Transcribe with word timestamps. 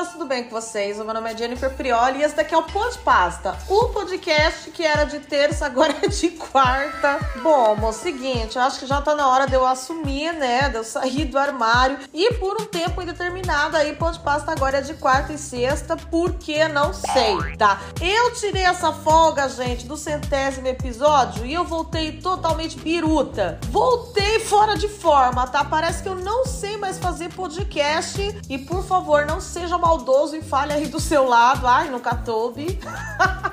pessoas, 0.00 0.12
tudo 0.12 0.26
bem 0.26 0.44
com 0.44 0.50
vocês? 0.50 0.98
O 0.98 1.04
meu 1.04 1.12
nome 1.12 1.30
é 1.32 1.36
Jennifer 1.36 1.70
Prioli 1.74 2.20
e 2.20 2.22
esse 2.22 2.34
daqui 2.34 2.54
é 2.54 2.56
o 2.56 2.62
Pod 2.62 2.96
Pasta, 2.98 3.56
o 3.68 3.86
podcast 3.88 4.70
que 4.70 4.84
era 4.84 5.04
de 5.04 5.20
terça, 5.20 5.66
agora 5.66 5.94
é 6.02 6.08
de 6.08 6.30
quarta. 6.30 7.18
Bom, 7.42 7.76
o 7.86 7.92
seguinte, 7.92 8.56
eu 8.56 8.62
acho 8.62 8.78
que 8.80 8.86
já 8.86 9.00
tá 9.00 9.14
na 9.14 9.28
hora 9.28 9.46
de 9.46 9.54
eu 9.54 9.66
assumir, 9.66 10.32
né? 10.32 10.68
De 10.68 10.76
eu 10.76 10.84
sair 10.84 11.24
do 11.26 11.38
armário 11.38 11.98
e 12.14 12.34
por 12.34 12.60
um 12.60 12.66
tempo 12.66 13.02
indeterminado 13.02 13.76
aí, 13.76 13.94
Pod 13.94 14.18
Pasta 14.20 14.52
agora 14.52 14.78
é 14.78 14.80
de 14.80 14.94
quarta 14.94 15.32
e 15.32 15.38
sexta, 15.38 15.96
porque 15.96 16.66
não 16.68 16.92
sei, 16.94 17.56
tá? 17.56 17.80
Eu 18.00 18.32
tirei 18.34 18.62
essa 18.62 18.92
folga, 18.92 19.48
gente, 19.48 19.86
do 19.86 19.96
centésimo 19.96 20.66
episódio 20.66 21.44
e 21.44 21.52
eu 21.52 21.64
voltei 21.64 22.12
totalmente 22.12 22.78
biruta. 22.78 23.58
Voltei 23.70 24.40
fora 24.40 24.76
de 24.76 24.88
forma, 24.88 25.46
tá? 25.46 25.64
Parece 25.64 26.02
que 26.02 26.08
eu 26.08 26.14
não 26.14 26.46
sei 26.46 26.76
mais 26.76 26.98
fazer 26.98 27.32
podcast 27.34 28.20
e 28.48 28.58
por 28.58 28.84
favor, 28.84 29.26
não 29.26 29.40
seja 29.40 29.76
maldoso 29.90 30.36
e 30.36 30.42
fale 30.42 30.72
aí 30.72 30.86
do 30.86 31.00
seu 31.00 31.26
lado. 31.26 31.66
Ai, 31.66 31.90
nunca 31.90 32.14
toube. 32.14 32.78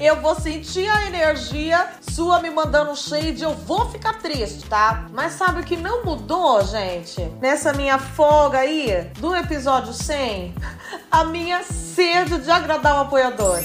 eu 0.00 0.20
vou 0.20 0.34
sentir 0.34 0.88
a 0.88 1.06
energia 1.06 1.88
sua 2.00 2.40
me 2.40 2.50
mandando 2.50 2.90
um 2.90 2.96
shade, 2.96 3.42
eu 3.42 3.54
vou 3.54 3.88
ficar 3.90 4.14
triste, 4.14 4.68
tá? 4.68 5.06
Mas 5.12 5.32
sabe 5.32 5.60
o 5.60 5.64
que 5.64 5.76
não 5.76 6.04
mudou, 6.04 6.62
gente? 6.64 7.20
Nessa 7.40 7.72
minha 7.72 7.98
folga 7.98 8.58
aí, 8.58 9.10
do 9.18 9.34
episódio 9.34 9.92
100, 9.92 10.54
a 11.10 11.24
minha 11.24 11.62
sede 11.62 12.38
de 12.38 12.50
agradar 12.50 12.96
o 12.96 13.00
apoiador. 13.00 13.62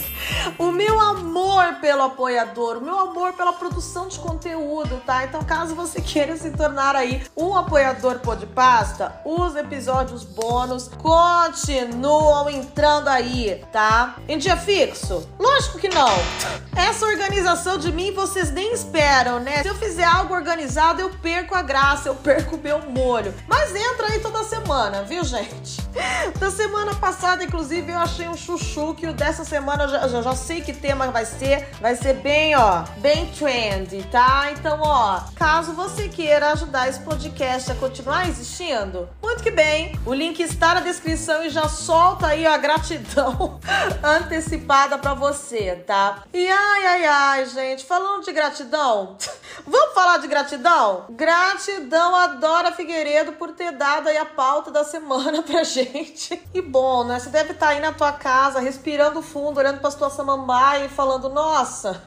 O 0.58 0.72
meu 0.72 1.00
amor 1.00 1.76
pelo 1.82 2.04
apoiador, 2.04 2.78
o 2.78 2.82
meu 2.82 3.00
amor 3.00 3.34
pela 3.34 3.54
produção 3.54 4.08
de 4.08 4.20
conteúdo, 4.20 5.02
tá? 5.06 5.24
Então, 5.24 5.44
caso 5.44 5.76
você 5.76 6.02
queira 6.02 6.36
se 6.36 6.52
tornar 6.52 6.96
aí 6.96 7.24
um 7.36 7.56
apoiador 7.56 8.20
pasta, 8.54 9.22
os 9.26 9.56
episódios 9.56 10.24
bônus 10.24 10.90
continuam 11.02 12.50
entrando 12.50 13.08
aí, 13.08 13.64
tá? 13.72 14.16
Em 14.28 14.38
dia 14.38 14.58
fixo? 14.58 15.28
Lógico 15.40 15.78
que 15.78 15.90
não. 15.90 16.05
Essa 16.76 17.06
organização 17.06 17.78
de 17.78 17.92
mim 17.92 18.12
vocês 18.12 18.52
nem 18.52 18.74
esperam, 18.74 19.40
né? 19.40 19.64
Se 19.64 19.70
eu 19.70 19.76
fizer 19.76 20.04
algo 20.04 20.34
organizado, 20.34 21.02
eu 21.02 21.10
perco 21.10 21.56
a 21.56 21.62
graça, 21.62 22.10
eu 22.10 22.16
perco 22.16 22.58
o 22.58 22.60
meu 22.60 22.80
molho. 22.90 23.34
Mas 23.48 23.74
entra 23.74 24.08
aí 24.08 24.20
toda 24.20 24.44
semana, 24.44 25.02
viu, 25.04 25.24
gente? 25.24 25.84
Da 26.38 26.52
semana 26.52 26.94
passada, 26.96 27.44
inclusive, 27.44 27.92
eu 27.92 27.98
achei 27.98 28.28
um 28.28 28.36
chuchu 28.36 28.94
que 28.94 29.08
o 29.08 29.14
dessa 29.14 29.46
semana 29.46 29.86
eu 29.86 29.90
já, 29.90 30.08
já, 30.10 30.22
já 30.22 30.36
sei 30.36 30.60
que 30.60 30.74
tema 30.74 31.08
vai 31.08 31.26
ser. 31.26 31.70
Vai 31.80 31.96
ser 31.96 32.16
bem, 32.16 32.56
ó, 32.56 32.84
bem 32.98 33.28
trendy, 33.28 34.04
tá? 34.12 34.52
Então, 34.52 34.82
ó, 34.82 35.22
caso 35.36 35.74
você 35.74 36.10
queira 36.10 36.52
ajudar 36.52 36.90
esse 36.90 37.00
podcast 37.00 37.72
a 37.72 37.76
continuar 37.76 38.28
existindo, 38.28 39.08
muito 39.24 39.42
que 39.42 39.52
bem. 39.52 39.98
O 40.06 40.14
link 40.14 40.42
está 40.42 40.76
na 40.76 40.82
descrição 40.82 41.44
e 41.44 41.50
já 41.50 41.70
solta 41.70 42.28
aí 42.28 42.46
a 42.46 42.58
gratidão 42.58 43.60
antecipada 44.04 44.98
para 44.98 45.14
você, 45.14 45.76
tá? 45.88 45.95
E 46.34 46.48
ai, 46.50 46.86
ai, 46.88 47.06
ai, 47.06 47.46
gente, 47.46 47.86
falando 47.86 48.26
de 48.26 48.34
gratidão, 48.34 49.18
vamos 49.66 49.94
falar 49.94 50.18
de 50.18 50.28
gratidão? 50.28 51.06
Gratidão 51.10 52.14
a 52.14 52.28
Dora 52.28 52.74
Figueiredo 52.74 53.34
por 53.34 53.54
ter 53.54 53.72
dado 53.72 54.10
aí 54.10 54.18
a 54.18 54.26
pauta 54.26 54.72
da 54.72 54.84
semana 54.84 55.42
pra 55.44 55.64
gente. 55.64 56.42
E 56.54 56.62
bom, 56.62 57.06
né? 57.06 57.20
Você 57.20 57.30
deve 57.30 57.54
estar 57.54 57.68
tá 57.68 57.72
aí 57.72 57.80
na 57.80 57.94
tua 57.94 58.12
casa, 58.12 58.60
respirando 58.60 59.22
fundo, 59.22 59.58
olhando 59.58 59.80
pra 59.80 59.90
tua 59.90 60.10
samambaia 60.10 60.86
e 60.86 60.90
falando: 60.90 61.30
nossa, 61.30 62.04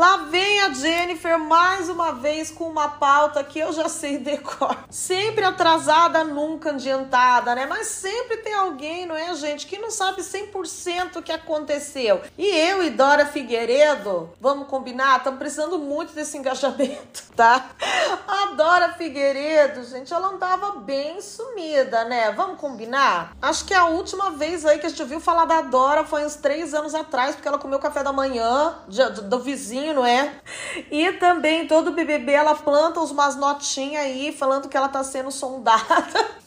lá 0.00 0.16
vem 0.16 0.60
a 0.62 0.72
Jennifer 0.72 1.38
mais 1.38 1.90
uma 1.90 2.12
vez 2.12 2.50
com 2.50 2.64
uma 2.64 2.88
pauta 2.88 3.44
que 3.44 3.58
eu 3.58 3.70
já 3.70 3.86
sei 3.86 4.16
decor. 4.16 4.74
Sempre 4.88 5.44
atrasada, 5.44 6.24
nunca 6.24 6.70
adiantada, 6.70 7.54
né? 7.54 7.66
Mas 7.66 7.88
sempre 7.88 8.38
tem 8.38 8.54
alguém, 8.54 9.04
não 9.04 9.14
é, 9.14 9.34
gente, 9.34 9.66
que 9.66 9.76
não 9.76 9.90
sabe 9.90 10.22
100% 10.22 11.16
o 11.16 11.22
que 11.22 11.30
aconteceu. 11.30 12.22
E 12.38 12.46
eu 12.46 12.82
e 12.82 12.88
Dora 12.88 13.26
Figueiredo, 13.26 14.30
vamos 14.40 14.68
combinar? 14.68 15.18
Estamos 15.18 15.38
precisando 15.38 15.78
muito 15.78 16.14
desse 16.14 16.38
engajamento, 16.38 17.24
tá? 17.36 17.68
A 18.26 18.54
Dora 18.54 18.94
Figueiredo, 18.94 19.84
gente, 19.84 20.14
ela 20.14 20.28
andava 20.28 20.76
bem 20.76 21.20
sumida, 21.20 22.04
né? 22.06 22.32
Vamos 22.32 22.58
combinar? 22.58 23.36
Acho 23.42 23.66
que 23.66 23.74
a 23.74 23.84
última 23.84 24.30
vez 24.30 24.64
aí 24.64 24.78
que 24.78 24.86
a 24.86 24.88
gente 24.88 25.02
ouviu 25.02 25.20
falar 25.20 25.44
da 25.44 25.60
Dora 25.60 26.04
foi 26.06 26.24
uns 26.24 26.36
três 26.36 26.72
anos 26.72 26.94
atrás, 26.94 27.34
porque 27.34 27.46
ela 27.46 27.58
comeu 27.58 27.78
café 27.78 28.02
da 28.02 28.14
manhã 28.14 28.78
do, 28.88 29.22
do 29.22 29.38
vizinho, 29.90 29.94
não 29.94 30.06
é? 30.06 30.32
E 30.90 31.12
também 31.12 31.66
todo 31.66 31.92
BBB 31.92 32.32
ela 32.32 32.54
planta 32.54 33.00
umas 33.00 33.36
notinhas 33.36 34.04
aí 34.04 34.32
falando 34.32 34.68
que 34.68 34.76
ela 34.76 34.88
tá 34.88 35.02
sendo 35.02 35.30
sondada, 35.30 35.84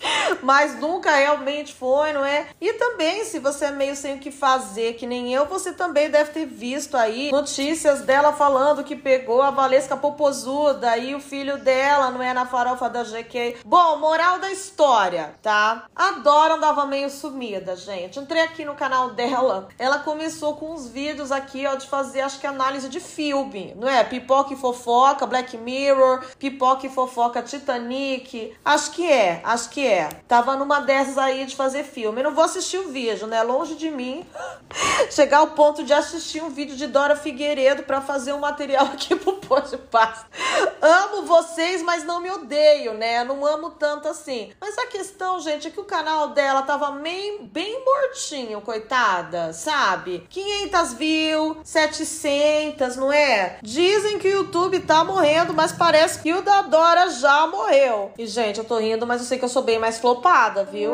mas 0.41 0.79
nunca 0.79 1.11
realmente 1.11 1.73
foi, 1.73 2.13
não 2.13 2.25
é? 2.25 2.47
E 2.59 2.73
também, 2.73 3.23
se 3.25 3.39
você 3.39 3.65
é 3.65 3.71
meio 3.71 3.95
sem 3.95 4.15
o 4.15 4.19
que 4.19 4.31
fazer, 4.31 4.93
que 4.93 5.05
nem 5.05 5.33
eu, 5.33 5.45
você 5.45 5.73
também 5.73 6.09
deve 6.09 6.31
ter 6.31 6.45
visto 6.45 6.95
aí 6.95 7.31
notícias 7.31 8.01
dela 8.01 8.33
falando 8.33 8.83
que 8.83 8.95
pegou 8.95 9.41
a 9.41 9.51
Valesca 9.51 9.97
Popozuda 9.97 10.97
e 10.97 11.13
o 11.15 11.19
filho 11.19 11.57
dela, 11.57 12.09
não 12.11 12.21
é? 12.21 12.33
Na 12.33 12.45
farofa 12.45 12.89
da 12.89 13.03
GQ. 13.03 13.57
Bom, 13.65 13.97
moral 13.97 14.39
da 14.39 14.51
história, 14.51 15.35
tá? 15.41 15.85
A 15.95 16.11
Dora 16.11 16.55
andava 16.55 16.85
meio 16.85 17.09
sumida, 17.09 17.75
gente. 17.75 18.19
Entrei 18.19 18.41
aqui 18.41 18.65
no 18.65 18.75
canal 18.75 19.11
dela, 19.11 19.67
ela 19.77 19.99
começou 19.99 20.55
com 20.55 20.71
uns 20.73 20.87
vídeos 20.87 21.31
aqui, 21.31 21.65
ó, 21.65 21.75
de 21.75 21.87
fazer, 21.87 22.21
acho 22.21 22.39
que 22.39 22.47
análise 22.47 22.87
de 22.89 22.99
filme, 22.99 23.22
não 23.75 23.87
é? 23.87 24.03
Pipoca 24.03 24.53
e 24.53 24.57
fofoca, 24.57 25.25
Black 25.25 25.55
Mirror, 25.57 26.25
pipoca 26.37 26.85
e 26.87 26.89
fofoca 26.89 27.41
Titanic. 27.41 28.53
Acho 28.65 28.91
que 28.91 29.09
é, 29.09 29.39
acho 29.43 29.69
que 29.69 29.85
é. 29.85 30.09
Tava 30.27 30.55
numa 30.55 30.81
dessas 30.81 31.17
aí 31.17 31.45
de 31.45 31.55
fazer 31.55 31.83
filme. 31.83 32.19
Eu 32.19 32.25
não 32.25 32.35
vou 32.35 32.43
assistir 32.43 32.77
o 32.77 32.89
vídeo, 32.89 33.27
né? 33.27 33.41
Longe 33.43 33.75
de 33.75 33.89
mim 33.89 34.25
chegar 35.11 35.37
ao 35.37 35.47
ponto 35.47 35.83
de 35.83 35.93
assistir 35.93 36.43
um 36.43 36.49
vídeo 36.49 36.75
de 36.75 36.87
Dora 36.87 37.15
Figueiredo 37.15 37.83
para 37.83 38.01
fazer 38.01 38.33
um 38.33 38.39
material 38.39 38.85
aqui 38.87 39.15
pro 39.15 39.33
Pode 39.33 39.77
Pasta. 39.77 40.25
Amo 40.81 41.23
vocês, 41.23 41.81
mas 41.81 42.03
não 42.03 42.19
me 42.19 42.29
odeio, 42.31 42.93
né? 42.93 43.23
Não 43.23 43.45
amo 43.45 43.71
tanto 43.71 44.07
assim. 44.07 44.51
Mas 44.59 44.77
a 44.77 44.87
questão, 44.87 45.39
gente, 45.39 45.67
é 45.67 45.71
que 45.71 45.79
o 45.79 45.85
canal 45.85 46.29
dela 46.29 46.63
tava 46.63 46.91
bem, 46.91 47.45
bem 47.45 47.83
mortinho, 47.85 48.61
coitada, 48.61 49.53
sabe? 49.53 50.25
500 50.29 50.93
views, 50.93 51.57
700, 51.63 52.95
não 52.95 53.11
é? 53.11 53.12
Dizem 53.61 54.19
que 54.19 54.27
o 54.27 54.31
YouTube 54.31 54.79
tá 54.79 55.03
morrendo, 55.03 55.53
mas 55.53 55.71
parece 55.71 56.19
que 56.19 56.33
o 56.33 56.41
da 56.41 56.63
Dora 56.63 57.09
já 57.09 57.47
morreu. 57.47 58.11
E, 58.17 58.25
gente, 58.25 58.59
eu 58.59 58.65
tô 58.65 58.77
rindo, 58.77 59.05
mas 59.05 59.21
eu 59.21 59.27
sei 59.27 59.37
que 59.37 59.45
eu 59.45 59.49
sou 59.49 59.61
bem 59.61 59.79
mais 59.79 59.99
flopada, 59.99 60.63
viu? 60.63 60.93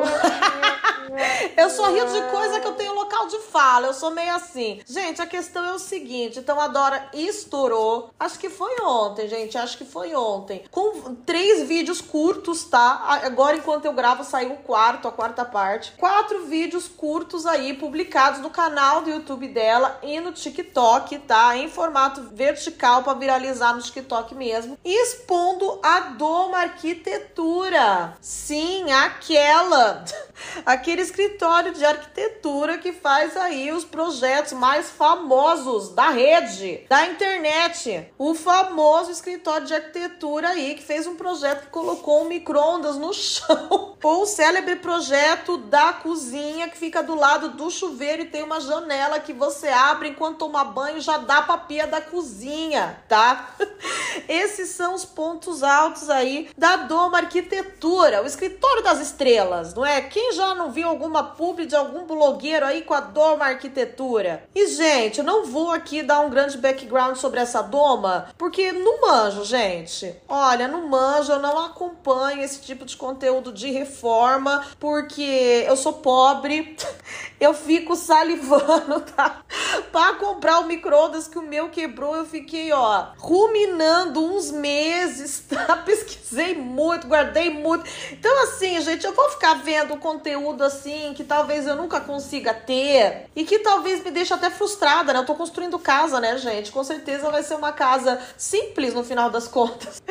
Eu 1.58 1.70
sou 1.70 1.86
rindo 1.94 2.12
de 2.12 2.22
coisa 2.32 2.60
que 2.60 2.68
eu 2.68 2.74
tenho 2.74 2.94
local 2.94 3.28
de 3.28 3.40
fala. 3.40 3.88
Eu 3.88 3.94
sou 3.94 4.12
meio 4.12 4.34
assim. 4.34 4.82
Gente, 4.88 5.22
a 5.22 5.26
questão 5.26 5.66
é 5.66 5.74
o 5.74 5.80
seguinte: 5.80 6.40
então 6.40 6.60
a 6.60 6.68
Dora 6.68 7.10
estourou. 7.14 8.12
Acho 8.20 8.40
que 8.40 8.50
foi 8.50 8.76
ontem, 8.82 9.28
gente. 9.28 9.58
Acho 9.58 9.78
que 9.78 9.86
foi 9.86 10.16
ontem. 10.16 10.64
Com 10.72 11.16
três 11.16 11.68
vídeos 11.68 12.02
curtos, 12.02 12.64
tá? 12.64 13.20
Agora, 13.24 13.58
enquanto 13.58 13.86
eu 13.86 13.94
gravo, 13.94 14.24
saiu 14.24 14.54
o 14.54 14.58
quarto, 14.58 15.08
a 15.08 15.12
quarta 15.12 15.46
parte. 15.46 15.94
Quatro 15.98 16.46
vídeos 16.46 16.88
curtos 16.88 17.46
aí 17.46 17.74
publicados 17.74 18.42
no 18.42 18.50
canal 18.50 19.02
do 19.02 19.10
YouTube 19.10 19.48
dela 19.48 20.00
e 20.04 20.20
no 20.20 20.32
TikTok, 20.32 21.20
tá? 21.20 21.58
Em 21.58 21.70
formato 21.70 22.22
vertical 22.34 23.04
para 23.04 23.18
viralizar 23.18 23.74
no 23.74 23.82
TikTok 23.82 24.36
mesmo. 24.36 24.78
Expondo 24.84 25.80
a 25.84 26.00
Doma 26.00 26.60
Arquitetura. 26.60 28.18
Sim, 28.22 28.92
aquela. 28.92 30.04
Aquele 30.66 30.99
escritório 31.00 31.74
de 31.74 31.86
arquitetura 31.86 32.78
que 32.78 32.92
faz 32.92 33.38
aí 33.38 33.72
os 33.72 33.84
projetos 33.84 34.54
mais 34.54 34.90
famosos 34.90 35.90
da 35.90 36.10
rede, 36.10 36.86
da 36.90 37.06
internet. 37.06 38.12
O 38.18 38.34
famoso 38.34 39.12
escritório 39.12 39.68
de 39.68 39.74
arquitetura 39.74 40.50
aí 40.50 40.76
que 40.76 40.84
fez 40.84 41.06
um 41.08 41.16
projeto 41.16 41.66
que 41.66 41.72
colocou 41.72 42.24
um 42.24 42.28
micro-ondas 42.28 42.98
no 42.98 43.14
chão. 43.14 43.96
Ou 44.02 44.24
o 44.24 44.26
célebre 44.26 44.78
projeto 44.78 45.58
da 45.58 45.94
cozinha 45.94 46.70
que 46.70 46.78
fica 46.78 47.04
do 47.04 47.16
lado 47.16 47.50
do 47.50 47.70
chuveiro 47.70 48.24
e 48.24 48.26
tem 48.26 48.44
uma 48.44 48.60
janela 48.60 49.20
que 49.20 49.34
você 49.34 49.68
abre 49.68 50.10
enquanto 50.10 50.40
toma 50.40 50.64
banho 50.64 51.02
já 51.02 51.18
dá 51.18 51.42
pra 51.42 51.58
pia 51.58 51.86
da 51.86 52.02
cozinha, 52.02 53.04
tá? 53.08 53.54
Esses 54.28 54.70
são 54.70 54.96
os 54.96 55.06
pontos 55.06 55.64
altos 55.64 56.10
aí 56.10 56.50
da 56.58 56.78
Doma 56.78 57.20
Arquitetura, 57.20 58.24
o 58.24 58.26
escritório 58.26 58.84
das 58.84 59.00
estrelas, 59.00 59.74
não 59.74 59.86
é? 59.86 60.02
Quem 60.02 60.34
já 60.34 60.56
não 60.56 60.72
viu 60.72 60.89
alguma 60.90 61.24
publi 61.24 61.66
de 61.66 61.76
algum 61.76 62.06
blogueiro 62.06 62.66
aí 62.66 62.82
com 62.82 62.94
a 62.94 63.00
Doma 63.00 63.46
Arquitetura? 63.46 64.44
E, 64.54 64.68
gente, 64.68 65.20
eu 65.20 65.24
não 65.24 65.46
vou 65.46 65.72
aqui 65.72 66.04
dar 66.04 66.20
um 66.22 66.30
grande 66.30 66.58
background 66.58 67.16
sobre 67.16 67.40
essa 67.40 67.62
Doma, 67.62 68.30
porque 68.38 68.72
não 68.72 69.02
manjo, 69.02 69.46
gente. 69.46 70.16
Olha, 70.28 70.68
não 70.68 70.88
manjo, 70.88 71.32
eu 71.32 71.40
não 71.40 71.58
acompanho 71.66 72.42
esse 72.42 72.60
tipo 72.62 72.86
de 72.86 72.98
conteúdo 72.98 73.54
de 73.54 73.72
reforma, 73.72 74.66
porque 74.80 75.66
eu 75.68 75.78
sou 75.78 75.94
pobre, 75.94 76.76
eu 77.40 77.54
fico 77.54 77.96
salivando, 77.96 79.02
tá? 79.16 79.44
Pra 79.92 80.14
comprar 80.14 80.60
o 80.60 80.66
micro-ondas 80.66 81.28
que 81.28 81.38
o 81.38 81.44
meu 81.44 81.70
quebrou, 81.70 82.16
eu 82.16 82.26
fiquei, 82.26 82.72
ó, 82.72 83.08
ruminando 83.18 84.24
uns 84.24 84.52
meses, 84.52 85.44
tá? 85.50 85.78
Pesquisei 85.78 86.56
muito, 86.56 87.08
guardei 87.08 87.50
muito. 87.50 87.90
Então, 88.12 88.44
assim, 88.44 88.80
gente, 88.82 89.06
eu 89.06 89.14
vou 89.14 89.30
ficar 89.30 89.56
vendo 89.56 89.98
conteúdo 89.98 90.64
assim 90.64 90.79
que 91.16 91.24
talvez 91.24 91.68
eu 91.68 91.76
nunca 91.76 92.00
consiga 92.00 92.54
ter 92.54 93.30
e 93.36 93.44
que 93.44 93.60
talvez 93.60 94.04
me 94.04 94.12
deixe 94.12 94.34
até 94.34 94.50
frustrada, 94.50 95.12
né? 95.12 95.20
Eu 95.20 95.26
tô 95.26 95.36
construindo 95.36 95.78
casa, 95.78 96.20
né, 96.20 96.38
gente? 96.38 96.72
Com 96.72 96.84
certeza 96.84 97.30
vai 97.30 97.44
ser 97.44 97.56
uma 97.56 97.72
casa 97.72 98.20
simples 98.38 98.94
no 98.94 99.04
final 99.04 99.30
das 99.30 99.48
contas. 99.50 100.02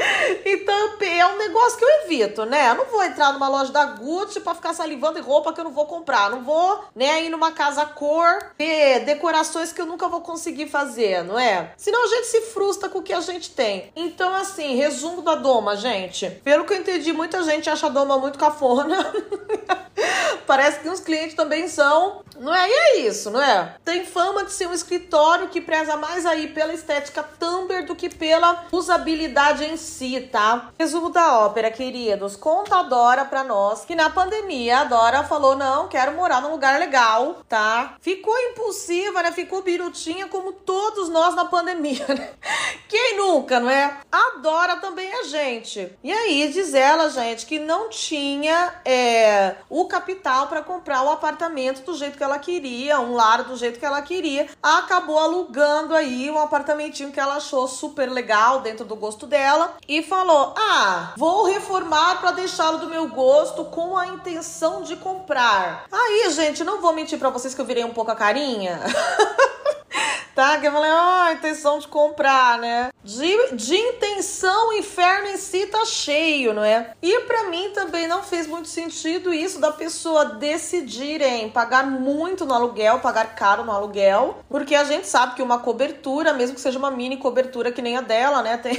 Então, 0.45 0.99
é 1.01 1.27
um 1.27 1.39
negócio 1.39 1.79
que 1.79 1.85
eu 1.85 2.05
evito, 2.05 2.45
né? 2.45 2.71
Eu 2.71 2.75
não 2.75 2.85
vou 2.87 3.03
entrar 3.03 3.33
numa 3.33 3.49
loja 3.49 3.73
da 3.73 3.87
Gucci 3.87 4.41
pra 4.41 4.55
ficar 4.55 4.75
salivando 4.75 5.19
em 5.19 5.23
roupa 5.23 5.53
que 5.53 5.61
eu 5.61 5.65
não 5.65 5.73
vou 5.73 5.87
comprar. 5.87 6.31
Não 6.31 6.43
vou, 6.43 6.85
né, 6.95 7.25
ir 7.25 7.31
numa 7.31 7.53
casa 7.53 7.85
cor, 7.87 8.53
ver 8.59 9.01
decorações 9.01 9.73
que 9.73 9.81
eu 9.81 9.87
nunca 9.87 10.09
vou 10.09 10.21
conseguir 10.21 10.69
fazer, 10.69 11.25
não 11.25 11.39
é? 11.39 11.73
Senão 11.77 12.05
a 12.05 12.09
gente 12.09 12.27
se 12.27 12.41
frustra 12.43 12.89
com 12.89 12.99
o 12.99 13.03
que 13.03 13.13
a 13.13 13.21
gente 13.21 13.51
tem. 13.51 13.91
Então, 13.97 14.35
assim, 14.35 14.77
resumo 14.77 15.23
da 15.23 15.35
Doma, 15.35 15.77
gente. 15.77 16.31
Pelo 16.45 16.65
que 16.65 16.73
eu 16.73 16.79
entendi, 16.79 17.13
muita 17.13 17.43
gente 17.43 17.71
acha 17.71 17.87
a 17.87 17.91
Doma 17.91 18.19
muito 18.19 18.39
cafona. 18.39 19.13
Parece 20.49 20.81
que 20.81 20.89
os 20.89 20.99
clientes 20.99 21.35
também 21.35 21.69
são. 21.69 22.23
Não 22.39 22.55
é? 22.55 22.67
E 22.67 22.73
é 22.73 23.01
isso, 23.01 23.31
não 23.31 23.43
é? 23.43 23.75
Tem 23.85 24.07
fama 24.07 24.45
de 24.45 24.53
ser 24.53 24.67
um 24.67 24.73
escritório 24.73 25.49
que 25.49 25.61
preza 25.61 25.95
mais 25.95 26.25
aí 26.25 26.49
pela 26.49 26.73
estética 26.73 27.23
Tumblr 27.23 27.85
do 27.85 27.95
que 27.95 28.09
pela 28.09 28.65
usabilidade 28.73 29.65
em 29.65 29.77
si, 29.77 30.27
tá? 30.33 30.71
Resumo 30.79 31.11
da 31.11 31.41
ópera, 31.41 31.71
queridos. 31.71 32.35
Conta 32.35 32.79
a 32.79 32.83
Dora 32.85 33.27
pra 33.27 33.45
nós 33.45 33.85
que 33.85 33.95
na 33.95 34.09
pandemia 34.09 34.79
a 34.79 34.85
Dora 34.85 35.23
falou: 35.25 35.55
não, 35.55 35.87
quero 35.87 36.17
morar 36.17 36.41
num 36.41 36.53
lugar 36.53 36.79
legal, 36.79 37.43
tá? 37.47 37.97
Ficou 38.01 38.35
impulsiva, 38.39 39.23
né? 39.23 39.33
Ficou 39.33 39.63
birutinha 39.63 40.29
como 40.29 40.53
todos 40.53 41.11
nós 41.11 41.35
na 41.35 41.45
pandemia, 41.45 42.07
né? 42.09 42.31
Quem 42.89 43.19
nunca, 43.19 43.61
não 43.61 43.69
é? 43.69 43.99
A 44.11 44.39
Dora 44.39 44.77
também 44.77 45.11
é 45.13 45.25
gente. 45.25 45.93
E 46.03 46.11
aí, 46.11 46.49
diz 46.51 46.73
ela, 46.73 47.11
gente, 47.11 47.45
que 47.45 47.59
não 47.59 47.91
tinha 47.91 48.73
é, 48.85 49.57
o 49.69 49.87
capital 49.87 50.38
para 50.47 50.63
comprar 50.63 51.03
o 51.03 51.11
apartamento 51.11 51.83
do 51.83 51.97
jeito 51.97 52.17
que 52.17 52.23
ela 52.23 52.39
queria, 52.39 53.01
um 53.01 53.15
lar 53.15 53.45
do 53.45 53.57
jeito 53.57 53.79
que 53.79 53.85
ela 53.85 54.01
queria. 54.03 54.49
Acabou 54.63 55.19
alugando 55.19 55.95
aí 55.95 56.31
um 56.31 56.39
apartamentinho 56.39 57.13
que 57.13 57.21
ela 57.21 57.37
achou 57.37 57.67
super 57.67 58.11
legal 58.11 58.61
dentro 58.61 58.85
do 58.85 58.97
gosto 58.97 59.27
dela 59.27 59.77
e 59.89 60.03
falou: 60.03 60.55
"Ah, 60.57 61.13
vou 61.17 61.45
reformar 61.45 62.21
para 62.21 62.33
deixá-lo 62.33 62.79
do 62.79 62.89
meu 62.89 63.09
gosto 63.09 63.65
com 63.67 63.97
a 63.97 64.07
intenção 64.07 64.83
de 64.83 64.97
comprar". 64.97 65.85
Aí, 65.91 66.31
gente, 66.31 66.63
não 66.65 66.81
vou 66.81 66.93
mentir 66.93 67.19
para 67.19 67.31
vocês 67.31 67.55
que 67.55 67.61
eu 67.61 67.67
virei 67.67 67.85
um 67.85 67.93
pouco 67.93 68.11
a 68.11 68.17
carinha. 68.17 68.81
tá? 70.39 70.57
Que 70.61 70.69
eu 70.69 70.73
falei, 70.73 70.89
oh, 70.89 71.33
intenção 71.33 71.81
de 71.81 71.89
comprar, 71.89 72.61
né? 72.61 72.91
De, 73.03 73.57
de 73.57 73.75
intenção, 73.75 74.69
o 74.69 74.73
inferno 74.75 75.27
em 75.31 75.37
si 75.37 75.67
tá 75.67 75.85
cheio, 75.85 76.55
não 76.55 76.63
é? 76.63 76.93
E 77.03 77.21
para 77.23 77.51
mim 77.51 77.71
também 77.75 78.07
não 78.07 78.23
fez 78.23 78.47
muito 78.47 78.69
sentido 78.69 79.35
isso 79.35 79.59
da 79.59 79.73
pessoa 79.73 80.27
decidirem 80.27 81.51
pagar 81.51 81.85
muito 81.85 82.47
no 82.47 82.55
aluguel, 82.55 83.01
pagar 83.01 83.35
caro 83.35 83.65
no 83.65 83.73
aluguel, 83.73 84.39
porque 84.49 84.77
a 84.77 84.85
gente 84.85 85.09
sabe 85.09 85.35
que 85.35 85.43
uma 85.43 85.59
cobertura, 85.59 86.33
mesmo 86.33 86.55
que 86.55 86.61
seja 86.61 86.79
uma 86.79 86.91
mini 86.91 87.17
cobertura 87.17 87.73
que 87.73 87.83
nem 87.83 87.97
a 87.97 88.01
dela, 88.01 88.41
né? 88.41 88.57
Tem, 88.63 88.79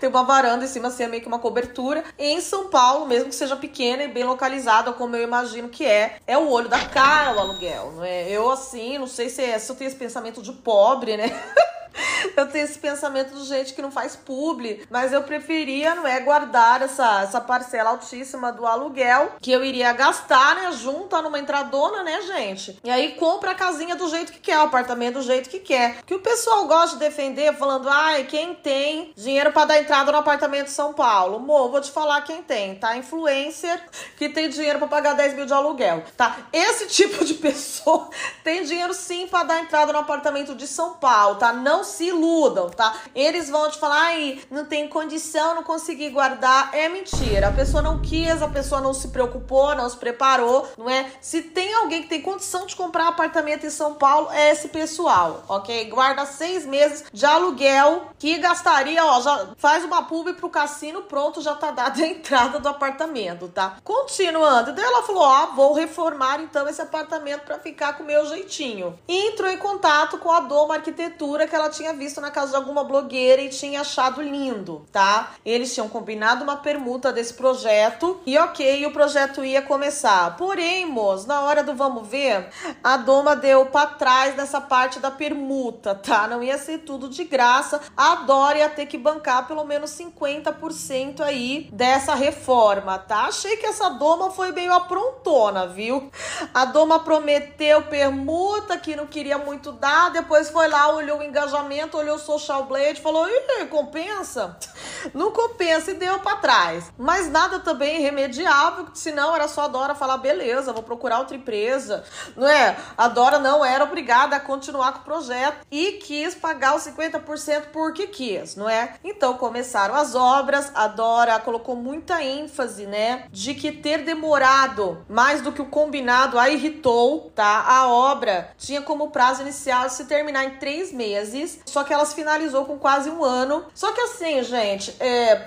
tem 0.00 0.08
uma 0.08 0.24
varanda 0.24 0.64
em 0.64 0.68
cima 0.68 0.88
assim, 0.88 1.04
é 1.04 1.08
meio 1.08 1.22
que 1.22 1.28
uma 1.28 1.38
cobertura. 1.38 2.02
Em 2.18 2.40
São 2.40 2.68
Paulo, 2.68 3.06
mesmo 3.06 3.28
que 3.28 3.34
seja 3.34 3.54
pequena 3.54 4.04
e 4.04 4.08
bem 4.08 4.24
localizada, 4.24 4.92
como 4.92 5.14
eu 5.14 5.22
imagino 5.22 5.68
que 5.68 5.84
é, 5.84 6.16
é 6.26 6.38
o 6.38 6.48
olho 6.48 6.68
da 6.68 6.80
cara 6.86 7.36
o 7.36 7.38
aluguel, 7.38 7.92
não 7.94 8.04
é? 8.04 8.28
Eu 8.28 8.50
assim, 8.50 8.96
não 8.96 9.06
sei 9.06 9.28
se, 9.28 9.42
é, 9.42 9.58
se 9.58 9.70
eu 9.70 9.76
tenho 9.76 9.88
esse 9.88 9.96
pensamento 9.96 10.40
de 10.40 10.52
pobre, 10.52 10.71
né? 11.16 11.30
eu 12.36 12.48
tenho 12.48 12.64
esse 12.64 12.78
pensamento 12.78 13.34
de 13.34 13.44
gente 13.44 13.74
que 13.74 13.82
não 13.82 13.90
faz 13.90 14.16
publi, 14.16 14.86
mas 14.90 15.12
eu 15.12 15.22
preferia, 15.22 15.94
não 15.94 16.06
é, 16.06 16.20
guardar 16.20 16.82
essa, 16.82 17.22
essa 17.22 17.40
parcela 17.40 17.90
altíssima 17.90 18.52
do 18.52 18.66
aluguel 18.66 19.36
que 19.40 19.52
eu 19.52 19.64
iria 19.64 19.92
gastar, 19.92 20.56
né, 20.56 20.72
junta 20.72 21.20
numa 21.22 21.38
entradona, 21.38 22.02
né, 22.02 22.22
gente? 22.22 22.78
E 22.82 22.90
aí 22.90 23.12
compra 23.12 23.52
a 23.52 23.54
casinha 23.54 23.94
do 23.94 24.08
jeito 24.08 24.32
que 24.32 24.40
quer, 24.40 24.58
o 24.58 24.62
apartamento 24.62 25.14
do 25.14 25.22
jeito 25.22 25.48
que 25.48 25.58
quer. 25.58 26.02
Que 26.04 26.14
o 26.14 26.20
pessoal 26.20 26.66
gosta 26.66 26.96
de 26.96 27.04
defender 27.04 27.54
falando, 27.56 27.88
ai, 27.88 28.24
quem 28.24 28.54
tem 28.54 29.12
dinheiro 29.16 29.52
para 29.52 29.66
dar 29.66 29.78
entrada 29.78 30.10
no 30.12 30.18
apartamento 30.18 30.66
de 30.66 30.72
São 30.72 30.92
Paulo? 30.92 31.38
Mo, 31.38 31.68
vou 31.68 31.80
te 31.80 31.90
falar 31.90 32.22
quem 32.22 32.42
tem, 32.42 32.74
tá? 32.76 32.96
Influencer 32.96 33.80
que 34.16 34.28
tem 34.28 34.48
dinheiro 34.48 34.78
para 34.78 34.88
pagar 34.88 35.14
10 35.14 35.34
mil 35.34 35.46
de 35.46 35.52
aluguel, 35.52 36.02
tá? 36.16 36.38
Esse 36.52 36.86
tipo 36.92 37.24
de 37.24 37.34
pessoa 37.34 38.08
tem 38.42 38.64
dinheiro 38.64 38.94
sim 38.94 39.26
para 39.26 39.44
dar 39.44 39.60
entrada 39.60 39.92
no 39.92 39.98
apartamento 39.98 40.54
de 40.54 40.66
São 40.66 40.94
Paulo, 40.94 41.36
tá? 41.36 41.52
Não 41.52 41.81
se 41.82 42.06
iludam, 42.06 42.70
tá? 42.70 42.94
Eles 43.14 43.48
vão 43.48 43.70
te 43.70 43.78
falar, 43.78 44.00
ai, 44.06 44.40
não 44.50 44.64
tem 44.64 44.88
condição, 44.88 45.54
não 45.54 45.62
consegui 45.62 46.10
guardar. 46.10 46.70
É 46.72 46.88
mentira. 46.88 47.48
A 47.48 47.52
pessoa 47.52 47.82
não 47.82 48.00
quis, 48.00 48.42
a 48.42 48.48
pessoa 48.48 48.80
não 48.80 48.94
se 48.94 49.08
preocupou, 49.08 49.74
não 49.74 49.88
se 49.88 49.96
preparou, 49.96 50.68
não 50.76 50.88
é? 50.88 51.10
Se 51.20 51.42
tem 51.42 51.72
alguém 51.74 52.02
que 52.02 52.08
tem 52.08 52.20
condição 52.20 52.66
de 52.66 52.76
comprar 52.76 53.08
apartamento 53.08 53.66
em 53.66 53.70
São 53.70 53.94
Paulo, 53.94 54.28
é 54.32 54.50
esse 54.50 54.68
pessoal, 54.68 55.44
ok? 55.48 55.84
Guarda 55.86 56.26
seis 56.26 56.66
meses 56.66 57.04
de 57.12 57.24
aluguel 57.24 58.08
que 58.18 58.38
gastaria, 58.38 59.04
ó, 59.04 59.20
já 59.20 59.48
faz 59.56 59.84
uma 59.84 60.02
pub 60.02 60.34
pro 60.34 60.48
cassino, 60.48 61.02
pronto, 61.02 61.40
já 61.40 61.54
tá 61.54 61.70
dada 61.70 62.02
a 62.02 62.06
entrada 62.06 62.58
do 62.58 62.68
apartamento, 62.68 63.48
tá? 63.48 63.76
Continuando, 63.84 64.72
daí 64.72 64.84
ela 64.84 65.02
falou, 65.02 65.22
ó, 65.22 65.46
vou 65.54 65.72
reformar 65.72 66.40
então 66.40 66.68
esse 66.68 66.80
apartamento 66.80 67.42
para 67.42 67.58
ficar 67.58 67.94
com 67.94 68.02
o 68.02 68.06
meu 68.06 68.26
jeitinho. 68.26 68.98
Entrou 69.08 69.50
em 69.50 69.58
contato 69.58 70.18
com 70.18 70.30
a 70.30 70.40
Doma 70.40 70.74
Arquitetura 70.74 71.46
que 71.46 71.54
ela 71.54 71.68
tinha 71.72 71.92
visto 71.92 72.20
na 72.20 72.30
casa 72.30 72.50
de 72.50 72.56
alguma 72.56 72.84
blogueira 72.84 73.42
e 73.42 73.48
tinha 73.48 73.80
achado 73.80 74.22
lindo, 74.22 74.86
tá? 74.92 75.32
Eles 75.44 75.74
tinham 75.74 75.88
combinado 75.88 76.44
uma 76.44 76.56
permuta 76.56 77.12
desse 77.12 77.34
projeto 77.34 78.20
e 78.24 78.38
ok, 78.38 78.86
o 78.86 78.92
projeto 78.92 79.44
ia 79.44 79.62
começar. 79.62 80.36
Porém, 80.36 80.86
moço, 80.86 81.26
na 81.26 81.40
hora 81.40 81.64
do 81.64 81.74
vamos 81.74 82.06
ver, 82.06 82.48
a 82.84 82.96
Doma 82.96 83.34
deu 83.34 83.66
para 83.66 83.90
trás 83.90 84.36
dessa 84.36 84.60
parte 84.60 85.00
da 85.00 85.10
permuta, 85.10 85.94
tá? 85.94 86.28
Não 86.28 86.42
ia 86.42 86.58
ser 86.58 86.78
tudo 86.78 87.08
de 87.08 87.24
graça. 87.24 87.80
A 87.96 88.16
Dora 88.16 88.58
ia 88.58 88.68
ter 88.68 88.86
que 88.86 88.98
bancar 88.98 89.46
pelo 89.46 89.64
menos 89.64 89.90
50% 89.90 91.20
aí 91.20 91.68
dessa 91.72 92.14
reforma, 92.14 92.98
tá? 92.98 93.24
Achei 93.24 93.56
que 93.56 93.66
essa 93.66 93.88
Doma 93.90 94.30
foi 94.30 94.52
meio 94.52 94.72
aprontona, 94.72 95.66
viu? 95.66 96.10
A 96.52 96.64
Doma 96.64 97.00
prometeu 97.00 97.82
permuta 97.82 98.76
que 98.76 98.94
não 98.94 99.06
queria 99.06 99.38
muito 99.38 99.72
dar, 99.72 100.10
depois 100.10 100.50
foi 100.50 100.68
lá, 100.68 100.94
olhou 100.94 101.18
o 101.18 101.22
engajamento, 101.22 101.61
olhou 101.94 102.16
o 102.16 102.18
social 102.18 102.64
blade, 102.64 103.00
falou: 103.00 103.28
Ih, 103.28 103.66
compensa? 103.66 104.56
Não 105.14 105.32
compensa 105.32 105.90
e 105.90 105.94
deu 105.94 106.18
para 106.20 106.36
trás. 106.36 106.92
Mas 106.96 107.30
nada 107.30 107.58
também 107.60 107.96
irremediável, 107.96 108.86
senão 108.94 109.34
era 109.34 109.48
só 109.48 109.62
a 109.62 109.68
Dora 109.68 109.94
falar: 109.94 110.18
beleza, 110.18 110.72
vou 110.72 110.82
procurar 110.82 111.18
outra 111.18 111.36
empresa. 111.36 112.04
Não 112.36 112.48
é? 112.48 112.76
A 112.96 113.08
Dora 113.08 113.38
não 113.38 113.64
era 113.64 113.84
obrigada 113.84 114.36
a 114.36 114.40
continuar 114.40 114.92
com 114.92 115.00
o 115.00 115.04
projeto 115.04 115.66
e 115.70 115.92
quis 115.92 116.34
pagar 116.34 116.76
os 116.76 116.82
50% 116.84 117.64
porque 117.72 118.06
quis, 118.06 118.56
não 118.56 118.68
é? 118.68 118.94
Então 119.02 119.34
começaram 119.34 119.94
as 119.94 120.14
obras, 120.14 120.70
a 120.74 120.86
Dora 120.86 121.38
colocou 121.40 121.74
muita 121.76 122.22
ênfase, 122.22 122.86
né, 122.86 123.24
de 123.30 123.54
que 123.54 123.72
ter 123.72 123.98
demorado 123.98 125.04
mais 125.08 125.40
do 125.40 125.52
que 125.52 125.62
o 125.62 125.66
combinado 125.66 126.38
a 126.38 126.48
irritou, 126.48 127.30
tá? 127.34 127.64
A 127.66 127.88
obra 127.88 128.50
tinha 128.56 128.82
como 128.82 129.10
prazo 129.10 129.42
inicial 129.42 129.88
se 129.88 130.04
terminar 130.04 130.44
em 130.44 130.58
três 130.58 130.92
meses, 130.92 131.51
só 131.64 131.84
que 131.84 131.92
ela 131.92 132.04
se 132.04 132.14
finalizou 132.14 132.64
com 132.64 132.78
quase 132.78 133.10
um 133.10 133.24
ano. 133.24 133.64
Só 133.74 133.92
que 133.92 134.00
assim, 134.00 134.42
gente, 134.42 134.94
é. 135.00 135.46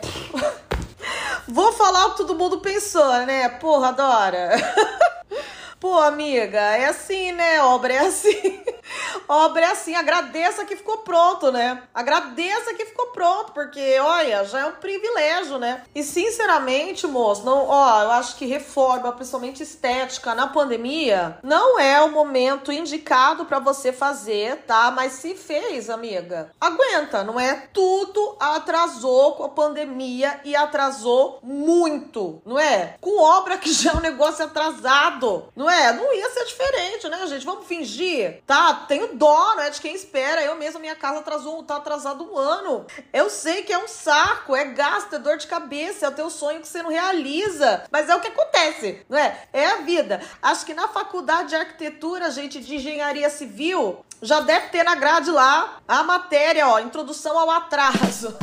Vou 1.48 1.72
falar 1.74 2.08
o 2.08 2.12
que 2.12 2.18
todo 2.18 2.36
mundo 2.36 2.60
pensou, 2.60 3.26
né? 3.26 3.48
Porra, 3.50 3.94
Dora. 3.94 4.50
Pô, 5.86 6.00
amiga, 6.00 6.60
é 6.60 6.88
assim, 6.88 7.32
né? 7.32 7.62
Obra 7.62 7.94
é 7.94 8.00
assim. 8.00 8.60
Obra 9.30 9.66
é 9.66 9.72
assim, 9.72 9.94
agradeça 9.94 10.66
que 10.66 10.76
ficou 10.76 11.00
pronto, 11.00 11.52
né? 11.52 11.84
Agradeça 11.94 12.74
que 12.74 12.86
ficou 12.86 13.08
pronto, 13.08 13.52
porque, 13.52 14.00
olha, 14.00 14.44
já 14.46 14.62
é 14.62 14.66
um 14.66 14.74
privilégio, 14.74 15.60
né? 15.60 15.84
E 15.94 16.04
sinceramente, 16.04 17.06
moço, 17.06 17.46
não, 17.46 17.68
ó, 17.68 18.02
eu 18.02 18.12
acho 18.12 18.36
que 18.36 18.48
reforma, 18.48 19.12
principalmente 19.12 19.62
estética, 19.62 20.34
na 20.34 20.48
pandemia, 20.48 21.38
não 21.44 21.80
é 21.80 22.02
o 22.02 22.12
momento 22.12 22.72
indicado 22.72 23.46
para 23.46 23.60
você 23.60 23.94
fazer, 23.94 24.64
tá? 24.68 24.90
Mas 24.90 25.14
se 25.14 25.36
fez, 25.36 25.90
amiga, 25.90 26.52
aguenta, 26.60 27.24
não 27.24 27.40
é? 27.40 27.68
Tudo 27.72 28.38
atrasou 28.40 29.34
com 29.34 29.44
a 29.44 29.50
pandemia 29.50 30.40
e 30.44 30.56
atrasou 30.56 31.40
muito, 31.44 32.42
não 32.44 32.60
é? 32.60 32.96
Com 33.00 33.22
obra 33.22 33.58
que 33.58 33.72
já 33.72 33.92
é 33.92 33.96
um 33.96 34.02
negócio 34.02 34.46
atrasado, 34.46 35.48
não 35.56 35.70
é? 35.70 35.75
Não 35.94 36.14
ia 36.14 36.30
ser 36.30 36.46
diferente, 36.46 37.10
né, 37.10 37.28
gente? 37.28 37.46
Vamos 37.46 37.68
fingir, 37.68 38.42
tá? 38.46 38.86
tenho 38.88 39.16
dó, 39.16 39.56
né, 39.56 39.70
de 39.70 39.82
quem 39.82 39.96
espera. 39.96 40.44
Eu 40.44 40.56
mesma, 40.56 40.80
minha 40.80 40.96
casa 40.96 41.20
atrasou, 41.20 41.64
tá 41.64 41.78
atrasado 41.78 42.24
um 42.24 42.38
ano. 42.38 42.86
Eu 43.12 43.30
sei 43.30 43.64
que 43.64 43.74
é 43.74 43.78
um 43.78 43.88
saco, 43.88 44.56
é 44.56 44.66
gasto, 44.66 45.16
é 45.16 45.20
dor 45.20 45.38
de 45.38 45.48
cabeça, 45.48 46.06
é 46.06 46.10
o 46.10 46.14
teu 46.14 46.30
sonho 46.30 46.62
que 46.62 46.68
você 46.68 46.82
não 46.82 46.90
realiza. 46.90 47.84
Mas 47.92 48.10
é 48.10 48.16
o 48.16 48.22
que 48.22 48.28
acontece, 48.28 49.04
não 49.10 49.18
é? 49.18 49.44
É 49.52 49.66
a 49.68 49.78
vida. 49.78 50.22
Acho 50.42 50.66
que 50.66 50.74
na 50.74 50.88
faculdade 50.88 51.50
de 51.50 51.56
arquitetura, 51.56 52.32
gente, 52.32 52.60
de 52.60 52.76
engenharia 52.76 53.30
civil, 53.30 54.06
já 54.26 54.40
deve 54.40 54.70
ter 54.70 54.84
na 54.84 54.96
grade 54.96 55.30
lá 55.30 55.78
a 55.88 56.04
matéria, 56.04 56.68
ó, 56.68 56.80
introdução 56.80 57.38
ao 57.38 57.52
atraso. 57.52 58.36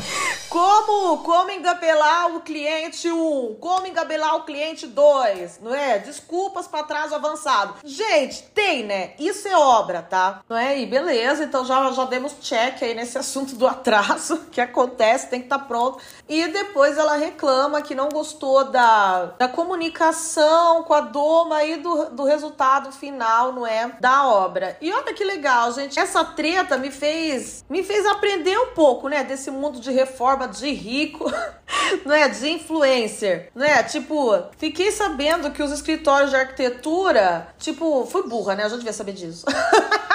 Como, 0.48 1.18
como 1.22 1.50
engabelar 1.50 2.36
o 2.36 2.40
cliente 2.40 3.10
1, 3.10 3.56
como 3.58 3.86
engabelar 3.86 4.36
o 4.36 4.44
cliente 4.44 4.86
2, 4.86 5.60
não 5.62 5.74
é? 5.74 5.98
Desculpas 5.98 6.68
para 6.68 6.80
atraso 6.80 7.14
avançado. 7.14 7.76
Gente, 7.82 8.42
tem, 8.54 8.84
né? 8.84 9.14
Isso 9.18 9.48
é 9.48 9.56
obra, 9.56 10.02
tá? 10.02 10.42
Não 10.46 10.56
é? 10.56 10.78
E 10.78 10.84
beleza, 10.84 11.42
então 11.42 11.64
já, 11.64 11.90
já 11.92 12.04
demos 12.04 12.34
check 12.42 12.82
aí 12.82 12.94
nesse 12.94 13.16
assunto 13.18 13.54
do 13.54 13.66
atraso 13.66 14.46
que 14.52 14.60
acontece, 14.60 15.28
tem 15.28 15.40
que 15.40 15.46
estar 15.46 15.58
tá 15.58 15.64
pronto. 15.64 15.98
E 16.28 16.46
depois 16.48 16.98
ela 16.98 17.16
reclama 17.16 17.80
que 17.80 17.94
não 17.94 18.10
gostou 18.10 18.64
da, 18.64 19.32
da 19.38 19.48
comunicação 19.48 20.82
com 20.82 20.92
a 20.92 21.00
doma 21.00 21.64
e 21.64 21.78
do, 21.78 22.10
do 22.10 22.24
resultado 22.24 22.92
final, 22.92 23.52
não 23.52 23.66
é? 23.66 23.96
Da 23.98 24.28
obra. 24.28 24.76
E 24.82 24.92
olha 24.92 25.14
que 25.14 25.24
legal, 25.24 25.71
gente. 25.72 25.98
Essa 25.98 26.24
treta 26.24 26.76
me 26.78 26.90
fez 26.90 27.64
me 27.68 27.82
fez 27.82 28.04
aprender 28.06 28.56
um 28.58 28.68
pouco, 28.74 29.08
né, 29.08 29.24
desse 29.24 29.50
mundo 29.50 29.80
de 29.80 29.90
reforma 29.90 30.46
de 30.46 30.70
rico, 30.70 31.30
não 32.04 32.14
é, 32.14 32.28
de 32.28 32.48
influencer, 32.48 33.50
não 33.54 33.64
é? 33.64 33.82
Tipo, 33.82 34.44
fiquei 34.58 34.90
sabendo 34.90 35.50
que 35.50 35.62
os 35.62 35.72
escritórios 35.72 36.30
de 36.30 36.36
arquitetura, 36.36 37.48
tipo, 37.58 38.06
fui 38.06 38.22
burra, 38.28 38.54
né? 38.54 38.64
Eu 38.64 38.70
já 38.70 38.76
devia 38.76 38.92
saber 38.92 39.12
disso. 39.12 39.46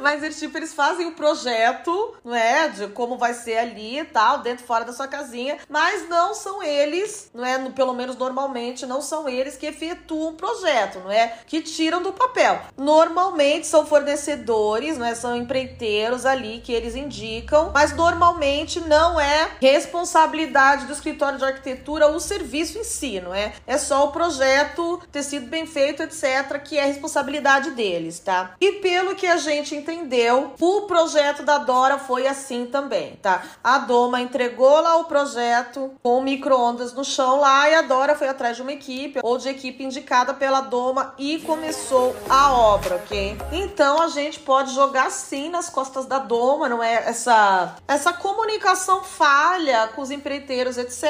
Mas 0.00 0.22
eles, 0.22 0.38
tipo, 0.38 0.56
eles 0.56 0.74
fazem 0.74 1.06
o 1.06 1.12
projeto, 1.12 2.16
não 2.24 2.34
é? 2.34 2.68
De 2.68 2.88
como 2.88 3.18
vai 3.18 3.34
ser 3.34 3.58
ali 3.58 3.98
e 3.98 4.04
tal, 4.04 4.38
dentro 4.38 4.64
e 4.64 4.66
fora 4.66 4.84
da 4.84 4.92
sua 4.92 5.08
casinha. 5.08 5.58
Mas 5.68 6.08
não 6.08 6.34
são 6.34 6.62
eles, 6.62 7.30
não 7.34 7.44
é? 7.44 7.58
Pelo 7.70 7.94
menos 7.94 8.16
normalmente, 8.16 8.86
não 8.86 9.00
são 9.00 9.28
eles 9.28 9.56
que 9.56 9.66
efetuam 9.66 10.30
o 10.30 10.36
projeto, 10.36 11.00
não 11.00 11.10
é? 11.10 11.38
Que 11.46 11.60
tiram 11.60 12.02
do 12.02 12.12
papel. 12.12 12.60
Normalmente 12.76 13.66
são 13.66 13.86
fornecedores, 13.86 14.98
não 14.98 15.06
é? 15.06 15.14
São 15.14 15.36
empreiteiros 15.36 16.26
ali 16.26 16.60
que 16.60 16.72
eles 16.72 16.94
indicam. 16.94 17.70
Mas 17.72 17.94
normalmente 17.94 18.80
não 18.80 19.20
é 19.20 19.50
responsabilidade 19.60 20.86
do 20.86 20.92
escritório 20.92 21.38
de 21.38 21.44
arquitetura 21.44 22.08
o 22.08 22.20
serviço 22.20 22.78
em 22.78 22.84
si, 22.84 23.20
não 23.20 23.34
é? 23.34 23.52
É 23.66 23.78
só 23.78 24.06
o 24.06 24.12
projeto 24.12 25.00
ter 25.10 25.22
sido 25.22 25.46
bem 25.46 25.66
feito, 25.66 26.02
etc., 26.02 26.60
que 26.62 26.78
é 26.78 26.84
responsabilidade 26.84 27.70
deles, 27.72 28.18
tá? 28.18 28.54
E 28.60 28.72
pelo 28.72 29.14
que 29.14 29.26
a 29.26 29.36
gente 29.36 29.74
entendeu, 29.90 30.54
o 30.60 30.82
projeto 30.82 31.42
da 31.42 31.58
Dora 31.58 31.98
foi 31.98 32.26
assim 32.26 32.66
também, 32.66 33.16
tá? 33.16 33.42
A 33.62 33.78
Doma 33.78 34.20
entregou 34.20 34.80
lá 34.80 34.96
o 34.96 35.04
projeto 35.04 35.92
com 36.02 36.20
micro-ondas 36.22 36.92
no 36.92 37.04
chão 37.04 37.40
lá 37.40 37.68
e 37.68 37.74
a 37.74 37.82
Dora 37.82 38.14
foi 38.14 38.28
atrás 38.28 38.56
de 38.56 38.62
uma 38.62 38.72
equipe 38.72 39.20
ou 39.22 39.38
de 39.38 39.48
equipe 39.48 39.84
indicada 39.84 40.34
pela 40.34 40.60
Doma 40.60 41.14
e 41.18 41.38
começou 41.40 42.14
a 42.28 42.52
obra, 42.52 42.96
ok? 42.96 43.36
Então 43.52 44.02
a 44.02 44.08
gente 44.08 44.40
pode 44.40 44.74
jogar 44.74 45.10
sim 45.10 45.48
nas 45.48 45.68
costas 45.68 46.06
da 46.06 46.18
Doma, 46.18 46.68
não 46.68 46.82
é? 46.82 46.94
Essa, 47.08 47.76
essa 47.86 48.12
comunicação 48.12 49.02
falha 49.02 49.88
com 49.94 50.02
os 50.02 50.10
empreiteiros, 50.10 50.78
etc. 50.78 51.04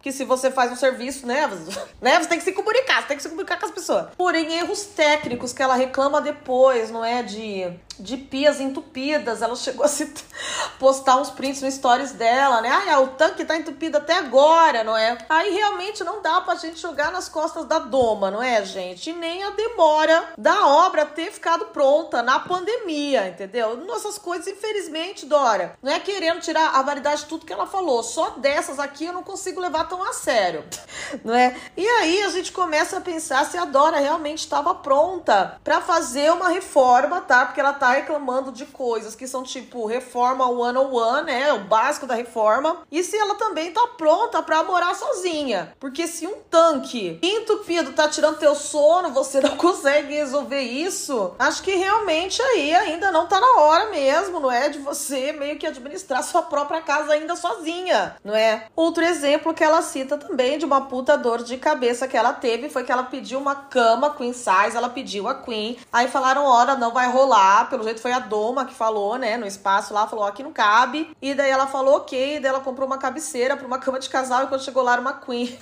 Que 0.00 0.12
se 0.12 0.24
você 0.24 0.50
faz 0.50 0.70
um 0.70 0.76
serviço, 0.76 1.26
né? 1.26 1.48
né? 2.00 2.20
Você 2.20 2.28
tem 2.28 2.38
que 2.38 2.44
se 2.44 2.52
comunicar, 2.52 3.02
você 3.02 3.08
tem 3.08 3.16
que 3.16 3.22
se 3.22 3.28
comunicar 3.28 3.58
com 3.58 3.66
as 3.66 3.72
pessoas. 3.72 4.06
Porém, 4.16 4.54
erros 4.54 4.84
técnicos 4.84 5.52
que 5.52 5.62
ela 5.62 5.74
reclama 5.74 6.20
depois, 6.20 6.90
não 6.90 7.04
é? 7.04 7.22
De 7.22 7.78
de 7.98 8.16
pias 8.18 8.60
entupidas. 8.60 9.42
Ela 9.42 9.56
chegou 9.56 9.84
a 9.84 9.88
se 9.88 10.12
postar 10.78 11.16
uns 11.16 11.30
prints 11.30 11.62
no 11.62 11.70
stories 11.70 12.12
dela, 12.12 12.60
né? 12.60 12.70
Ah, 12.88 13.00
o 13.00 13.08
tanque 13.08 13.44
tá 13.44 13.56
entupido 13.56 13.98
até 13.98 14.14
agora, 14.14 14.84
não 14.84 14.96
é? 14.96 15.18
Aí 15.28 15.50
realmente 15.52 16.02
não 16.04 16.22
dá 16.22 16.40
pra 16.40 16.54
gente 16.54 16.80
jogar 16.80 17.10
nas 17.10 17.28
costas 17.28 17.64
da 17.64 17.78
doma, 17.78 18.30
não 18.30 18.42
é, 18.42 18.64
gente? 18.64 19.10
E 19.10 19.12
nem 19.12 19.42
a 19.44 19.50
demora 19.50 20.32
da 20.36 20.66
obra 20.66 21.06
ter 21.06 21.32
ficado 21.32 21.66
pronta 21.66 22.22
na 22.22 22.38
pandemia, 22.40 23.28
entendeu? 23.28 23.76
Nossas 23.76 24.18
coisas, 24.18 24.46
infelizmente, 24.46 25.26
Dora, 25.26 25.76
não 25.82 25.92
é 25.92 26.00
querendo 26.00 26.40
tirar 26.40 26.74
a 26.74 26.82
validade 26.82 27.22
de 27.22 27.26
tudo 27.28 27.46
que 27.46 27.52
ela 27.52 27.66
falou. 27.66 28.02
Só 28.02 28.30
dessas 28.30 28.78
aqui 28.78 29.04
eu 29.04 29.12
não 29.12 29.22
consigo 29.22 29.60
levar 29.60 29.88
tão 29.88 30.02
a 30.02 30.12
sério, 30.12 30.64
não 31.24 31.34
é? 31.34 31.56
E 31.76 31.86
aí 31.86 32.22
a 32.22 32.30
gente 32.30 32.52
começa 32.52 32.98
a 32.98 33.00
pensar 33.00 33.44
se 33.46 33.56
a 33.56 33.64
Dora 33.64 33.98
realmente 33.98 34.40
estava 34.40 34.74
pronta 34.74 35.58
para 35.62 35.80
fazer 35.80 36.32
uma 36.32 36.48
reforma, 36.48 37.20
tá? 37.20 37.46
Porque 37.46 37.60
ela 37.60 37.72
tá 37.72 37.98
reclamando 38.08 38.50
de 38.50 38.64
coisas 38.64 39.14
que 39.14 39.28
são 39.28 39.42
tipo 39.42 39.84
reforma 39.84 40.48
one 40.48 40.78
on 40.78 40.90
one, 40.90 41.26
né? 41.26 41.52
O 41.52 41.64
básico 41.64 42.06
da 42.06 42.14
reforma. 42.14 42.78
E 42.90 43.04
se 43.04 43.16
ela 43.16 43.34
também 43.34 43.70
tá 43.70 43.86
pronta 43.98 44.42
para 44.42 44.64
morar 44.64 44.94
sozinha. 44.94 45.74
Porque 45.78 46.06
se 46.06 46.26
um 46.26 46.36
tanque 46.50 47.18
entupido 47.22 47.92
tá 47.92 48.08
tirando 48.08 48.38
teu 48.38 48.54
sono, 48.54 49.10
você 49.10 49.40
não 49.42 49.56
consegue 49.58 50.14
resolver 50.14 50.60
isso. 50.60 51.34
Acho 51.38 51.62
que 51.62 51.74
realmente 51.74 52.40
aí 52.40 52.74
ainda 52.74 53.12
não 53.12 53.26
tá 53.26 53.38
na 53.38 53.60
hora 53.60 53.90
mesmo, 53.90 54.40
não 54.40 54.50
é? 54.50 54.70
De 54.70 54.78
você 54.78 55.32
meio 55.32 55.58
que 55.58 55.66
administrar 55.66 56.22
sua 56.22 56.42
própria 56.42 56.80
casa 56.80 57.12
ainda 57.12 57.36
sozinha, 57.36 58.16
não 58.24 58.34
é? 58.34 58.68
Outro 58.74 59.04
exemplo 59.04 59.52
que 59.52 59.62
ela 59.62 59.82
cita 59.82 60.16
também 60.16 60.58
de 60.58 60.64
uma 60.64 60.82
puta 60.82 61.16
dor 61.16 61.42
de 61.42 61.58
cabeça 61.58 62.08
que 62.08 62.16
ela 62.16 62.32
teve 62.32 62.70
foi 62.70 62.84
que 62.84 62.92
ela 62.92 63.02
pediu 63.02 63.38
uma 63.38 63.54
cama 63.54 64.14
queen 64.14 64.32
size, 64.32 64.76
ela 64.76 64.88
pediu 64.88 65.28
a 65.28 65.34
queen. 65.34 65.76
Aí 65.92 66.08
falaram, 66.08 66.46
ora, 66.46 66.74
não 66.74 66.92
vai 66.92 67.10
rolar, 67.10 67.68
pelo 67.68 67.84
jeito 67.84 67.97
foi 68.00 68.12
a 68.12 68.18
Doma 68.18 68.64
que 68.64 68.74
falou, 68.74 69.16
né, 69.16 69.36
no 69.36 69.46
espaço 69.46 69.92
lá, 69.92 70.06
falou, 70.06 70.24
aqui 70.24 70.42
não 70.42 70.52
cabe. 70.52 71.14
E 71.20 71.34
daí 71.34 71.50
ela 71.50 71.66
falou, 71.66 71.96
ok, 71.96 72.40
daí 72.40 72.48
ela 72.48 72.60
comprou 72.60 72.86
uma 72.86 72.98
cabeceira 72.98 73.56
para 73.56 73.66
uma 73.66 73.78
cama 73.80 73.98
de 73.98 74.08
casal 74.08 74.44
e 74.44 74.46
quando 74.46 74.64
chegou 74.64 74.82
lá 74.82 74.92
era 74.92 75.00
uma 75.00 75.14
queen. 75.14 75.58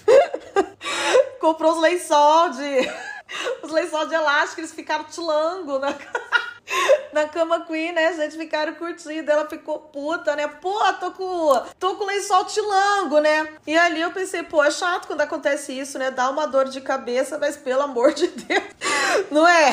comprou 1.40 1.72
os 1.72 1.80
lençol 1.80 2.50
de... 2.50 2.90
os 3.62 3.70
lençol 3.70 4.06
de 4.06 4.14
elástico, 4.14 4.60
eles 4.60 4.72
ficaram 4.72 5.04
tilango 5.04 5.78
na... 5.78 5.94
na 7.12 7.28
cama 7.28 7.60
queen, 7.64 7.92
né? 7.92 8.12
Gente 8.14 8.36
ficaram 8.36 8.74
curtindo. 8.74 9.30
Ela 9.30 9.48
ficou 9.48 9.78
puta, 9.78 10.36
né? 10.36 10.46
Pô, 10.46 10.92
tô 10.94 11.10
com, 11.12 11.62
tô 11.78 11.96
com 11.96 12.04
lençol 12.04 12.44
tilango, 12.44 13.20
né? 13.20 13.48
E 13.66 13.76
ali 13.76 14.00
eu 14.00 14.10
pensei, 14.12 14.42
pô, 14.42 14.62
é 14.62 14.70
chato 14.70 15.06
quando 15.06 15.20
acontece 15.20 15.72
isso, 15.72 15.98
né? 15.98 16.10
Dá 16.10 16.28
uma 16.30 16.46
dor 16.46 16.68
de 16.68 16.80
cabeça, 16.80 17.38
mas 17.38 17.56
pelo 17.56 17.82
amor 17.82 18.12
de 18.12 18.28
Deus, 18.28 18.64
não 19.30 19.46
é? 19.46 19.70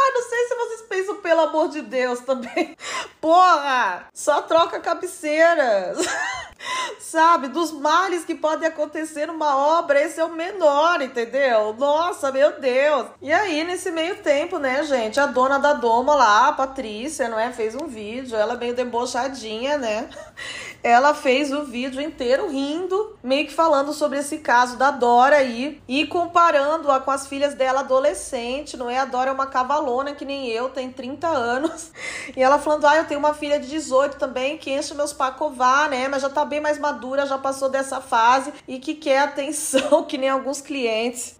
Ai, 0.00 0.10
não 0.12 0.22
sei 0.22 0.46
se 0.46 0.54
vocês 0.54 0.82
pensam, 0.82 1.16
pelo 1.16 1.40
amor 1.40 1.68
de 1.68 1.82
Deus, 1.82 2.20
também. 2.20 2.76
Porra, 3.20 4.06
só 4.12 4.42
troca 4.42 4.78
cabeceiras. 4.78 5.98
Sabe, 6.98 7.48
dos 7.48 7.72
males 7.72 8.24
que 8.24 8.34
podem 8.34 8.68
acontecer 8.68 9.26
numa 9.26 9.56
obra, 9.78 10.00
esse 10.00 10.20
é 10.20 10.24
o 10.24 10.32
menor, 10.32 11.00
entendeu? 11.00 11.72
Nossa, 11.74 12.30
meu 12.30 12.60
Deus. 12.60 13.06
E 13.22 13.32
aí, 13.32 13.64
nesse 13.64 13.90
meio 13.90 14.16
tempo, 14.16 14.58
né, 14.58 14.82
gente, 14.82 15.18
a 15.18 15.26
dona 15.26 15.58
da 15.58 15.72
doma 15.72 16.14
lá, 16.14 16.48
a 16.48 16.52
Patrícia, 16.52 17.28
não 17.28 17.38
é? 17.38 17.52
Fez 17.52 17.74
um 17.74 17.86
vídeo, 17.86 18.36
ela 18.36 18.56
meio 18.56 18.74
debochadinha, 18.74 19.78
né? 19.78 20.08
ela 20.88 21.14
fez 21.14 21.52
o 21.52 21.64
vídeo 21.64 22.00
inteiro 22.00 22.48
rindo, 22.48 23.16
meio 23.22 23.46
que 23.46 23.52
falando 23.52 23.92
sobre 23.92 24.18
esse 24.18 24.38
caso 24.38 24.76
da 24.76 24.90
Dora 24.90 25.36
aí 25.36 25.80
e 25.86 26.06
comparando-a 26.06 26.98
com 27.00 27.10
as 27.10 27.26
filhas 27.26 27.54
dela 27.54 27.80
adolescente, 27.80 28.76
não 28.76 28.88
é? 28.88 28.98
A 28.98 29.04
Dora 29.04 29.30
é 29.30 29.32
uma 29.32 29.46
cavalona 29.46 30.14
que 30.14 30.24
nem 30.24 30.48
eu, 30.48 30.68
tem 30.68 30.90
30 30.90 31.28
anos. 31.28 31.92
E 32.36 32.42
ela 32.42 32.58
falando: 32.58 32.86
"Ah, 32.86 32.96
eu 32.96 33.06
tenho 33.06 33.18
uma 33.18 33.34
filha 33.34 33.58
de 33.58 33.68
18 33.68 34.18
também 34.18 34.58
que 34.58 34.70
enche 34.70 34.94
meus 34.94 35.12
pacová, 35.12 35.88
né? 35.88 36.08
Mas 36.08 36.22
já 36.22 36.28
tá 36.28 36.44
bem 36.44 36.60
mais 36.60 36.78
madura, 36.78 37.26
já 37.26 37.38
passou 37.38 37.68
dessa 37.68 38.00
fase 38.00 38.52
e 38.66 38.78
que 38.78 38.94
quer 38.94 39.20
atenção 39.20 40.04
que 40.06 40.18
nem 40.18 40.28
alguns 40.28 40.60
clientes". 40.60 41.36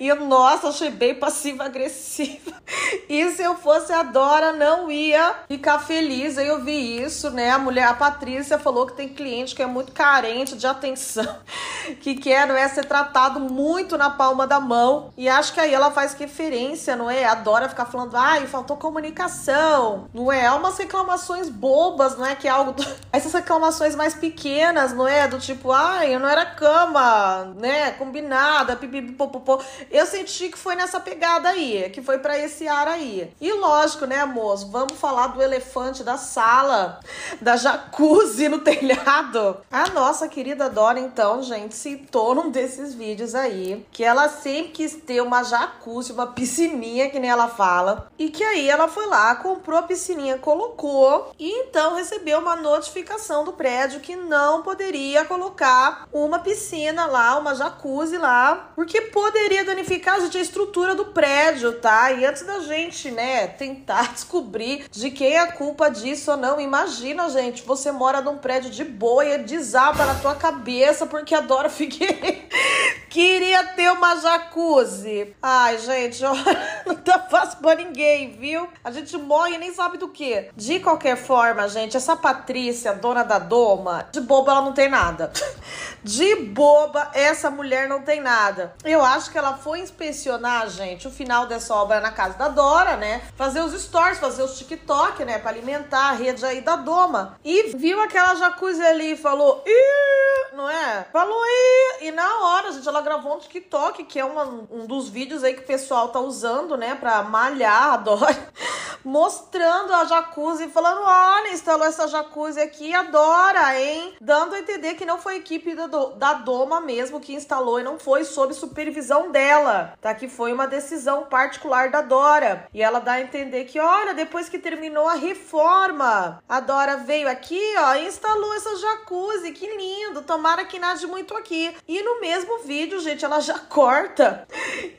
E 0.00 0.08
eu, 0.08 0.16
nossa, 0.16 0.68
achei 0.68 0.90
bem 0.90 1.14
passiva 1.14 1.64
agressiva. 1.64 2.52
E 3.08 3.30
se 3.32 3.42
eu 3.42 3.56
fosse 3.56 3.92
a 3.92 4.02
Dora, 4.02 4.52
não 4.52 4.90
ia 4.90 5.34
ficar 5.48 5.78
feliz. 5.78 6.38
Aí 6.38 6.48
eu 6.48 6.64
vi 6.64 7.02
isso, 7.02 7.30
né? 7.30 7.50
A 7.50 7.58
mulher, 7.58 7.84
a 7.84 7.94
Patrícia 7.94 8.58
falou 8.58 8.81
falou 8.82 8.86
que 8.86 8.94
tem 8.94 9.08
cliente 9.08 9.54
que 9.54 9.62
é 9.62 9.66
muito 9.66 9.92
carente 9.92 10.56
de 10.56 10.66
atenção, 10.66 11.36
que 12.00 12.14
quer 12.14 12.46
não 12.46 12.56
é, 12.56 12.68
ser 12.68 12.84
tratado 12.84 13.40
muito 13.40 13.96
na 13.96 14.10
palma 14.10 14.46
da 14.46 14.60
mão. 14.60 15.12
E 15.16 15.28
acho 15.28 15.52
que 15.52 15.60
aí 15.60 15.72
ela 15.72 15.90
faz 15.90 16.14
referência, 16.14 16.96
não 16.96 17.10
é? 17.10 17.24
Adora 17.24 17.68
ficar 17.68 17.86
falando, 17.86 18.16
ai, 18.16 18.46
faltou 18.46 18.76
comunicação, 18.76 20.08
não 20.12 20.30
é? 20.30 20.46
Há 20.46 20.54
umas 20.54 20.76
reclamações 20.76 21.48
bobas, 21.48 22.16
não 22.16 22.26
é? 22.26 22.34
Que 22.34 22.48
é 22.48 22.50
algo. 22.50 22.72
Do... 22.72 22.82
Essas 23.12 23.32
reclamações 23.32 23.94
mais 23.94 24.14
pequenas, 24.14 24.92
não 24.92 25.06
é? 25.06 25.28
Do 25.28 25.38
tipo, 25.38 25.70
ai, 25.72 26.18
não 26.18 26.28
era 26.28 26.46
cama, 26.46 27.52
né? 27.56 27.92
Combinada, 27.92 28.76
pipipipopopô. 28.76 29.60
Eu 29.90 30.06
senti 30.06 30.48
que 30.48 30.58
foi 30.58 30.74
nessa 30.74 30.98
pegada 30.98 31.48
aí, 31.48 31.90
que 31.90 32.02
foi 32.02 32.18
para 32.18 32.38
esse 32.38 32.66
ar 32.66 32.88
aí. 32.88 33.32
E 33.40 33.52
lógico, 33.52 34.06
né, 34.06 34.24
moço? 34.24 34.70
Vamos 34.70 34.98
falar 34.98 35.28
do 35.28 35.42
elefante 35.42 36.02
da 36.02 36.16
sala, 36.16 37.00
da 37.40 37.56
jacuzzi 37.56 38.48
no 38.48 38.58
telhado. 38.62 39.58
A 39.70 39.88
nossa 39.90 40.28
querida 40.28 40.70
Dora, 40.70 40.98
então, 40.98 41.42
gente, 41.42 41.74
citou 41.74 42.34
num 42.34 42.50
desses 42.50 42.94
vídeos 42.94 43.34
aí 43.34 43.84
que 43.90 44.04
ela 44.04 44.28
sempre 44.28 44.72
quis 44.72 44.94
ter 44.94 45.20
uma 45.20 45.42
jacuzzi, 45.42 46.12
uma 46.12 46.26
piscininha, 46.26 47.10
que 47.10 47.18
nem 47.18 47.30
ela 47.30 47.48
fala. 47.48 48.10
E 48.18 48.28
que 48.28 48.42
aí 48.42 48.68
ela 48.68 48.88
foi 48.88 49.06
lá, 49.06 49.34
comprou 49.36 49.78
a 49.78 49.82
piscininha, 49.82 50.38
colocou 50.38 51.32
e 51.38 51.50
então 51.50 51.94
recebeu 51.94 52.38
uma 52.38 52.56
notificação 52.56 53.44
do 53.44 53.52
prédio 53.52 54.00
que 54.00 54.16
não 54.16 54.62
poderia 54.62 55.24
colocar 55.24 56.06
uma 56.12 56.38
piscina 56.38 57.06
lá, 57.06 57.38
uma 57.38 57.54
jacuzzi 57.54 58.16
lá, 58.16 58.70
porque 58.74 59.00
poderia 59.00 59.64
danificar, 59.64 60.20
gente, 60.20 60.38
a 60.38 60.40
estrutura 60.40 60.94
do 60.94 61.06
prédio, 61.06 61.80
tá? 61.80 62.12
E 62.12 62.24
antes 62.24 62.42
da 62.42 62.60
gente, 62.60 63.10
né, 63.10 63.46
tentar 63.46 64.12
descobrir 64.14 64.86
de 64.90 65.10
quem 65.10 65.34
é 65.34 65.40
a 65.40 65.52
culpa 65.52 65.88
disso 65.88 66.30
ou 66.30 66.36
não, 66.36 66.60
imagina, 66.60 67.28
gente, 67.28 67.62
você 67.62 67.90
mora 67.90 68.20
num 68.20 68.38
prédio 68.38 68.51
de 68.60 68.84
boia, 68.84 69.38
desaba 69.38 70.04
na 70.04 70.14
tua 70.16 70.34
cabeça 70.34 71.06
porque 71.06 71.34
a 71.34 71.42
Figueiredo 71.68 72.42
queria 73.12 73.62
ter 73.64 73.92
uma 73.92 74.16
jacuzzi. 74.16 75.34
Ai, 75.42 75.76
gente, 75.78 76.22
não 76.86 76.94
tá 76.96 77.18
fácil 77.18 77.58
pra 77.58 77.74
ninguém, 77.74 78.30
viu? 78.30 78.66
A 78.82 78.90
gente 78.90 79.16
morre 79.18 79.54
e 79.54 79.58
nem 79.58 79.72
sabe 79.72 79.98
do 79.98 80.08
que. 80.08 80.48
De 80.56 80.80
qualquer 80.80 81.16
forma, 81.16 81.68
gente, 81.68 81.96
essa 81.96 82.16
Patrícia, 82.16 82.94
dona 82.94 83.22
da 83.22 83.38
Doma, 83.38 84.06
de 84.10 84.20
boba 84.20 84.52
ela 84.52 84.62
não 84.62 84.72
tem 84.72 84.88
nada. 84.88 85.30
De 86.04 86.34
boba, 86.34 87.12
essa 87.14 87.48
mulher 87.48 87.88
não 87.88 88.02
tem 88.02 88.20
nada. 88.20 88.74
Eu 88.82 89.04
acho 89.04 89.30
que 89.30 89.38
ela 89.38 89.56
foi 89.56 89.78
inspecionar, 89.78 90.68
gente, 90.68 91.06
o 91.06 91.12
final 91.12 91.46
dessa 91.46 91.72
obra 91.76 92.00
na 92.00 92.10
casa 92.10 92.36
da 92.36 92.48
Dora, 92.48 92.96
né? 92.96 93.22
Fazer 93.36 93.60
os 93.60 93.80
stories, 93.80 94.18
fazer 94.18 94.42
os 94.42 94.58
TikTok, 94.58 95.24
né? 95.24 95.38
Pra 95.38 95.52
alimentar 95.52 96.08
a 96.08 96.12
rede 96.12 96.44
aí 96.44 96.60
da 96.60 96.74
Doma. 96.74 97.38
E 97.44 97.76
viu 97.76 98.00
aquela 98.00 98.34
jacuzzi 98.42 98.82
ali 98.82 99.12
e 99.12 99.16
falou: 99.16 99.62
Ih, 99.66 100.54
não 100.54 100.68
é? 100.68 101.06
Falou 101.12 101.44
Ih! 101.46 102.06
E 102.06 102.10
na 102.10 102.40
hora, 102.40 102.72
gente, 102.72 102.88
ela 102.88 103.00
gravou 103.00 103.36
um 103.36 103.38
TikTok, 103.38 104.04
que 104.04 104.18
é 104.18 104.24
uma, 104.24 104.44
um 104.70 104.86
dos 104.86 105.08
vídeos 105.08 105.44
aí 105.44 105.54
que 105.54 105.62
o 105.62 105.66
pessoal 105.66 106.08
tá 106.08 106.18
usando, 106.20 106.76
né? 106.76 106.94
Pra 106.94 107.22
malhar 107.22 108.02
Dora. 108.02 108.36
Mostrando 109.04 109.92
a 109.94 110.04
jacuzzi, 110.04 110.68
falando: 110.68 111.02
olha, 111.02 111.52
instalou 111.52 111.86
essa 111.86 112.08
jacuzzi 112.08 112.60
aqui, 112.60 112.94
adora, 112.94 113.80
hein? 113.80 114.14
Dando 114.20 114.54
a 114.54 114.60
entender 114.60 114.94
que 114.94 115.04
não 115.04 115.18
foi 115.18 115.34
a 115.34 115.38
equipe 115.38 115.74
da 115.74 115.86
da 116.16 116.34
Doma 116.34 116.80
mesmo 116.80 117.20
que 117.20 117.34
instalou 117.34 117.80
e 117.80 117.84
não 117.84 117.98
foi 117.98 118.24
sob 118.24 118.54
supervisão 118.54 119.30
dela, 119.30 119.94
tá? 120.00 120.14
Que 120.14 120.28
foi 120.28 120.52
uma 120.52 120.66
decisão 120.66 121.24
particular 121.24 121.90
da 121.90 122.00
Dora. 122.00 122.66
E 122.72 122.82
ela 122.82 123.00
dá 123.00 123.12
a 123.12 123.20
entender 123.20 123.64
que, 123.64 123.78
olha, 123.78 124.14
depois 124.14 124.48
que 124.48 124.58
terminou 124.58 125.08
a 125.08 125.14
reforma, 125.14 126.42
a 126.48 126.60
Dora 126.60 126.96
veio 126.98 127.28
aqui, 127.28 127.60
ó, 127.78 127.94
e 127.94 128.06
instalou 128.32 128.54
essa 128.54 128.76
jacuzzi, 128.76 129.52
que 129.52 129.66
lindo, 129.76 130.22
tomara 130.22 130.64
que 130.64 130.78
nade 130.78 131.06
muito 131.06 131.36
aqui. 131.36 131.74
E 131.86 132.02
no 132.02 132.20
mesmo 132.20 132.60
vídeo, 132.60 132.98
gente, 133.00 133.24
ela 133.24 133.40
já 133.40 133.58
corta 133.68 134.46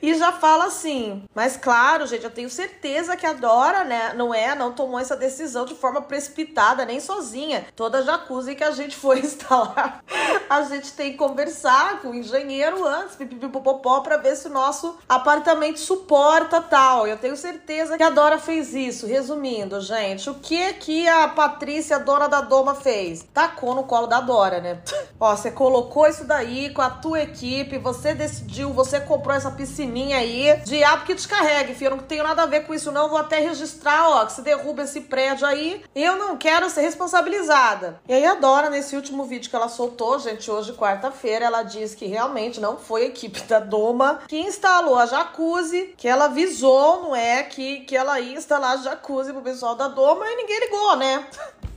e 0.00 0.14
já 0.14 0.30
fala 0.32 0.66
assim, 0.66 1.24
mas 1.34 1.56
claro, 1.56 2.06
gente, 2.06 2.24
eu 2.24 2.30
tenho 2.30 2.48
certeza 2.48 3.16
que 3.16 3.26
a 3.26 3.32
Dora, 3.32 3.84
né, 3.84 4.12
não 4.14 4.32
é, 4.32 4.54
não 4.54 4.72
tomou 4.72 5.00
essa 5.00 5.16
decisão 5.16 5.64
de 5.64 5.74
forma 5.74 6.00
precipitada, 6.02 6.84
nem 6.84 7.00
sozinha. 7.00 7.66
Toda 7.74 8.02
jacuzzi 8.02 8.54
que 8.54 8.64
a 8.64 8.70
gente 8.70 8.96
foi 8.96 9.18
instalar, 9.20 10.02
a 10.48 10.62
gente 10.62 10.92
tem 10.92 11.12
que 11.12 11.18
conversar 11.18 12.00
com 12.00 12.10
o 12.10 12.14
engenheiro 12.14 12.86
antes, 12.86 13.16
pipipipopopó, 13.16 14.00
para 14.00 14.16
ver 14.16 14.36
se 14.36 14.46
o 14.46 14.52
nosso 14.52 14.96
apartamento 15.08 15.80
suporta 15.80 16.60
tal. 16.60 17.06
Eu 17.06 17.16
tenho 17.16 17.36
certeza 17.36 17.96
que 17.96 18.02
a 18.02 18.10
Dora 18.10 18.38
fez 18.38 18.74
isso. 18.74 19.06
Resumindo, 19.06 19.80
gente, 19.80 20.30
o 20.30 20.34
que 20.34 20.72
que 20.74 21.08
a 21.08 21.26
Patrícia, 21.28 21.98
dona 21.98 22.28
da 22.28 22.40
Doma, 22.40 22.74
fez? 22.74 23.23
Tacou 23.32 23.74
no 23.74 23.84
colo 23.84 24.06
da 24.06 24.20
Dora, 24.20 24.60
né? 24.60 24.80
Ó, 25.18 25.34
você 25.34 25.50
colocou 25.50 26.06
isso 26.06 26.24
daí 26.24 26.70
com 26.70 26.82
a 26.82 26.90
tua 26.90 27.22
equipe, 27.22 27.78
você 27.78 28.14
decidiu, 28.14 28.72
você 28.72 29.00
comprou 29.00 29.34
essa 29.34 29.50
piscininha 29.50 30.18
aí. 30.18 30.56
Diabo 30.64 31.04
que 31.04 31.14
te 31.14 31.26
carregue, 31.26 31.74
filho. 31.74 31.92
Eu 31.92 31.96
não 31.96 32.04
tenho 32.04 32.24
nada 32.24 32.42
a 32.42 32.46
ver 32.46 32.66
com 32.66 32.74
isso, 32.74 32.92
não. 32.92 33.08
Vou 33.08 33.18
até 33.18 33.38
registrar, 33.38 34.08
ó, 34.08 34.26
que 34.26 34.32
se 34.32 34.42
derruba 34.42 34.82
esse 34.82 35.02
prédio 35.02 35.46
aí. 35.46 35.84
Eu 35.94 36.16
não 36.16 36.36
quero 36.36 36.68
ser 36.68 36.82
responsabilizada. 36.82 38.00
E 38.08 38.12
aí 38.12 38.26
a 38.26 38.34
Dora, 38.34 38.70
nesse 38.70 38.96
último 38.96 39.24
vídeo 39.24 39.48
que 39.48 39.56
ela 39.56 39.68
soltou, 39.68 40.18
gente, 40.18 40.50
hoje 40.50 40.72
quarta-feira, 40.72 41.46
ela 41.46 41.62
diz 41.62 41.94
que 41.94 42.06
realmente 42.06 42.60
não 42.60 42.76
foi 42.76 43.02
a 43.02 43.06
equipe 43.06 43.40
da 43.42 43.60
Doma 43.60 44.20
que 44.28 44.38
instalou 44.38 44.98
a 44.98 45.06
jacuzzi, 45.06 45.94
que 45.96 46.08
ela 46.08 46.26
avisou, 46.26 47.02
não 47.02 47.16
é, 47.16 47.42
que, 47.42 47.80
que 47.80 47.96
ela 47.96 48.20
ia 48.20 48.36
instalar 48.36 48.72
a 48.72 48.82
jacuzzi 48.82 49.32
pro 49.32 49.42
pessoal 49.42 49.74
da 49.74 49.88
Doma 49.88 50.24
e 50.26 50.36
ninguém 50.36 50.60
ligou, 50.60 50.96
né? 50.96 51.26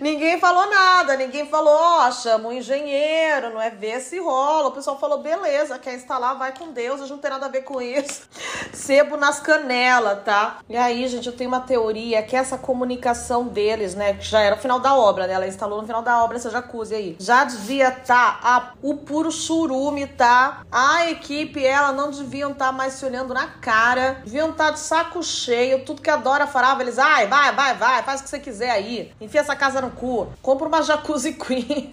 Ninguém 0.00 0.38
falou 0.38 0.68
nada, 0.68 1.16
ninguém 1.16 1.46
falou, 1.46 1.74
ó, 1.74 2.08
oh, 2.08 2.12
chama 2.12 2.48
um 2.48 2.52
engenheiro, 2.52 3.50
não 3.50 3.60
é 3.60 3.70
ver 3.70 4.00
se 4.00 4.18
rola. 4.18 4.68
O 4.68 4.72
pessoal 4.72 4.98
falou, 4.98 5.18
beleza, 5.18 5.78
quer 5.78 5.94
instalar, 5.94 6.36
vai 6.36 6.56
com 6.56 6.72
Deus, 6.72 7.00
a 7.00 7.04
gente 7.04 7.12
não 7.12 7.18
tem 7.18 7.30
nada 7.30 7.46
a 7.46 7.48
ver 7.48 7.62
com 7.62 7.80
isso. 7.80 8.28
Sebo 8.72 9.16
nas 9.16 9.40
canelas, 9.40 10.22
tá? 10.24 10.58
E 10.68 10.76
aí, 10.76 11.06
gente, 11.08 11.26
eu 11.26 11.36
tenho 11.36 11.48
uma 11.48 11.60
teoria 11.60 12.22
que 12.22 12.36
essa 12.36 12.58
comunicação 12.58 13.46
deles, 13.46 13.94
né, 13.94 14.14
que 14.14 14.24
já 14.24 14.40
era 14.40 14.56
o 14.56 14.58
final 14.58 14.78
da 14.78 14.94
obra, 14.94 15.26
né? 15.26 15.34
Ela 15.34 15.46
instalou 15.46 15.80
no 15.80 15.86
final 15.86 16.02
da 16.02 16.22
obra 16.22 16.36
essa 16.36 16.50
jacuzzi 16.50 16.94
aí. 16.94 17.16
Já 17.18 17.44
devia 17.44 17.90
tá 17.90 18.74
o 18.82 18.96
puro 18.96 19.30
churume, 19.30 20.06
tá? 20.06 20.62
A 20.70 21.10
equipe, 21.10 21.64
ela 21.64 21.92
não 21.92 22.10
deviam 22.10 22.52
estar 22.52 22.66
tá 22.66 22.72
mais 22.72 22.94
se 22.94 23.04
olhando 23.04 23.32
na 23.32 23.46
cara, 23.46 24.20
deviam 24.24 24.50
estar 24.50 24.66
tá 24.66 24.70
de 24.72 24.80
saco 24.80 25.22
cheio, 25.22 25.84
tudo 25.84 26.02
que 26.02 26.10
a 26.10 26.16
Dora 26.16 26.48
eles, 26.80 26.98
ai, 26.98 27.26
vai, 27.26 27.52
vai, 27.52 27.74
vai, 27.74 28.02
faz 28.02 28.20
o 28.20 28.24
que 28.24 28.30
você 28.30 28.38
quiser 28.38 28.70
aí. 28.70 29.12
Enfia 29.20 29.44
essa 29.48 29.56
casa 29.56 29.80
no 29.80 29.90
cu. 29.90 30.30
Compra 30.42 30.68
uma 30.68 30.82
jacuzzi 30.82 31.32
queen. 31.32 31.90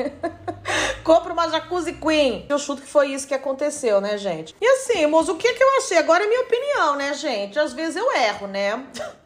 Compra 1.03 1.31
uma 1.31 1.47
jacuzzi 1.47 1.93
queen. 1.93 2.45
Eu 2.49 2.59
chuto 2.59 2.81
que 2.81 2.87
foi 2.87 3.13
isso 3.13 3.27
que 3.27 3.33
aconteceu, 3.33 4.01
né, 4.01 4.17
gente? 4.17 4.53
E 4.59 4.67
assim, 4.67 5.05
moço, 5.05 5.31
o 5.31 5.37
que, 5.37 5.53
que 5.53 5.63
eu 5.63 5.77
achei? 5.77 5.97
Agora 5.97 6.25
é 6.25 6.27
minha 6.27 6.41
opinião, 6.41 6.95
né, 6.97 7.13
gente? 7.13 7.57
Às 7.57 7.71
vezes 7.73 7.95
eu 7.95 8.11
erro, 8.11 8.47
né? 8.47 8.83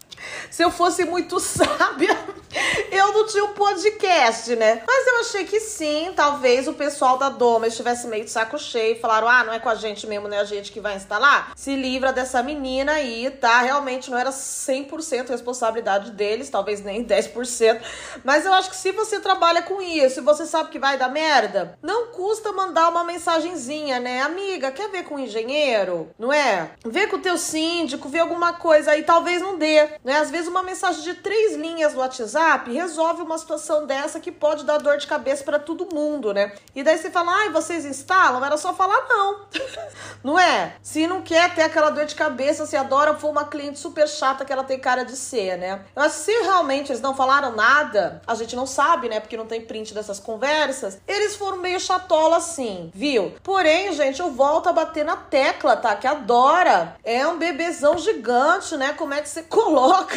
Se 0.49 0.63
eu 0.63 0.71
fosse 0.71 1.05
muito 1.05 1.39
sábia, 1.41 2.17
eu 2.91 3.13
não 3.13 3.27
tinha 3.27 3.45
um 3.45 3.53
podcast, 3.53 4.55
né? 4.55 4.81
Mas 4.85 5.07
eu 5.07 5.19
achei 5.19 5.45
que 5.45 5.59
sim, 5.59 6.11
talvez 6.15 6.67
o 6.67 6.73
pessoal 6.73 7.17
da 7.17 7.29
Doma 7.29 7.67
estivesse 7.67 8.07
meio 8.07 8.25
de 8.25 8.31
saco 8.31 8.57
cheio 8.57 8.95
e 8.95 8.99
falaram: 8.99 9.27
ah, 9.27 9.43
não 9.43 9.53
é 9.53 9.59
com 9.59 9.69
a 9.69 9.75
gente 9.75 10.07
mesmo, 10.07 10.27
não 10.27 10.37
é 10.37 10.39
a 10.39 10.45
gente 10.45 10.71
que 10.71 10.79
vai 10.79 10.95
instalar? 10.95 11.53
Se 11.55 11.75
livra 11.75 12.11
dessa 12.11 12.41
menina 12.41 12.93
aí, 12.93 13.29
tá? 13.29 13.61
Realmente 13.61 14.09
não 14.09 14.17
era 14.17 14.31
100% 14.31 15.29
responsabilidade 15.29 16.11
deles, 16.11 16.49
talvez 16.49 16.81
nem 16.83 17.05
10%. 17.05 17.81
Mas 18.23 18.45
eu 18.45 18.53
acho 18.53 18.69
que 18.69 18.75
se 18.75 18.91
você 18.91 19.19
trabalha 19.19 19.61
com 19.61 19.81
isso 19.81 20.19
e 20.19 20.23
você 20.23 20.45
sabe 20.45 20.69
que 20.69 20.79
vai 20.79 20.97
dar 20.97 21.09
merda, 21.09 21.77
não 21.81 22.07
custa 22.07 22.51
mandar 22.51 22.89
uma 22.89 23.03
mensagenzinha, 23.03 23.99
né? 23.99 24.21
Amiga, 24.21 24.71
quer 24.71 24.89
ver 24.89 25.03
com 25.03 25.15
o 25.15 25.19
engenheiro? 25.19 26.09
Não 26.17 26.33
é? 26.33 26.71
Vê 26.85 27.07
com 27.07 27.17
o 27.17 27.21
teu 27.21 27.37
síndico, 27.37 28.09
vê 28.09 28.19
alguma 28.19 28.53
coisa 28.53 28.91
aí, 28.91 29.03
talvez 29.03 29.41
não 29.41 29.57
dê, 29.57 29.87
né? 30.03 30.18
Às 30.19 30.29
vezes 30.29 30.49
uma 30.49 30.61
mensagem 30.61 31.01
de 31.01 31.13
três 31.13 31.55
linhas 31.55 31.93
no 31.93 32.01
WhatsApp 32.01 32.69
resolve 32.69 33.21
uma 33.21 33.37
situação 33.37 33.85
dessa 33.85 34.19
que 34.19 34.33
pode 34.33 34.65
dar 34.65 34.77
dor 34.77 34.97
de 34.97 35.07
cabeça 35.07 35.45
para 35.45 35.57
todo 35.57 35.95
mundo, 35.95 36.33
né? 36.33 36.51
E 36.75 36.83
daí 36.83 36.97
você 36.97 37.09
fala, 37.09 37.31
ai, 37.31 37.49
vocês 37.51 37.85
instalam? 37.85 38.43
Era 38.43 38.57
só 38.57 38.73
falar 38.73 39.07
não. 39.07 39.39
não 40.21 40.37
é? 40.37 40.73
Se 40.83 41.07
não 41.07 41.21
quer 41.21 41.55
ter 41.55 41.61
aquela 41.61 41.89
dor 41.89 42.05
de 42.05 42.15
cabeça, 42.15 42.65
se 42.65 42.75
adora 42.75 43.13
for 43.13 43.29
uma 43.29 43.45
cliente 43.45 43.79
super 43.79 44.09
chata 44.09 44.43
que 44.43 44.51
ela 44.51 44.65
tem 44.65 44.77
cara 44.77 45.05
de 45.05 45.15
ser, 45.15 45.57
né? 45.57 45.85
Mas 45.95 46.11
se 46.11 46.33
realmente 46.41 46.91
eles 46.91 47.01
não 47.01 47.15
falaram 47.15 47.55
nada, 47.55 48.21
a 48.27 48.35
gente 48.35 48.57
não 48.57 48.65
sabe, 48.65 49.07
né? 49.07 49.21
Porque 49.21 49.37
não 49.37 49.45
tem 49.45 49.61
print 49.61 49.93
dessas 49.93 50.19
conversas. 50.19 50.99
Eles 51.07 51.37
foram 51.37 51.59
meio 51.59 51.79
chatola 51.79 52.37
assim, 52.37 52.91
viu? 52.93 53.33
Porém, 53.41 53.93
gente, 53.93 54.19
eu 54.19 54.31
volto 54.31 54.67
a 54.67 54.73
bater 54.73 55.05
na 55.05 55.15
tecla, 55.15 55.77
tá? 55.77 55.95
Que 55.95 56.07
adora. 56.07 56.97
É 57.05 57.25
um 57.25 57.37
bebezão 57.37 57.97
gigante, 57.97 58.75
né? 58.75 58.91
Como 58.91 59.13
é 59.13 59.21
que 59.21 59.29
você 59.29 59.43
coloca 59.47 60.08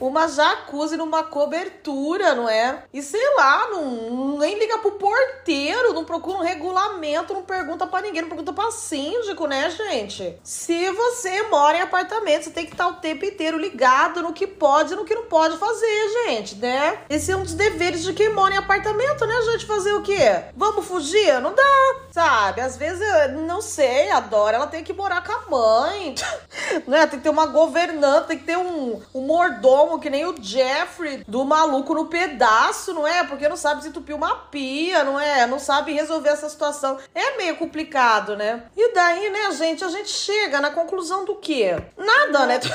uma 0.00 0.26
jacuzzi 0.26 0.96
numa 0.96 1.22
cobertura, 1.22 2.34
não 2.34 2.48
é? 2.48 2.84
E 2.92 3.02
sei 3.02 3.34
lá, 3.36 3.68
não, 3.70 4.38
nem 4.38 4.58
liga 4.58 4.78
pro 4.78 4.92
porteiro, 4.92 5.92
não 5.92 6.04
procura 6.04 6.38
um 6.38 6.42
regulamento, 6.42 7.32
não 7.32 7.42
pergunta 7.42 7.86
para 7.86 8.06
ninguém, 8.06 8.22
não 8.22 8.28
pergunta 8.28 8.52
pra 8.52 8.70
síndico, 8.70 9.46
né, 9.46 9.70
gente? 9.70 10.38
Se 10.42 10.90
você 10.90 11.42
mora 11.44 11.78
em 11.78 11.82
apartamento, 11.82 12.44
você 12.44 12.50
tem 12.50 12.66
que 12.66 12.72
estar 12.72 12.88
o 12.88 12.94
tempo 12.94 13.24
inteiro 13.24 13.58
ligado 13.58 14.22
no 14.22 14.32
que 14.32 14.46
pode 14.46 14.92
e 14.92 14.96
no 14.96 15.04
que 15.04 15.14
não 15.14 15.24
pode 15.24 15.56
fazer, 15.56 16.26
gente, 16.26 16.56
né? 16.56 17.00
Esse 17.08 17.30
é 17.30 17.36
um 17.36 17.42
dos 17.42 17.54
deveres 17.54 18.02
de 18.02 18.12
quem 18.12 18.32
mora 18.32 18.54
em 18.54 18.58
apartamento, 18.58 19.24
né, 19.26 19.34
gente? 19.52 19.66
Fazer 19.66 19.92
o 19.94 20.02
quê? 20.02 20.42
Vamos 20.56 20.84
fugir? 20.86 21.40
Não 21.40 21.54
dá, 21.54 21.96
sabe? 22.10 22.60
Às 22.60 22.76
vezes, 22.76 23.00
eu 23.00 23.32
não 23.42 23.60
sei, 23.60 24.10
a 24.10 24.20
Dora, 24.20 24.56
ela 24.56 24.66
tem 24.66 24.82
que 24.82 24.92
morar 24.92 25.22
com 25.22 25.32
a 25.32 25.50
mãe, 25.50 26.14
né? 26.86 27.06
Tem 27.06 27.18
que 27.18 27.24
ter 27.24 27.30
uma 27.30 27.46
governanta, 27.46 28.28
tem 28.28 28.38
que 28.38 28.44
ter 28.44 28.56
um, 28.56 28.91
um 29.14 29.22
mordomo 29.22 29.98
que 29.98 30.10
nem 30.10 30.24
o 30.24 30.34
Jeffrey 30.40 31.24
do 31.26 31.44
maluco 31.44 31.94
no 31.94 32.06
pedaço, 32.06 32.92
não 32.92 33.06
é? 33.06 33.24
Porque 33.24 33.48
não 33.48 33.56
sabe 33.56 33.82
se 33.82 33.88
entupir 33.88 34.14
uma 34.14 34.34
pia, 34.36 35.04
não 35.04 35.18
é? 35.18 35.46
Não 35.46 35.58
sabe 35.58 35.92
resolver 35.92 36.30
essa 36.30 36.48
situação. 36.48 36.98
É 37.14 37.36
meio 37.36 37.56
complicado, 37.56 38.36
né? 38.36 38.64
E 38.76 38.94
daí, 38.94 39.30
né, 39.30 39.52
gente, 39.52 39.84
a 39.84 39.88
gente 39.88 40.10
chega 40.10 40.60
na 40.60 40.70
conclusão 40.70 41.24
do 41.24 41.36
quê? 41.36 41.76
Nada, 41.96 42.46
né? 42.46 42.60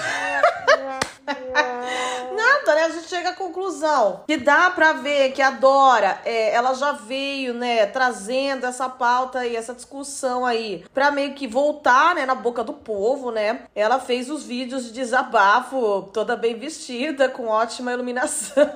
Nada, 2.35 2.75
né? 2.75 2.83
A 2.83 2.89
gente 2.89 3.07
chega 3.07 3.29
à 3.29 3.33
conclusão 3.33 4.21
que 4.25 4.37
dá 4.37 4.69
pra 4.69 4.93
ver 4.93 5.31
que 5.31 5.41
a 5.41 5.51
Dora, 5.51 6.21
é, 6.23 6.53
ela 6.53 6.73
já 6.73 6.93
veio, 6.93 7.53
né, 7.53 7.85
trazendo 7.85 8.65
essa 8.65 8.87
pauta 8.87 9.45
e 9.45 9.55
essa 9.55 9.73
discussão 9.73 10.45
aí 10.45 10.85
pra 10.93 11.11
meio 11.11 11.33
que 11.33 11.47
voltar, 11.47 12.15
né, 12.15 12.25
na 12.25 12.35
boca 12.35 12.63
do 12.63 12.73
povo, 12.73 13.31
né? 13.31 13.61
Ela 13.75 13.99
fez 13.99 14.29
os 14.29 14.43
vídeos 14.43 14.85
de 14.85 14.91
desabafo, 14.91 16.06
toda 16.07 16.35
bem 16.35 16.57
vestida, 16.57 17.29
com 17.29 17.47
ótima 17.47 17.93
iluminação. 17.93 18.67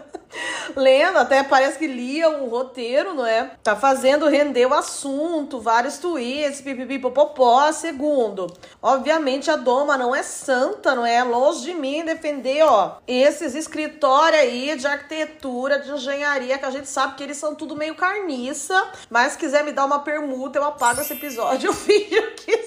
Lendo, 0.75 1.17
até 1.17 1.43
parece 1.43 1.77
que 1.77 1.87
lia 1.87 2.29
um 2.29 2.47
roteiro, 2.47 3.13
não 3.13 3.25
é? 3.25 3.51
Tá 3.63 3.75
fazendo 3.75 4.27
render 4.27 4.65
o 4.65 4.73
assunto, 4.73 5.59
vários 5.59 5.97
tweets, 5.97 6.61
pipipi, 6.61 6.99
popopó. 6.99 7.71
Segundo, 7.71 8.47
obviamente 8.81 9.49
a 9.49 9.55
Doma 9.55 9.97
não 9.97 10.15
é 10.15 10.23
santa, 10.23 10.95
não 10.95 11.05
é? 11.05 11.23
Longe 11.23 11.61
de 11.61 11.73
mim 11.73 12.03
defender, 12.03 12.63
ó, 12.63 12.97
esses 13.07 13.55
escritórios 13.55 14.41
aí 14.41 14.75
de 14.75 14.87
arquitetura, 14.87 15.79
de 15.79 15.91
engenharia, 15.91 16.57
que 16.57 16.65
a 16.65 16.71
gente 16.71 16.87
sabe 16.87 17.15
que 17.15 17.23
eles 17.23 17.37
são 17.37 17.55
tudo 17.55 17.75
meio 17.75 17.95
carniça, 17.95 18.91
mas 19.09 19.33
se 19.33 19.37
quiser 19.37 19.63
me 19.63 19.71
dar 19.71 19.85
uma 19.85 19.99
permuta, 19.99 20.59
eu 20.59 20.63
apago 20.63 21.01
esse 21.01 21.13
episódio, 21.13 21.67
eu 21.69 21.73
finjo 21.73 22.31
que, 22.37 22.57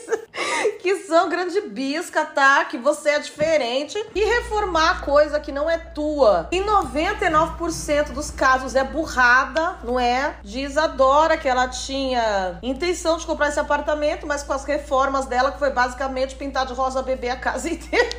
que 0.80 0.96
são 0.96 1.28
grande 1.28 1.60
bisca, 1.62 2.24
tá? 2.24 2.64
Que 2.64 2.78
você 2.78 3.10
é 3.10 3.18
diferente 3.18 4.02
e 4.14 4.24
reformar 4.24 5.04
coisa 5.04 5.40
que 5.40 5.52
não 5.52 5.68
é 5.68 5.78
tua. 5.78 6.48
Em 6.52 6.62
99% 6.62 7.53
dos 8.12 8.30
casos 8.30 8.74
é 8.74 8.84
burrada, 8.84 9.78
não 9.82 9.98
é? 9.98 10.36
Diz 10.42 10.76
a 10.76 10.86
Dora 10.86 11.36
que 11.36 11.48
ela 11.48 11.68
tinha 11.68 12.58
intenção 12.62 13.16
de 13.16 13.26
comprar 13.26 13.48
esse 13.48 13.60
apartamento, 13.60 14.26
mas 14.26 14.42
com 14.42 14.52
as 14.52 14.64
reformas 14.64 15.26
dela, 15.26 15.52
que 15.52 15.58
foi 15.58 15.70
basicamente 15.70 16.34
pintar 16.34 16.66
de 16.66 16.72
rosa 16.72 17.02
bebê 17.02 17.30
a 17.30 17.36
casa 17.36 17.68
inteira. 17.70 18.10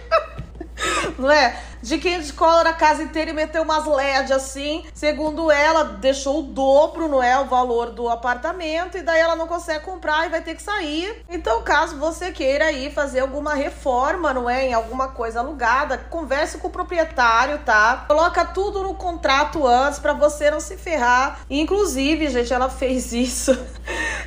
não 1.17 1.32
é? 1.32 1.58
De 1.86 2.00
quem 2.00 2.17
descolora 2.17 2.71
a 2.71 2.74
casa 2.74 3.04
inteira 3.04 3.30
e 3.30 3.34
meteu 3.34 3.62
umas 3.62 3.86
LED 3.86 4.34
assim. 4.34 4.84
Segundo 4.91 5.52
ela, 5.52 5.84
deixou 5.84 6.39
o 6.39 6.41
dobro, 6.41 7.08
não 7.08 7.21
é? 7.21 7.39
O 7.39 7.45
valor 7.45 7.91
do 7.91 8.10
apartamento. 8.10 8.98
E 8.98 9.04
daí 9.04 9.21
ela 9.21 9.36
não 9.36 9.48
consegue 9.48 9.86
comprar 9.86 10.26
e 10.26 10.30
vai 10.30 10.41
ter 10.41 10.56
que 10.56 10.63
sair. 10.63 11.24
Então, 11.30 11.62
caso 11.62 11.98
você 11.98 12.32
queira 12.32 12.71
ir 12.71 12.91
fazer 12.91 13.19
alguma 13.19 13.54
reforma, 13.54 14.34
não 14.34 14.50
é? 14.50 14.65
Em 14.65 14.74
alguma 14.74 15.10
coisa 15.10 15.41
alugada, 15.41 16.00
converse 16.10 16.58
com 16.58 16.69
o 16.69 16.71
proprietário, 16.71 17.60
tá? 17.60 18.04
Coloca 18.08 18.43
tudo 18.43 18.82
no 18.82 18.95
contrato 18.95 19.67
antes 19.67 20.00
para 20.00 20.13
você 20.13 20.50
não 20.50 20.60
se 20.60 20.78
ferrar. 20.78 21.41
Inclusive, 21.48 22.30
gente, 22.30 22.52
ela 22.52 22.67
fez 22.67 23.13
isso 23.13 23.56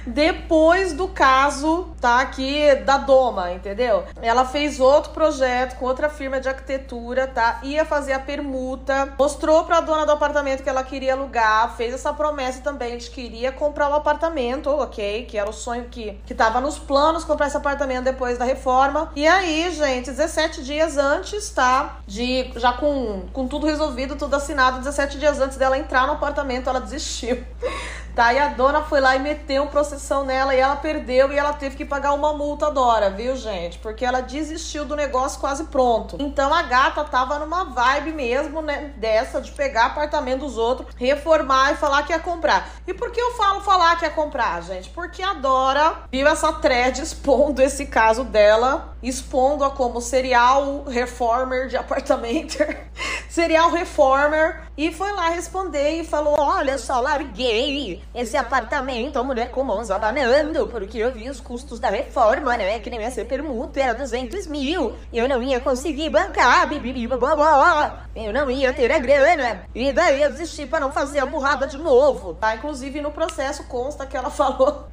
depois 0.06 0.92
do 0.92 1.08
caso, 1.08 1.88
tá? 2.00 2.20
Aqui 2.20 2.74
da 2.76 2.98
Doma, 2.98 3.52
entendeu? 3.52 4.04
Ela 4.22 4.44
fez 4.44 4.78
outro 4.78 5.10
projeto 5.10 5.76
com 5.76 5.86
outra 5.86 6.08
firma 6.08 6.40
de 6.40 6.48
arquitetura, 6.48 7.26
tá? 7.26 7.47
Ia 7.62 7.84
fazer 7.84 8.12
a 8.12 8.18
permuta, 8.18 9.14
mostrou 9.18 9.64
para 9.64 9.78
a 9.78 9.80
dona 9.80 10.06
do 10.06 10.12
apartamento 10.12 10.62
que 10.62 10.68
ela 10.68 10.82
queria 10.82 11.14
alugar, 11.14 11.76
fez 11.76 11.94
essa 11.94 12.12
promessa 12.12 12.60
também 12.60 12.96
de 12.98 13.10
que 13.10 13.20
iria 13.20 13.52
comprar 13.52 13.88
o 13.88 13.92
um 13.92 13.94
apartamento, 13.94 14.70
ok? 14.70 15.24
Que 15.26 15.38
era 15.38 15.48
o 15.48 15.52
sonho 15.52 15.84
que, 15.90 16.18
que 16.26 16.34
tava 16.34 16.60
nos 16.60 16.78
planos 16.78 17.24
comprar 17.24 17.46
esse 17.46 17.56
apartamento 17.56 18.04
depois 18.04 18.38
da 18.38 18.44
reforma. 18.44 19.10
E 19.14 19.26
aí, 19.26 19.70
gente, 19.72 20.10
17 20.10 20.62
dias 20.62 20.96
antes, 20.96 21.50
tá? 21.50 21.98
De 22.06 22.50
já 22.56 22.72
com, 22.72 23.26
com 23.32 23.46
tudo 23.46 23.66
resolvido, 23.66 24.16
tudo 24.16 24.34
assinado, 24.34 24.78
17 24.78 25.18
dias 25.18 25.40
antes 25.40 25.56
dela 25.56 25.78
entrar 25.78 26.06
no 26.06 26.14
apartamento, 26.14 26.68
ela 26.68 26.80
desistiu. 26.80 27.44
Tá, 28.18 28.32
e 28.32 28.38
a 28.40 28.48
dona 28.48 28.82
foi 28.82 29.00
lá 29.00 29.14
e 29.14 29.20
meteu 29.20 29.62
uma 29.62 29.70
processão 29.70 30.24
nela 30.24 30.52
e 30.52 30.58
ela 30.58 30.74
perdeu 30.74 31.32
e 31.32 31.38
ela 31.38 31.52
teve 31.52 31.76
que 31.76 31.84
pagar 31.84 32.14
uma 32.14 32.32
multa 32.32 32.68
Dora, 32.68 33.10
viu, 33.10 33.36
gente? 33.36 33.78
Porque 33.78 34.04
ela 34.04 34.20
desistiu 34.20 34.84
do 34.84 34.96
negócio 34.96 35.38
quase 35.38 35.62
pronto. 35.66 36.16
Então 36.18 36.52
a 36.52 36.62
gata 36.62 37.04
tava 37.04 37.38
numa 37.38 37.66
vibe 37.66 38.10
mesmo, 38.10 38.60
né, 38.60 38.92
dessa 38.96 39.40
de 39.40 39.52
pegar 39.52 39.86
apartamento 39.86 40.40
dos 40.40 40.58
outros, 40.58 40.92
reformar 40.96 41.74
e 41.74 41.76
falar 41.76 42.02
que 42.02 42.12
ia 42.12 42.18
comprar. 42.18 42.68
E 42.88 42.92
por 42.92 43.12
que 43.12 43.20
eu 43.20 43.34
falo 43.36 43.60
falar 43.60 43.96
que 43.96 44.04
ia 44.04 44.10
comprar, 44.10 44.64
gente? 44.64 44.90
Porque 44.90 45.22
a 45.22 45.34
Dora 45.34 45.98
viu 46.10 46.26
essa 46.26 46.52
thread 46.54 47.00
expondo 47.00 47.62
esse 47.62 47.86
caso 47.86 48.24
dela, 48.24 48.96
expondo-a 49.00 49.70
como 49.70 50.00
serial 50.00 50.82
reformer 50.88 51.68
de 51.68 51.76
apartamento, 51.78 52.58
serial 53.30 53.70
reformer, 53.70 54.67
e 54.78 54.92
foi 54.92 55.10
lá 55.10 55.30
responder 55.30 56.00
e 56.00 56.04
falou: 56.04 56.36
Olha 56.38 56.78
só, 56.78 57.00
larguei 57.00 58.00
esse 58.14 58.36
apartamento, 58.36 59.18
a 59.18 59.24
mulher 59.24 59.50
com 59.50 59.64
mãos 59.64 59.90
abanando, 59.90 60.68
porque 60.68 60.98
eu 60.98 61.10
vi 61.10 61.28
os 61.28 61.40
custos 61.40 61.80
da 61.80 61.90
reforma, 61.90 62.56
né? 62.56 62.78
Que 62.78 62.88
nem 62.88 63.00
ia 63.00 63.10
ser 63.10 63.24
permuta, 63.24 63.80
era 63.80 63.92
200 63.92 64.46
mil. 64.46 64.94
Eu 65.12 65.28
não 65.28 65.42
ia 65.42 65.58
conseguir 65.58 66.10
bancar, 66.10 66.68
bibibi, 66.68 67.08
blá, 67.08 68.06
Eu 68.14 68.32
não 68.32 68.48
ia 68.48 68.72
ter 68.72 68.92
a 68.92 69.00
grana. 69.00 69.64
E 69.74 69.92
daí 69.92 70.22
eu 70.22 70.30
desisti 70.30 70.64
pra 70.64 70.78
não 70.78 70.92
fazer 70.92 71.18
a 71.18 71.26
burrada 71.26 71.66
de 71.66 71.76
novo. 71.76 72.34
Tá? 72.34 72.54
Inclusive 72.54 73.00
no 73.00 73.10
processo 73.10 73.64
consta 73.64 74.06
que 74.06 74.16
ela 74.16 74.30
falou 74.30 74.86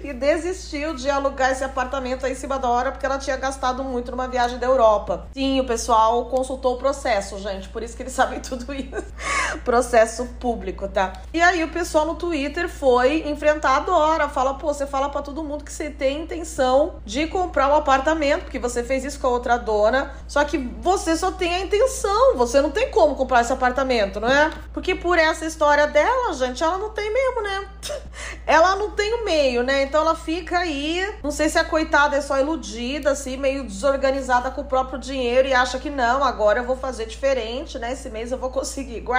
que 0.00 0.14
desistiu 0.14 0.94
de 0.94 1.10
alugar 1.10 1.52
esse 1.52 1.62
apartamento 1.62 2.24
aí 2.24 2.32
em 2.32 2.36
cima 2.36 2.58
da 2.58 2.70
hora 2.70 2.90
porque 2.90 3.04
ela 3.04 3.18
tinha 3.18 3.36
gastado 3.36 3.84
muito 3.84 4.10
numa 4.10 4.28
viagem 4.28 4.58
da 4.58 4.66
Europa. 4.66 5.26
Sim, 5.34 5.60
o 5.60 5.66
pessoal 5.66 6.24
consultou 6.30 6.76
o 6.76 6.78
processo, 6.78 7.38
gente. 7.38 7.68
Por 7.68 7.82
isso 7.82 7.94
que 7.94 8.02
eles 8.02 8.14
sabem 8.14 8.40
tudo 8.40 8.72
isso. 8.72 9.25
Processo 9.64 10.26
público, 10.38 10.86
tá? 10.88 11.12
E 11.34 11.40
aí 11.40 11.64
o 11.64 11.68
pessoal 11.68 12.06
no 12.06 12.14
Twitter 12.14 12.68
foi 12.68 13.28
enfrentar 13.28 13.76
a 13.76 13.80
Dora. 13.80 14.28
Fala, 14.28 14.54
pô, 14.54 14.72
você 14.72 14.86
fala 14.86 15.08
para 15.08 15.22
todo 15.22 15.42
mundo 15.42 15.64
que 15.64 15.72
você 15.72 15.90
tem 15.90 16.22
intenção 16.22 16.96
de 17.04 17.26
comprar 17.26 17.68
um 17.68 17.74
apartamento, 17.74 18.44
porque 18.44 18.58
você 18.58 18.84
fez 18.84 19.04
isso 19.04 19.18
com 19.18 19.26
a 19.26 19.30
outra 19.30 19.56
dona. 19.56 20.14
Só 20.28 20.44
que 20.44 20.56
você 20.56 21.16
só 21.16 21.32
tem 21.32 21.54
a 21.54 21.60
intenção, 21.60 22.36
você 22.36 22.60
não 22.60 22.70
tem 22.70 22.90
como 22.90 23.16
comprar 23.16 23.40
esse 23.40 23.52
apartamento, 23.52 24.20
não 24.20 24.28
é? 24.28 24.50
Porque 24.72 24.94
por 24.94 25.18
essa 25.18 25.44
história 25.44 25.86
dela, 25.88 26.32
gente, 26.32 26.62
ela 26.62 26.78
não 26.78 26.90
tem 26.90 27.12
mesmo, 27.12 27.42
né? 27.42 27.68
ela 28.46 28.76
não 28.76 28.92
tem 28.92 29.14
o 29.14 29.24
meio, 29.24 29.62
né? 29.62 29.82
Então 29.82 30.02
ela 30.02 30.14
fica 30.14 30.58
aí, 30.60 31.04
não 31.22 31.32
sei 31.32 31.48
se 31.48 31.58
a 31.58 31.64
coitada 31.64 32.16
é 32.16 32.20
só 32.20 32.38
iludida, 32.38 33.10
assim, 33.10 33.36
meio 33.36 33.64
desorganizada 33.64 34.50
com 34.50 34.60
o 34.60 34.64
próprio 34.64 34.98
dinheiro 34.98 35.48
e 35.48 35.54
acha 35.54 35.78
que 35.78 35.90
não, 35.90 36.22
agora 36.22 36.60
eu 36.60 36.64
vou 36.64 36.76
fazer 36.76 37.06
diferente, 37.06 37.78
né? 37.78 37.92
Esse 37.92 38.08
mês 38.10 38.30
eu 38.30 38.38
vou 38.38 38.50
conseguir 38.50 39.00
guardar. 39.00 39.15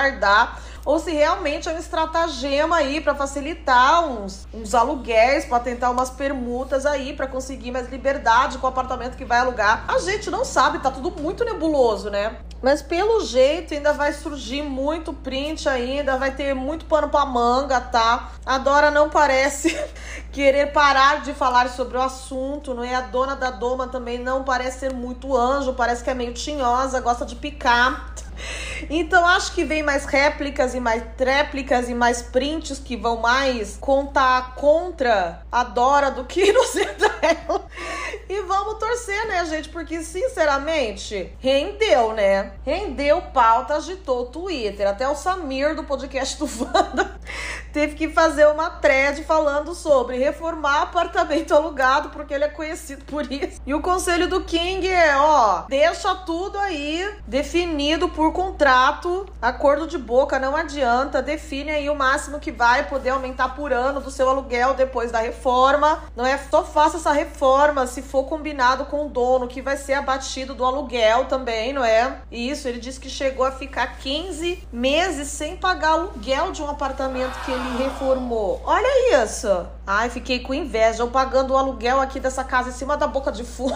Ou 0.87 0.99
se 0.99 1.11
realmente 1.11 1.67
é 1.67 1.73
um 1.73 1.77
estratagema 1.77 2.77
aí 2.77 3.01
para 3.01 3.13
facilitar 3.13 4.07
uns, 4.07 4.47
uns 4.53 4.73
aluguéis, 4.73 5.43
para 5.43 5.59
tentar 5.59 5.89
umas 5.89 6.09
permutas 6.09 6.85
aí, 6.85 7.11
para 7.11 7.27
conseguir 7.27 7.71
mais 7.71 7.89
liberdade 7.89 8.57
com 8.57 8.65
o 8.65 8.69
apartamento 8.69 9.17
que 9.17 9.25
vai 9.25 9.39
alugar. 9.39 9.83
A 9.85 9.99
gente 9.99 10.29
não 10.29 10.45
sabe, 10.45 10.79
tá 10.79 10.89
tudo 10.89 11.11
muito 11.21 11.43
nebuloso, 11.43 12.09
né? 12.09 12.37
Mas 12.61 12.81
pelo 12.81 13.23
jeito 13.25 13.73
ainda 13.73 13.91
vai 13.91 14.13
surgir 14.13 14.63
muito 14.63 15.11
print 15.11 15.67
ainda, 15.67 16.15
vai 16.15 16.31
ter 16.31 16.55
muito 16.55 16.85
pano 16.85 17.09
pra 17.09 17.25
manga, 17.25 17.81
tá? 17.81 18.31
A 18.45 18.57
Dora 18.57 18.89
não 18.89 19.09
parece 19.09 19.77
querer 20.31 20.71
parar 20.71 21.21
de 21.21 21.33
falar 21.33 21.69
sobre 21.69 21.97
o 21.97 22.01
assunto, 22.01 22.73
não 22.73 22.83
é? 22.83 22.95
A 22.95 23.01
dona 23.01 23.35
da 23.35 23.51
doma 23.51 23.87
também 23.89 24.17
não 24.17 24.43
parece 24.43 24.79
ser 24.79 24.93
muito 24.93 25.35
anjo, 25.35 25.73
parece 25.73 26.01
que 26.01 26.09
é 26.09 26.13
meio 26.13 26.33
tinhosa, 26.33 27.01
gosta 27.01 27.25
de 27.25 27.35
picar. 27.35 28.13
Então 28.89 29.25
acho 29.25 29.53
que 29.53 29.63
vem 29.63 29.83
mais 29.83 30.05
réplicas 30.05 30.75
e 30.75 30.79
mais 30.79 31.03
tréplicas 31.17 31.89
e 31.89 31.93
mais 31.93 32.21
prints 32.21 32.79
que 32.79 32.95
vão 32.95 33.17
mais 33.17 33.77
contar 33.77 34.55
contra 34.55 35.41
a 35.51 35.63
Dora 35.63 36.11
do 36.11 36.25
que 36.25 36.45
inocenta 36.49 37.13
ela. 37.21 37.67
E 38.29 38.41
vamos 38.41 38.77
torcer, 38.77 39.27
né, 39.27 39.45
gente? 39.45 39.69
Porque, 39.69 40.03
sinceramente, 40.03 41.31
rendeu, 41.39 42.13
né? 42.13 42.51
Rendeu 42.65 43.21
pauta, 43.21 43.75
agitou 43.75 44.23
o 44.23 44.25
Twitter. 44.25 44.87
Até 44.87 45.07
o 45.07 45.15
Samir 45.15 45.75
do 45.75 45.83
podcast 45.83 46.37
do 46.37 46.45
Wanda 46.45 47.17
teve 47.77 47.93
que 47.93 48.09
fazer 48.09 48.47
uma 48.47 48.71
thread 48.71 49.23
falando 49.23 49.75
sobre 49.75 50.17
reformar 50.17 50.81
apartamento 50.81 51.53
alugado, 51.53 52.09
porque 52.09 52.33
ele 52.33 52.43
é 52.43 52.47
conhecido 52.47 53.05
por 53.05 53.31
isso. 53.31 53.61
E 53.67 53.71
o 53.71 53.83
conselho 53.83 54.27
do 54.27 54.41
King 54.41 54.87
é, 54.87 55.15
ó, 55.15 55.61
deixa 55.69 56.15
tudo 56.15 56.57
aí 56.57 57.07
definido 57.27 58.09
por 58.09 58.33
contrato, 58.33 59.27
acordo 59.39 59.85
de 59.85 59.95
boca, 59.95 60.39
não 60.39 60.55
adianta, 60.55 61.21
define 61.21 61.69
aí 61.69 61.87
o 61.87 61.93
máximo 61.93 62.39
que 62.39 62.51
vai 62.51 62.87
poder 62.87 63.11
aumentar 63.11 63.49
por 63.49 63.71
ano 63.71 64.01
do 64.01 64.09
seu 64.09 64.27
aluguel 64.27 64.73
depois 64.73 65.11
da 65.11 65.19
reforma. 65.19 65.99
Não 66.15 66.25
é 66.25 66.35
só 66.49 66.63
faça 66.63 66.97
essa 66.97 67.11
reforma 67.11 67.85
se 67.85 68.01
for 68.01 68.23
combinado 68.23 68.85
com 68.85 69.05
o 69.05 69.09
dono, 69.09 69.47
que 69.47 69.61
vai 69.61 69.77
ser 69.77 69.93
abatido 69.93 70.55
do 70.55 70.65
aluguel 70.65 71.25
também, 71.25 71.73
não 71.73 71.85
é? 71.85 72.21
Isso, 72.31 72.67
ele 72.67 72.79
disse 72.79 72.99
que 72.99 73.07
chegou 73.07 73.45
a 73.45 73.51
ficar 73.51 73.99
15 73.99 74.67
meses 74.73 75.27
sem 75.27 75.55
pagar 75.55 75.89
aluguel 75.89 76.51
de 76.51 76.63
um 76.63 76.69
apartamento 76.69 77.37
que 77.45 77.51
ele 77.51 77.66
reformou. 77.75 78.61
Olha 78.63 79.23
isso. 79.23 79.67
Ai, 79.85 80.09
fiquei 80.09 80.39
com 80.39 80.53
inveja. 80.53 81.03
Eu 81.03 81.09
pagando 81.09 81.53
o 81.53 81.57
aluguel 81.57 81.99
aqui 81.99 82.19
dessa 82.19 82.43
casa 82.43 82.69
em 82.69 82.73
cima 82.73 82.95
da 82.95 83.07
boca 83.07 83.31
de 83.31 83.43
fogo. 83.43 83.75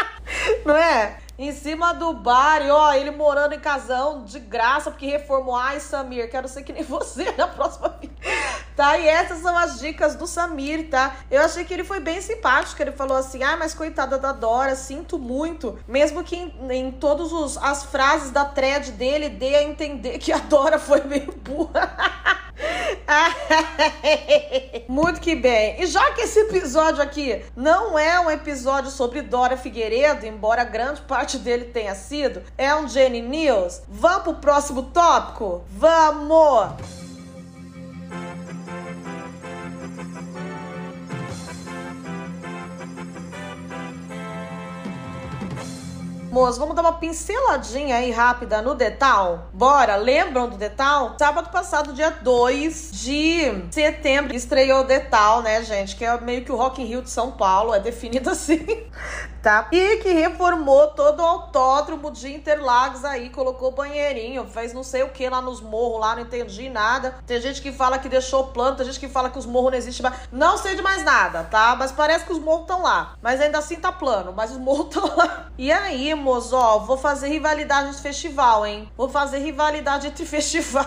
Não 0.64 0.76
é? 0.76 1.18
Em 1.36 1.52
cima 1.52 1.92
do 1.92 2.12
bar, 2.12 2.64
e 2.64 2.70
ó, 2.70 2.92
ele 2.92 3.10
morando 3.10 3.54
em 3.54 3.58
casão 3.58 4.24
de 4.24 4.38
graça, 4.38 4.90
porque 4.90 5.06
reformou. 5.06 5.56
Ai, 5.56 5.80
Samir, 5.80 6.30
quero 6.30 6.46
ser 6.46 6.62
que 6.62 6.72
nem 6.72 6.84
você 6.84 7.24
na 7.36 7.48
próxima 7.48 7.88
vida. 8.00 8.14
Tá? 8.76 8.96
E 8.98 9.08
essas 9.08 9.38
são 9.38 9.56
as 9.56 9.80
dicas 9.80 10.14
do 10.14 10.26
Samir, 10.26 10.88
tá? 10.88 11.16
Eu 11.30 11.42
achei 11.42 11.64
que 11.64 11.74
ele 11.74 11.82
foi 11.82 11.98
bem 11.98 12.20
simpático. 12.20 12.80
Ele 12.80 12.92
falou 12.92 13.16
assim: 13.16 13.42
ah, 13.42 13.56
mas 13.56 13.74
coitada 13.74 14.16
da 14.16 14.30
Dora, 14.30 14.76
sinto 14.76 15.18
muito. 15.18 15.76
Mesmo 15.88 16.22
que 16.22 16.36
em, 16.36 16.54
em 16.70 16.90
todas 16.92 17.56
as 17.56 17.84
frases 17.84 18.30
da 18.30 18.44
thread 18.44 18.92
dele 18.92 19.28
dê 19.28 19.56
a 19.56 19.62
entender 19.64 20.18
que 20.18 20.32
a 20.32 20.38
Dora 20.38 20.78
foi 20.78 21.02
meio 21.02 21.32
burra. 21.32 22.22
muito 24.88 25.20
que 25.20 25.34
bem. 25.34 25.80
E 25.82 25.86
já 25.86 26.12
que 26.12 26.22
esse 26.22 26.38
episódio 26.40 27.02
aqui 27.02 27.44
não 27.56 27.98
é 27.98 28.18
um 28.20 28.30
episódio 28.30 28.90
sobre 28.90 29.22
Dora 29.22 29.56
Figueiredo, 29.56 30.26
embora 30.26 30.64
grande 30.64 31.00
parte 31.02 31.23
dele 31.32 31.64
tenha 31.64 31.94
sido, 31.94 32.42
é 32.56 32.74
um 32.74 32.86
Jenny 32.86 33.22
News, 33.22 33.82
vamos 33.88 34.22
pro 34.22 34.34
próximo 34.34 34.82
tópico? 34.82 35.64
Vamos! 35.70 37.04
Moço, 46.30 46.58
vamos 46.58 46.74
dar 46.74 46.82
uma 46.82 46.94
pinceladinha 46.94 47.96
aí 47.96 48.10
rápida 48.10 48.60
no 48.60 48.74
Detal? 48.74 49.50
Bora, 49.52 49.94
lembram 49.96 50.48
do 50.48 50.56
Detal? 50.56 51.14
Sábado 51.16 51.48
passado, 51.50 51.92
dia 51.92 52.10
2 52.10 52.90
de 52.92 53.64
setembro, 53.70 54.34
estreou 54.34 54.80
o 54.80 54.84
Detal, 54.84 55.42
né, 55.42 55.62
gente? 55.62 55.94
Que 55.94 56.04
é 56.04 56.20
meio 56.20 56.44
que 56.44 56.52
o 56.52 56.56
Rock 56.56 56.82
in 56.82 56.86
Rio 56.86 57.02
de 57.02 57.10
São 57.10 57.30
Paulo, 57.30 57.72
é 57.72 57.78
definido 57.78 58.28
assim 58.30 58.66
tá? 59.44 59.68
E 59.70 59.98
que 59.98 60.10
reformou 60.10 60.86
todo 60.88 61.20
o 61.20 61.26
autódromo 61.26 62.10
de 62.10 62.34
Interlagos 62.34 63.04
aí, 63.04 63.28
colocou 63.28 63.70
banheirinho, 63.70 64.46
fez 64.46 64.72
não 64.72 64.82
sei 64.82 65.02
o 65.02 65.10
que 65.10 65.28
lá 65.28 65.42
nos 65.42 65.60
morros, 65.60 66.00
lá 66.00 66.16
não 66.16 66.22
entendi 66.22 66.70
nada. 66.70 67.16
Tem 67.26 67.38
gente 67.42 67.60
que 67.60 67.70
fala 67.70 67.98
que 67.98 68.08
deixou 68.08 68.46
planta, 68.46 68.78
tem 68.78 68.86
gente 68.86 68.98
que 68.98 69.06
fala 69.06 69.28
que 69.28 69.38
os 69.38 69.44
morros 69.44 69.72
não 69.72 69.78
existem 69.78 70.02
mais. 70.02 70.16
Não 70.32 70.56
sei 70.56 70.74
de 70.74 70.80
mais 70.80 71.04
nada, 71.04 71.44
tá? 71.44 71.76
Mas 71.78 71.92
parece 71.92 72.24
que 72.24 72.32
os 72.32 72.38
morros 72.38 72.62
estão 72.62 72.82
lá. 72.82 73.16
Mas 73.20 73.38
ainda 73.38 73.58
assim 73.58 73.76
tá 73.76 73.92
plano, 73.92 74.32
mas 74.34 74.50
os 74.50 74.56
morros 74.56 74.86
estão 74.96 75.14
lá. 75.14 75.50
E 75.58 75.70
aí, 75.70 76.14
moço, 76.14 76.56
ó, 76.56 76.78
vou 76.78 76.96
fazer 76.96 77.28
rivalidade 77.28 77.94
de 77.94 78.00
festival, 78.00 78.64
hein? 78.64 78.90
Vou 78.96 79.10
fazer 79.10 79.40
rivalidade 79.40 80.06
entre 80.06 80.24
festival. 80.24 80.86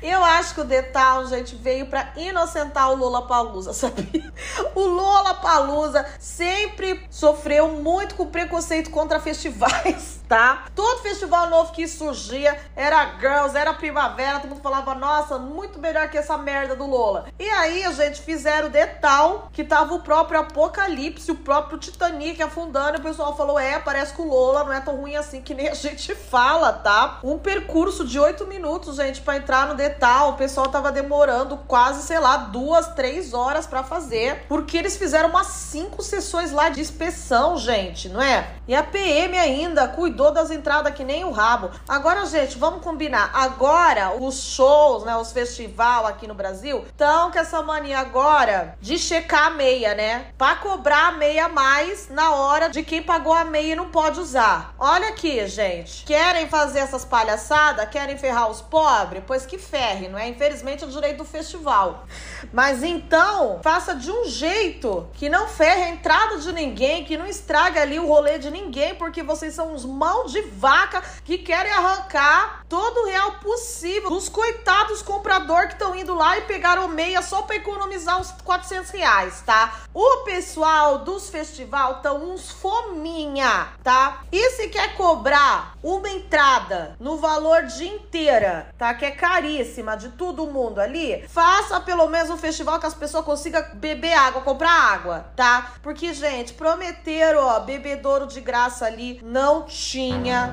Eu 0.00 0.22
acho 0.22 0.54
que 0.54 0.60
o 0.60 0.64
Detal, 0.64 1.26
gente, 1.26 1.56
veio 1.56 1.86
para 1.86 2.12
inocentar 2.16 2.92
o 2.92 2.94
Lola 2.94 3.26
Palusa, 3.26 3.72
sabia? 3.74 4.32
O 4.76 4.82
Lola 4.82 5.34
Palusa 5.34 6.06
sempre 6.20 7.04
sofreu 7.10 7.68
muito 7.68 7.87
muito 7.88 8.16
com 8.16 8.26
preconceito 8.26 8.90
contra 8.90 9.18
festivais, 9.18 10.17
tá? 10.28 10.66
Todo 10.74 11.02
festival 11.02 11.48
novo 11.48 11.72
que 11.72 11.88
surgia 11.88 12.58
era 12.76 13.16
Girls, 13.18 13.56
era 13.56 13.72
Primavera, 13.74 14.40
todo 14.40 14.50
mundo 14.50 14.62
falava, 14.62 14.94
nossa, 14.94 15.38
muito 15.38 15.78
melhor 15.78 16.08
que 16.08 16.18
essa 16.18 16.36
merda 16.36 16.76
do 16.76 16.86
Lola. 16.86 17.26
E 17.38 17.48
aí 17.48 17.84
a 17.84 17.92
gente 17.92 18.20
fizeram 18.22 18.68
de 18.68 18.86
tal 18.86 19.48
que 19.52 19.64
tava 19.64 19.94
o 19.94 20.00
próprio 20.00 20.40
Apocalipse, 20.40 21.30
o 21.30 21.36
próprio 21.36 21.78
Titanic 21.78 22.42
afundando, 22.42 22.98
e 22.98 23.00
o 23.00 23.02
pessoal 23.02 23.36
falou, 23.36 23.58
é, 23.58 23.78
parece 23.78 24.14
que 24.14 24.22
o 24.22 24.28
Lola 24.28 24.64
não 24.64 24.72
é 24.72 24.80
tão 24.80 24.96
ruim 24.96 25.16
assim 25.16 25.40
que 25.40 25.54
nem 25.54 25.68
a 25.68 25.74
gente 25.74 26.14
fala, 26.16 26.72
tá? 26.72 27.18
Um 27.24 27.38
percurso 27.38 28.06
de 28.06 28.18
oito 28.18 28.46
minutos, 28.46 28.96
gente, 28.96 29.20
para 29.20 29.36
entrar 29.36 29.66
no 29.66 29.74
detal, 29.74 30.30
o 30.30 30.34
pessoal 30.34 30.68
tava 30.68 30.92
demorando 30.92 31.56
quase, 31.66 32.02
sei 32.02 32.18
lá, 32.18 32.36
duas, 32.36 32.88
três 32.88 33.32
horas 33.32 33.66
para 33.66 33.82
fazer, 33.82 34.44
porque 34.48 34.76
eles 34.76 34.96
fizeram 34.96 35.30
umas 35.30 35.46
cinco 35.48 36.02
sessões 36.02 36.52
lá 36.52 36.68
de 36.68 36.80
inspeção, 36.80 37.56
gente 37.56 37.78
gente, 37.88 38.08
não 38.08 38.20
é? 38.20 38.48
E 38.66 38.74
a 38.74 38.82
PM 38.82 39.36
ainda 39.38 39.88
cuidou 39.88 40.17
das 40.18 40.50
entradas 40.50 40.94
que 40.94 41.04
nem 41.04 41.24
o 41.24 41.30
rabo. 41.30 41.70
Agora, 41.88 42.26
gente, 42.26 42.58
vamos 42.58 42.82
combinar. 42.82 43.30
Agora, 43.32 44.16
os 44.20 44.42
shows, 44.42 45.04
né, 45.04 45.16
os 45.16 45.32
festival 45.32 46.06
aqui 46.06 46.26
no 46.26 46.34
Brasil, 46.34 46.84
estão 46.88 47.30
com 47.30 47.38
essa 47.38 47.62
mania 47.62 48.00
agora 48.00 48.76
de 48.80 48.98
checar 48.98 49.46
a 49.46 49.50
meia, 49.50 49.94
né? 49.94 50.26
Pra 50.36 50.56
cobrar 50.56 51.08
a 51.08 51.12
meia 51.12 51.48
mais 51.48 52.08
na 52.08 52.34
hora 52.34 52.68
de 52.68 52.82
quem 52.82 53.02
pagou 53.02 53.32
a 53.32 53.44
meia 53.44 53.72
e 53.72 53.76
não 53.76 53.90
pode 53.90 54.18
usar. 54.18 54.74
Olha 54.78 55.08
aqui, 55.08 55.46
gente. 55.46 56.04
Querem 56.04 56.48
fazer 56.48 56.80
essas 56.80 57.04
palhaçadas? 57.04 57.88
Querem 57.88 58.18
ferrar 58.18 58.50
os 58.50 58.60
pobres? 58.60 59.22
Pois 59.26 59.46
que 59.46 59.58
ferre, 59.58 60.08
não 60.08 60.18
é? 60.18 60.28
Infelizmente 60.28 60.82
é 60.82 60.86
o 60.86 60.90
direito 60.90 61.18
do 61.18 61.24
festival. 61.24 62.04
Mas 62.52 62.82
então, 62.82 63.60
faça 63.62 63.94
de 63.94 64.10
um 64.10 64.24
jeito 64.24 65.08
que 65.14 65.28
não 65.28 65.46
ferre 65.48 65.84
a 65.84 65.88
entrada 65.90 66.38
de 66.38 66.52
ninguém, 66.52 67.04
que 67.04 67.16
não 67.16 67.26
estrague 67.26 67.78
ali 67.78 67.98
o 67.98 68.06
rolê 68.06 68.38
de 68.38 68.50
ninguém, 68.50 68.94
porque 68.94 69.22
vocês 69.22 69.54
são 69.54 69.72
uns 69.72 69.84
mão 70.08 70.24
de 70.24 70.40
vaca 70.40 71.02
que 71.22 71.36
querem 71.36 71.70
arrancar 71.70 72.64
todo 72.68 73.02
o 73.02 73.06
real 73.06 73.32
possível 73.32 74.10
dos 74.10 74.28
coitados 74.28 75.02
comprador 75.02 75.66
que 75.66 75.74
estão 75.74 75.94
indo 75.94 76.14
lá 76.14 76.38
e 76.38 76.42
pegaram 76.42 76.88
meia 76.88 77.22
só 77.22 77.42
para 77.42 77.56
economizar 77.56 78.20
uns 78.20 78.30
400 78.44 78.90
reais, 78.90 79.42
tá? 79.44 79.80
O 79.92 80.24
pessoal 80.24 80.98
dos 80.98 81.28
festival 81.28 81.96
estão 81.96 82.30
uns 82.30 82.50
fominha, 82.50 83.68
tá? 83.82 84.22
E 84.32 84.50
se 84.50 84.68
quer 84.68 84.94
cobrar 84.96 85.74
uma 85.82 86.08
entrada 86.08 86.96
no 86.98 87.16
valor 87.16 87.64
de 87.64 87.86
inteira, 87.86 88.70
tá? 88.78 88.94
Que 88.94 89.06
é 89.06 89.10
caríssima 89.10 89.96
de 89.96 90.10
todo 90.10 90.46
mundo 90.46 90.78
ali, 90.78 91.26
faça 91.28 91.80
pelo 91.80 92.06
menos 92.08 92.30
um 92.30 92.36
festival 92.36 92.78
que 92.78 92.86
as 92.86 92.94
pessoas 92.94 93.24
consigam 93.24 93.64
beber 93.74 94.12
água, 94.12 94.42
comprar 94.42 94.70
água, 94.70 95.26
tá? 95.36 95.72
Porque, 95.82 96.12
gente, 96.12 96.54
prometeram, 96.54 97.40
ó, 97.46 97.60
bebedouro 97.60 98.26
de 98.26 98.40
graça 98.40 98.84
ali, 98.86 99.20
não 99.22 99.62
tinha, 99.62 99.97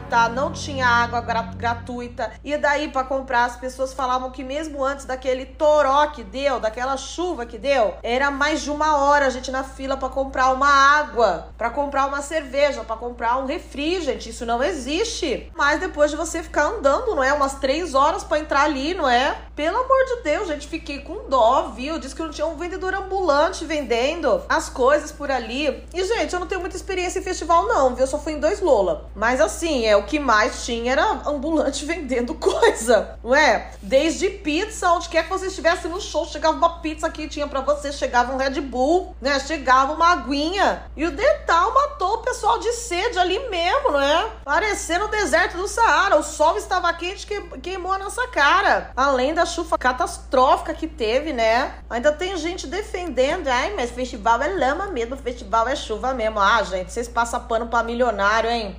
tá? 0.10 0.28
Não 0.30 0.52
tinha 0.52 0.88
água 0.88 1.22
gra 1.22 1.42
gratuita. 1.44 2.32
E 2.44 2.58
daí 2.58 2.90
para 2.90 3.04
comprar, 3.04 3.46
as 3.46 3.56
pessoas 3.56 3.94
falavam 3.94 4.32
que 4.32 4.44
mesmo 4.44 4.84
antes 4.84 5.06
daquele 5.06 5.46
toró 5.46 6.08
que 6.08 6.24
deu, 6.24 6.60
daquela 6.60 6.98
chuva 6.98 7.46
que 7.46 7.58
deu, 7.58 7.96
era 8.02 8.32
mais 8.32 8.62
de 8.62 8.72
uma 8.72 8.98
hora 8.98 9.28
a 9.28 9.30
gente 9.30 9.52
na 9.52 9.64
fila 9.64 9.98
para 9.98 10.10
comprar 10.10 10.52
uma 10.52 10.68
água, 10.68 11.50
para 11.58 11.70
comprar 11.70 12.08
uma 12.08 12.22
cerveja, 12.22 12.84
para 12.84 12.96
comprar 12.96 13.38
um 13.38 13.46
refri, 13.46 14.02
gente. 14.02 14.30
Isso 14.30 14.46
não 14.46 14.64
existe. 14.64 15.52
Mas 15.56 15.80
depois 15.80 16.10
de 16.12 16.18
você 16.18 16.42
ficar 16.42 16.66
andando, 16.66 17.16
não 17.16 17.24
é? 17.24 17.32
Umas 17.34 17.56
três 17.56 17.94
horas 17.94 18.24
para 18.24 18.40
entrar 18.40 18.64
ali, 18.64 18.94
não 18.94 19.08
é? 19.08 19.38
Pelo 19.56 19.78
amor 19.78 20.06
de 20.06 20.24
Deus, 20.24 20.48
gente, 20.48 20.68
fiquei 20.68 21.00
com 21.00 21.30
dó, 21.30 21.72
viu? 21.76 21.98
Diz 21.98 22.14
que 22.14 22.22
não 22.22 22.30
tinha 22.30 22.46
um 22.46 22.58
vendedor 22.58 22.94
ambulante 22.94 23.64
vendendo 23.64 24.44
as 24.50 24.70
coisas 24.70 25.12
por 25.12 25.32
ali. 25.32 25.84
E, 25.94 26.04
gente, 26.04 26.34
eu 26.34 26.40
não 26.40 26.48
tenho 26.48 26.62
muita 26.62 26.76
experiência 26.76 27.20
em 27.20 27.24
festival, 27.24 27.66
não, 27.68 27.96
viu? 27.96 28.04
Eu 28.04 28.08
só 28.08 28.20
fui 28.20 28.34
em 28.34 28.40
dois 28.40 28.60
Lola. 28.60 29.10
Mas, 29.16 29.35
assim, 29.40 29.86
é 29.86 29.96
o 29.96 30.04
que 30.04 30.20
mais 30.20 30.66
tinha 30.66 30.92
era 30.92 31.22
ambulante 31.26 31.84
vendendo 31.86 32.36
coisa, 32.36 33.18
não 33.24 33.36
é? 33.36 33.72
Desde 33.82 34.30
pizza, 34.30 34.92
onde 34.92 35.10
quer 35.10 35.24
que 35.24 35.30
você 35.30 35.48
estivesse 35.48 35.88
no 35.88 36.02
show, 36.02 36.26
chegava 36.26 36.56
uma 36.56 36.80
pizza 36.80 37.10
que 37.10 37.28
tinha 37.28 37.48
para 37.48 37.62
você, 37.62 37.92
chegava 37.92 38.34
um 38.34 38.38
Red 38.38 38.62
Bull, 38.62 39.16
né? 39.22 39.40
Chegava 39.40 39.94
uma 39.94 40.12
aguinha. 40.12 40.84
E 40.96 41.06
o 41.06 41.12
Detal 41.12 41.74
matou 41.74 42.16
o 42.16 42.18
pessoal 42.20 42.60
de 42.60 42.72
sede 42.74 43.18
ali 43.18 43.40
mesmo, 43.50 43.92
não 43.92 44.02
é? 44.02 44.30
Parecendo 44.44 45.06
o 45.06 45.10
deserto 45.10 45.58
do 45.58 45.68
Saara. 45.68 46.18
O 46.18 46.24
sol 46.24 46.58
estava 46.58 46.92
quente 46.94 47.26
que 47.26 47.42
queimou 47.60 47.92
a 47.94 48.00
nossa 48.00 48.28
cara. 48.28 48.92
Além 48.96 49.34
da 49.34 49.46
chuva 49.46 49.78
catastrófica 49.78 50.74
que 50.74 50.88
teve, 50.88 51.34
né? 51.34 51.76
Ainda 51.90 52.12
tem 52.12 52.38
gente 52.38 52.68
defendendo. 52.68 53.48
Ai, 53.48 53.74
mas 53.76 53.92
festival 53.92 54.42
é 54.42 54.48
lama 54.48 54.88
mesmo, 54.88 55.18
festival 55.18 55.68
é 55.68 55.76
chuva 55.76 56.14
mesmo. 56.14 56.40
Ah, 56.40 56.64
gente, 56.64 56.92
vocês 56.92 57.08
passam 57.08 57.40
pano 57.42 57.68
pra 57.68 57.84
milionário, 57.84 58.50
hein? 58.50 58.76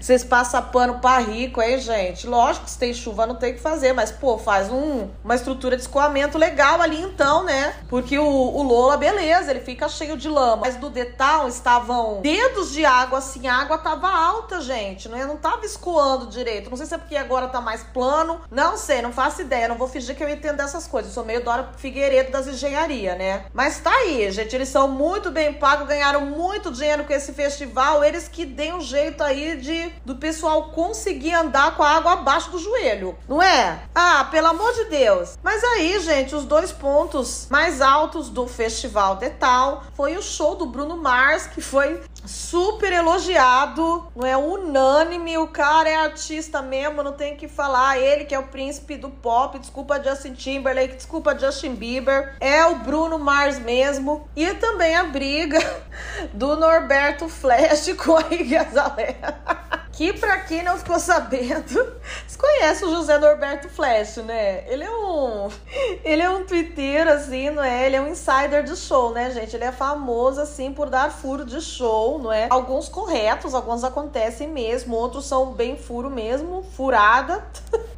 Vocês 0.00 0.24
passam 0.24 0.62
pano 0.62 0.98
pra 0.98 1.18
rico, 1.18 1.60
hein, 1.62 1.78
gente? 1.78 2.26
Lógico 2.26 2.64
que 2.64 2.70
se 2.70 2.78
tem 2.78 2.92
chuva 2.92 3.26
não 3.26 3.34
tem 3.34 3.54
que 3.54 3.60
fazer, 3.60 3.92
mas, 3.92 4.10
pô, 4.10 4.38
faz 4.38 4.70
um, 4.70 5.08
uma 5.24 5.34
estrutura 5.34 5.76
de 5.76 5.82
escoamento 5.82 6.38
legal 6.38 6.80
ali 6.80 7.00
então, 7.00 7.44
né? 7.44 7.74
Porque 7.88 8.18
o, 8.18 8.26
o 8.26 8.62
Lola, 8.62 8.96
beleza, 8.96 9.50
ele 9.50 9.60
fica 9.60 9.88
cheio 9.88 10.16
de 10.16 10.28
lama. 10.28 10.56
Mas 10.56 10.76
do 10.76 10.90
Detal 10.90 11.48
estavam 11.48 12.20
dedos 12.20 12.72
de 12.72 12.84
água, 12.84 13.18
assim, 13.18 13.46
a 13.46 13.56
água 13.56 13.78
tava 13.78 14.08
alta, 14.08 14.60
gente. 14.60 15.08
Não, 15.08 15.18
não 15.26 15.36
tava 15.36 15.64
escoando 15.64 16.26
direito. 16.26 16.70
Não 16.70 16.76
sei 16.76 16.86
se 16.86 16.94
é 16.94 16.98
porque 16.98 17.16
agora 17.16 17.48
tá 17.48 17.60
mais 17.60 17.82
plano. 17.82 18.40
Não 18.50 18.76
sei, 18.76 19.02
não 19.02 19.12
faço 19.12 19.42
ideia. 19.42 19.68
Não 19.68 19.76
vou 19.76 19.88
fingir 19.88 20.16
que 20.16 20.22
eu 20.22 20.28
entendo 20.28 20.56
dessas 20.56 20.86
coisas. 20.86 21.10
Eu 21.10 21.14
sou 21.14 21.24
meio 21.24 21.42
Dora 21.42 21.70
Figueiredo 21.76 22.30
das 22.30 22.46
engenharia, 22.46 23.14
né? 23.14 23.46
Mas 23.52 23.78
tá 23.80 23.90
aí, 23.90 24.30
gente. 24.30 24.54
Eles 24.54 24.68
são 24.68 24.88
muito 24.88 25.30
bem 25.30 25.54
pagos, 25.54 25.86
ganharam 25.86 26.22
muito 26.22 26.70
dinheiro 26.70 27.04
com 27.04 27.12
esse 27.12 27.32
festival. 27.32 28.02
Eles 28.02 28.28
que 28.28 28.44
deem 28.44 28.74
um 28.74 28.80
jeito 28.80 29.22
aí 29.22 29.45
de 29.54 29.92
do 30.04 30.16
pessoal 30.16 30.70
conseguir 30.70 31.32
andar 31.32 31.76
com 31.76 31.82
a 31.82 31.90
água 31.90 32.14
abaixo 32.14 32.50
do 32.50 32.58
joelho, 32.58 33.16
não 33.28 33.40
é? 33.40 33.82
Ah, 33.94 34.26
pelo 34.30 34.48
amor 34.48 34.72
de 34.72 34.84
Deus. 34.86 35.38
Mas 35.42 35.62
aí, 35.62 36.00
gente, 36.00 36.34
os 36.34 36.44
dois 36.44 36.72
pontos 36.72 37.46
mais 37.50 37.80
altos 37.80 38.28
do 38.28 38.48
festival 38.48 39.16
de 39.16 39.30
tal 39.30 39.84
foi 39.94 40.16
o 40.16 40.22
show 40.22 40.56
do 40.56 40.66
Bruno 40.66 40.96
Mars, 40.96 41.46
que 41.46 41.60
foi 41.60 42.02
super 42.26 42.92
elogiado, 42.92 44.06
não 44.14 44.26
é 44.26 44.36
unânime, 44.36 45.38
o 45.38 45.48
cara 45.48 45.88
é 45.88 45.94
artista 45.94 46.60
mesmo, 46.60 47.02
não 47.02 47.12
tem 47.12 47.36
que 47.36 47.48
falar, 47.48 47.98
ele 47.98 48.24
que 48.24 48.34
é 48.34 48.38
o 48.38 48.48
príncipe 48.48 48.96
do 48.96 49.10
pop, 49.10 49.58
desculpa 49.58 50.02
Justin 50.02 50.34
Timberlake, 50.34 50.96
desculpa 50.96 51.38
Justin 51.38 51.74
Bieber, 51.74 52.36
é 52.40 52.64
o 52.66 52.76
Bruno 52.76 53.18
Mars 53.18 53.58
mesmo, 53.58 54.28
e 54.34 54.54
também 54.54 54.94
a 54.94 55.04
briga 55.04 55.58
do 56.34 56.56
Norberto 56.56 57.28
Flash 57.28 57.92
com 57.94 58.16
a 58.16 58.24
Igazalera. 58.30 59.76
que 59.96 60.12
para 60.12 60.40
quem 60.40 60.62
não 60.62 60.76
ficou 60.76 61.00
sabendo, 61.00 61.94
conhece 62.36 62.84
o 62.84 62.90
José 62.90 63.18
Norberto 63.18 63.70
Flash, 63.70 64.18
né? 64.18 64.62
Ele 64.70 64.84
é 64.84 64.90
um 64.90 65.48
ele 66.04 66.20
é 66.20 66.28
um 66.28 66.44
twitteiro 66.44 67.10
assim, 67.10 67.48
não 67.48 67.62
é? 67.62 67.86
Ele 67.86 67.96
é 67.96 68.00
um 68.00 68.08
insider 68.08 68.62
de 68.62 68.76
show, 68.76 69.12
né, 69.12 69.30
gente? 69.30 69.56
Ele 69.56 69.64
é 69.64 69.72
famoso 69.72 70.38
assim 70.38 70.70
por 70.70 70.90
dar 70.90 71.10
furo 71.10 71.46
de 71.46 71.62
show, 71.62 72.18
não 72.18 72.30
é? 72.30 72.46
Alguns 72.50 72.90
corretos, 72.90 73.54
alguns 73.54 73.84
acontecem 73.84 74.48
mesmo, 74.48 74.94
outros 74.94 75.24
são 75.24 75.52
bem 75.52 75.78
furo 75.78 76.10
mesmo, 76.10 76.62
furada. 76.76 77.42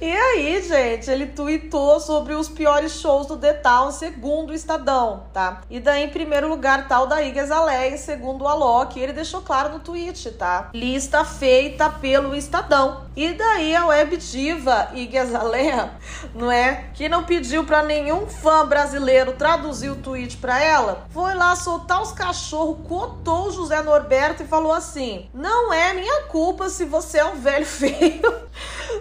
E 0.00 0.10
aí, 0.10 0.62
gente, 0.62 1.10
ele 1.10 1.26
tweetou 1.26 2.00
sobre 2.00 2.34
os 2.34 2.48
piores 2.48 3.00
shows 3.00 3.26
do 3.26 3.38
Town, 3.62 3.90
segundo 3.90 4.50
o 4.50 4.54
Estadão, 4.54 5.24
tá? 5.32 5.60
E 5.68 5.78
daí, 5.78 6.04
em 6.04 6.08
primeiro 6.08 6.48
lugar, 6.48 6.88
tal 6.88 7.06
da 7.06 7.22
Iggy 7.22 7.40
Azalea, 7.40 7.98
segundo 7.98 8.44
o 8.44 8.48
Alok, 8.48 8.98
ele 8.98 9.12
deixou 9.12 9.42
claro 9.42 9.74
no 9.74 9.80
tweet, 9.80 10.30
tá? 10.32 10.70
Lista 10.72 11.15
feita 11.24 11.88
pelo 11.90 12.34
Estadão. 12.34 13.06
E 13.16 13.32
daí 13.32 13.74
a 13.74 13.86
web 13.86 14.16
diva 14.18 14.90
Iggy 14.92 15.16
não 16.34 16.50
é? 16.50 16.90
Que 16.92 17.08
não 17.08 17.24
pediu 17.24 17.64
para 17.64 17.82
nenhum 17.82 18.26
fã 18.26 18.66
brasileiro 18.66 19.32
traduzir 19.32 19.88
o 19.88 19.96
tweet 19.96 20.36
para 20.36 20.62
ela, 20.62 21.06
foi 21.10 21.34
lá 21.34 21.56
soltar 21.56 22.02
os 22.02 22.12
cachorros, 22.12 22.86
cotou 22.86 23.48
o 23.48 23.52
José 23.52 23.80
Norberto 23.82 24.42
e 24.42 24.46
falou 24.46 24.72
assim: 24.72 25.30
"Não 25.32 25.72
é 25.72 25.94
minha 25.94 26.24
culpa 26.24 26.68
se 26.68 26.84
você 26.84 27.18
é 27.18 27.24
um 27.24 27.36
velho 27.36 27.64
feio. 27.66 28.20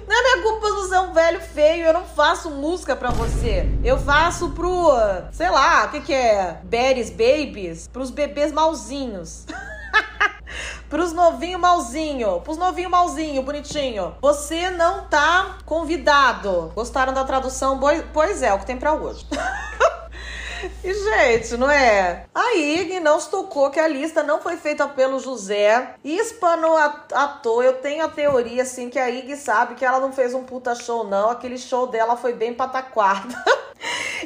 Não 0.08 0.18
é 0.18 0.22
minha 0.24 0.44
culpa 0.44 0.68
se 0.68 0.74
você 0.74 0.96
é 0.96 1.02
um 1.02 1.14
velho 1.14 1.42
feio, 1.42 1.86
eu 1.86 1.94
não 1.94 2.06
faço 2.06 2.50
música 2.50 2.96
para 2.96 3.10
você. 3.10 3.68
Eu 3.84 3.98
faço 3.98 4.50
pro, 4.52 4.92
sei 5.32 5.50
lá, 5.50 5.86
o 5.86 5.92
que 5.92 6.02
que 6.02 6.14
é? 6.14 6.60
Berries 6.64 7.10
Babies, 7.10 7.90
pros 7.90 8.12
bebês 8.12 8.54
malzinhos." 8.54 9.46
Pros 10.90 11.12
novinho 11.14 11.60
malzinho, 11.60 12.42
pros 12.42 12.58
novinho 12.58 12.90
malzinho, 12.90 13.42
bonitinho. 13.42 14.16
Você 14.22 14.70
não 14.70 15.06
tá 15.06 15.58
convidado. 15.66 16.72
Gostaram 16.76 17.14
da 17.14 17.24
tradução? 17.24 17.80
Pois 18.14 18.42
é, 18.42 18.54
o 18.54 18.60
que 18.60 18.66
tem 18.66 18.78
para 18.78 18.94
hoje. 18.94 19.26
E, 20.84 20.94
gente, 20.94 21.58
não 21.58 21.70
é? 21.70 22.26
A 22.34 22.56
IG 22.56 23.00
não 23.00 23.20
se 23.20 23.30
tocou 23.30 23.70
que 23.70 23.80
a 23.80 23.88
lista 23.88 24.24
não 24.24 24.40
foi 24.40 24.58
feita 24.58 24.88
pelo 24.88 25.20
José. 25.20 25.96
E 26.04 26.18
espanou 26.18 26.76
à 26.78 27.28
toa. 27.28 27.64
Eu 27.64 27.74
tenho 27.74 28.04
a 28.04 28.10
teoria, 28.10 28.64
assim, 28.64 28.90
que 28.90 28.98
a 28.98 29.10
IG 29.10 29.36
sabe 29.36 29.76
que 29.76 29.86
ela 29.86 30.00
não 30.00 30.12
fez 30.12 30.34
um 30.34 30.44
puta 30.44 30.74
show, 30.74 31.04
não. 31.04 31.30
Aquele 31.30 31.58
show 31.58 31.88
dela 31.88 32.16
foi 32.16 32.34
bem 32.34 32.54
pataquada. 32.54 33.36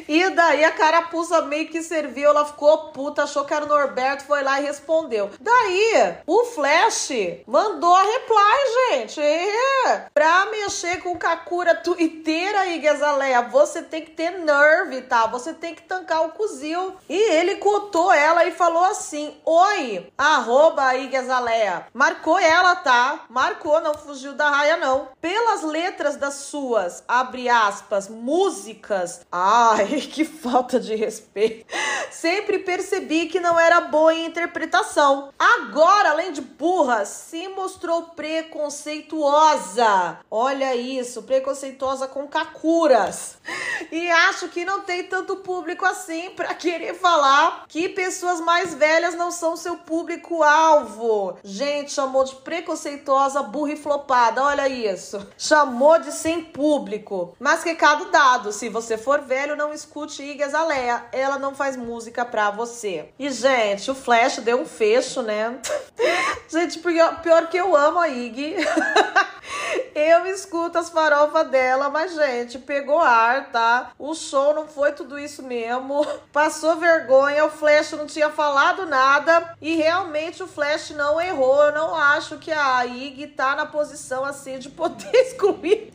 E 0.08 0.30
daí 0.30 0.64
a 0.64 0.70
carapuça 0.70 1.42
meio 1.42 1.68
que 1.68 1.82
serviu, 1.82 2.30
ela 2.30 2.44
ficou 2.44 2.90
puta, 2.92 3.24
achou 3.24 3.44
que 3.44 3.54
era 3.54 3.64
o 3.64 3.68
Norberto, 3.68 4.24
foi 4.24 4.42
lá 4.42 4.60
e 4.60 4.64
respondeu. 4.64 5.30
Daí, 5.40 6.16
o 6.26 6.44
Flash 6.44 7.10
mandou 7.46 7.94
a 7.94 8.02
reply, 8.02 8.92
gente. 8.92 9.20
É, 9.20 10.06
pra 10.12 10.46
mexer 10.46 11.02
com 11.02 11.16
Kakura 11.16 11.74
tuiteira 11.74 12.60
aí, 12.60 12.80
Gezaleia, 12.80 13.42
você 13.42 13.82
tem 13.82 14.02
que 14.02 14.12
ter 14.12 14.30
nerve, 14.30 15.02
tá? 15.02 15.26
Você 15.26 15.52
tem 15.52 15.74
que 15.74 15.82
tancar 15.82 16.24
o 16.24 16.30
cozil. 16.30 16.94
E 17.08 17.16
ele 17.32 17.56
cotou 17.56 18.12
ela 18.12 18.44
e 18.44 18.52
falou 18.52 18.84
assim: 18.84 19.34
Oi, 19.44 20.10
arroba 20.16 20.84
aí, 20.84 21.10
Gezaleia. 21.10 21.86
Marcou 21.92 22.38
ela, 22.38 22.76
tá? 22.76 23.24
Marcou, 23.28 23.80
não 23.80 23.94
fugiu 23.94 24.32
da 24.32 24.50
raia, 24.50 24.76
não. 24.76 25.08
Pelas 25.20 25.62
letras 25.62 26.16
das 26.16 26.34
suas, 26.34 27.02
abre 27.06 27.48
aspas, 27.48 28.08
músicas. 28.08 29.20
Ai, 29.30 29.89
que 29.98 30.24
falta 30.24 30.78
de 30.78 30.94
respeito. 30.94 31.66
Sempre 32.10 32.58
percebi 32.58 33.26
que 33.26 33.40
não 33.40 33.58
era 33.58 33.80
boa 33.80 34.14
em 34.14 34.26
interpretação. 34.26 35.30
Agora, 35.38 36.10
além 36.10 36.32
de 36.32 36.40
burra, 36.40 37.04
se 37.04 37.48
mostrou 37.48 38.02
preconceituosa. 38.14 40.18
Olha 40.30 40.76
isso, 40.76 41.22
preconceituosa 41.22 42.08
com 42.08 42.28
Kakuras. 42.28 43.38
E 43.90 44.10
acho 44.10 44.48
que 44.48 44.64
não 44.64 44.82
tem 44.82 45.04
tanto 45.04 45.36
público 45.36 45.84
assim 45.84 46.30
para 46.30 46.54
querer 46.54 46.94
falar 46.94 47.64
que 47.68 47.88
pessoas 47.88 48.40
mais 48.40 48.74
velhas 48.74 49.14
não 49.14 49.30
são 49.30 49.56
seu 49.56 49.76
público-alvo. 49.76 51.38
Gente, 51.42 51.92
chamou 51.92 52.24
de 52.24 52.34
preconceituosa, 52.36 53.42
burra 53.42 53.72
e 53.72 53.76
flopada. 53.76 54.42
Olha 54.42 54.68
isso. 54.68 55.26
Chamou 55.38 55.98
de 55.98 56.12
sem 56.12 56.44
público. 56.44 57.34
Mas 57.38 57.62
recado 57.62 58.10
dado: 58.10 58.52
se 58.52 58.68
você 58.68 58.98
for 58.98 59.20
velho, 59.20 59.56
não 59.56 59.69
escute 59.72 60.22
Iggy 60.22 60.42
Azalea. 60.42 61.06
Ela 61.12 61.38
não 61.38 61.54
faz 61.54 61.76
música 61.76 62.24
pra 62.24 62.50
você. 62.50 63.08
E, 63.18 63.30
gente, 63.30 63.90
o 63.90 63.94
Flash 63.94 64.38
deu 64.38 64.60
um 64.60 64.66
fecho, 64.66 65.22
né? 65.22 65.58
gente, 66.48 66.78
pior, 66.78 67.20
pior 67.22 67.48
que 67.48 67.56
eu 67.56 67.74
amo 67.76 67.98
a 67.98 68.08
Iggy. 68.08 68.56
eu 69.94 70.26
escuto 70.26 70.78
as 70.78 70.90
farofas 70.90 71.48
dela, 71.48 71.88
mas, 71.88 72.14
gente, 72.14 72.58
pegou 72.58 72.98
ar, 72.98 73.50
tá? 73.50 73.92
O 73.98 74.14
show 74.14 74.54
não 74.54 74.66
foi 74.66 74.92
tudo 74.92 75.18
isso 75.18 75.42
mesmo. 75.42 76.06
Passou 76.32 76.76
vergonha, 76.76 77.44
o 77.44 77.50
Flash 77.50 77.92
não 77.92 78.06
tinha 78.06 78.30
falado 78.30 78.86
nada. 78.86 79.56
E 79.60 79.76
realmente 79.76 80.42
o 80.42 80.46
Flash 80.46 80.90
não 80.90 81.20
errou. 81.20 81.62
Eu 81.64 81.72
não 81.72 81.94
acho 81.94 82.38
que 82.38 82.52
a 82.52 82.84
Iggy 82.86 83.28
tá 83.28 83.54
na 83.54 83.66
posição 83.66 84.24
assim 84.24 84.58
de 84.58 84.68
poder 84.68 85.10
excluir 85.14 85.92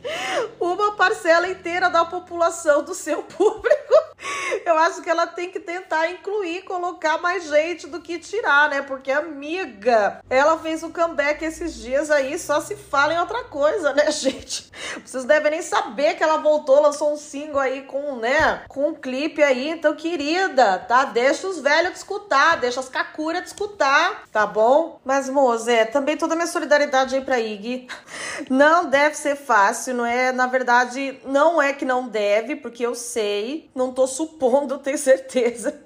uma 0.60 0.92
parcela 0.92 1.48
inteira 1.48 1.88
da 1.88 2.04
população 2.04 2.82
do 2.82 2.94
seu 2.94 3.22
público. 3.22 4.05
Eu 4.64 4.76
acho 4.78 5.02
que 5.02 5.10
ela 5.10 5.26
tem 5.26 5.50
que 5.50 5.60
tentar 5.60 6.10
incluir, 6.10 6.62
colocar 6.62 7.18
mais 7.18 7.44
gente 7.48 7.86
do 7.86 8.00
que 8.00 8.18
tirar, 8.18 8.68
né? 8.68 8.82
Porque 8.82 9.10
amiga, 9.10 10.20
ela 10.28 10.58
fez 10.58 10.82
um 10.82 10.90
comeback 10.90 11.44
esses 11.44 11.74
dias 11.74 12.10
aí, 12.10 12.38
só 12.38 12.60
se 12.60 12.76
fala 12.76 13.14
em 13.14 13.18
outra 13.18 13.44
coisa, 13.44 13.92
né, 13.92 14.10
gente? 14.12 14.70
Vocês 15.04 15.24
devem 15.24 15.52
nem 15.52 15.62
saber 15.62 16.14
que 16.14 16.22
ela 16.22 16.38
voltou, 16.38 16.80
lançou 16.80 17.12
um 17.12 17.16
single 17.16 17.60
aí 17.60 17.82
com, 17.82 18.16
né, 18.16 18.64
com 18.68 18.88
um 18.88 18.94
clipe 18.94 19.42
aí. 19.42 19.70
Então, 19.70 19.94
querida, 19.94 20.78
tá? 20.78 21.04
Deixa 21.04 21.46
os 21.46 21.60
velhos 21.60 21.92
de 21.92 21.98
escutar, 21.98 22.56
deixa 22.56 22.80
as 22.80 22.88
kakuras 22.88 23.42
de 23.42 23.48
escutar, 23.48 24.24
tá 24.32 24.46
bom? 24.46 25.00
Mas, 25.04 25.28
moça, 25.28 25.70
é, 25.70 25.84
também 25.84 26.16
toda 26.16 26.34
a 26.34 26.36
minha 26.36 26.46
solidariedade 26.46 27.14
aí 27.14 27.24
pra 27.24 27.40
Iggy. 27.40 27.88
Não 28.50 28.86
deve 28.86 29.16
ser 29.16 29.36
fácil, 29.36 29.94
não 29.94 30.06
é? 30.06 30.30
Na 30.30 30.46
verdade, 30.46 31.18
não 31.24 31.60
é 31.60 31.72
que 31.72 31.84
não 31.84 32.06
deve, 32.06 32.54
porque 32.56 32.84
eu 32.84 32.94
sei, 32.94 33.70
não 33.74 33.92
tô 33.92 34.06
supondo, 34.16 34.78
tenho 34.78 34.98
certeza, 34.98 35.78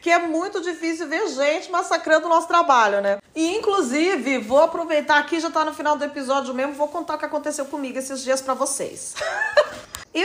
que 0.00 0.10
é 0.10 0.18
muito 0.18 0.60
difícil 0.60 1.08
ver 1.08 1.28
gente 1.28 1.70
massacrando 1.70 2.26
o 2.26 2.28
nosso 2.28 2.46
trabalho, 2.46 3.00
né? 3.00 3.18
E 3.34 3.56
inclusive, 3.56 4.38
vou 4.38 4.60
aproveitar 4.60 5.18
aqui, 5.18 5.40
já 5.40 5.50
tá 5.50 5.64
no 5.64 5.74
final 5.74 5.96
do 5.96 6.04
episódio 6.04 6.54
mesmo, 6.54 6.74
vou 6.74 6.88
contar 6.88 7.16
o 7.16 7.18
que 7.18 7.24
aconteceu 7.24 7.64
comigo 7.66 7.98
esses 7.98 8.22
dias 8.22 8.40
para 8.40 8.54
vocês. 8.54 9.14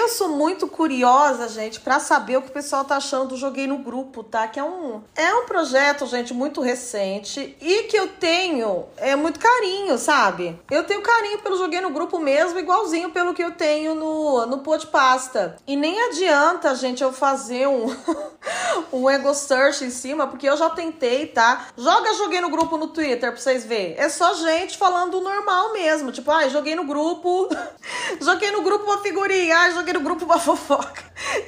Eu 0.09 0.15
sou 0.15 0.29
muito 0.29 0.67
curiosa, 0.67 1.47
gente, 1.47 1.79
para 1.79 1.99
saber 1.99 2.37
o 2.37 2.41
que 2.41 2.49
o 2.49 2.51
pessoal 2.51 2.83
tá 2.83 2.97
achando 2.97 3.27
do 3.27 3.37
Joguei 3.37 3.67
no 3.67 3.77
Grupo, 3.77 4.23
tá? 4.23 4.47
Que 4.47 4.59
é 4.59 4.63
um, 4.63 5.03
é 5.15 5.31
um 5.35 5.45
projeto, 5.45 6.07
gente, 6.07 6.33
muito 6.33 6.61
recente 6.61 7.55
e 7.61 7.83
que 7.83 7.95
eu 7.95 8.07
tenho 8.07 8.87
é 8.97 9.15
muito 9.15 9.39
carinho, 9.39 9.99
sabe? 9.99 10.59
Eu 10.71 10.83
tenho 10.83 11.03
carinho 11.03 11.37
pelo 11.43 11.59
Joguei 11.59 11.79
no 11.79 11.91
Grupo 11.91 12.17
mesmo, 12.17 12.57
igualzinho 12.57 13.11
pelo 13.11 13.35
que 13.35 13.43
eu 13.43 13.51
tenho 13.51 13.93
no, 13.93 14.47
no 14.47 14.57
Pô 14.59 14.75
de 14.77 14.87
Pasta. 14.87 15.57
E 15.67 15.75
nem 15.75 16.01
adianta, 16.01 16.73
gente, 16.73 17.03
eu 17.03 17.13
fazer 17.13 17.67
um, 17.67 17.95
um 18.91 19.07
ego 19.07 19.31
search 19.35 19.85
em 19.85 19.91
cima, 19.91 20.25
porque 20.25 20.49
eu 20.49 20.57
já 20.57 20.71
tentei, 20.71 21.27
tá? 21.27 21.67
Joga 21.77 22.15
Joguei 22.15 22.41
no 22.41 22.49
Grupo 22.49 22.77
no 22.77 22.87
Twitter 22.87 23.31
pra 23.31 23.39
vocês 23.39 23.63
verem. 23.63 23.93
É 23.95 24.09
só 24.09 24.33
gente 24.33 24.75
falando 24.75 25.21
normal 25.21 25.71
mesmo. 25.71 26.11
Tipo, 26.11 26.31
ai, 26.31 26.47
ah, 26.47 26.49
joguei 26.49 26.73
no 26.73 26.85
grupo, 26.85 27.47
joguei 28.19 28.49
no 28.49 28.63
grupo 28.63 28.85
uma 28.85 29.03
figurinha, 29.03 29.55
ai, 29.55 29.71
joguei 29.71 29.93
no 29.93 29.98
grupo 29.99 30.25
uma 30.25 30.39
fofoca. 30.39 31.03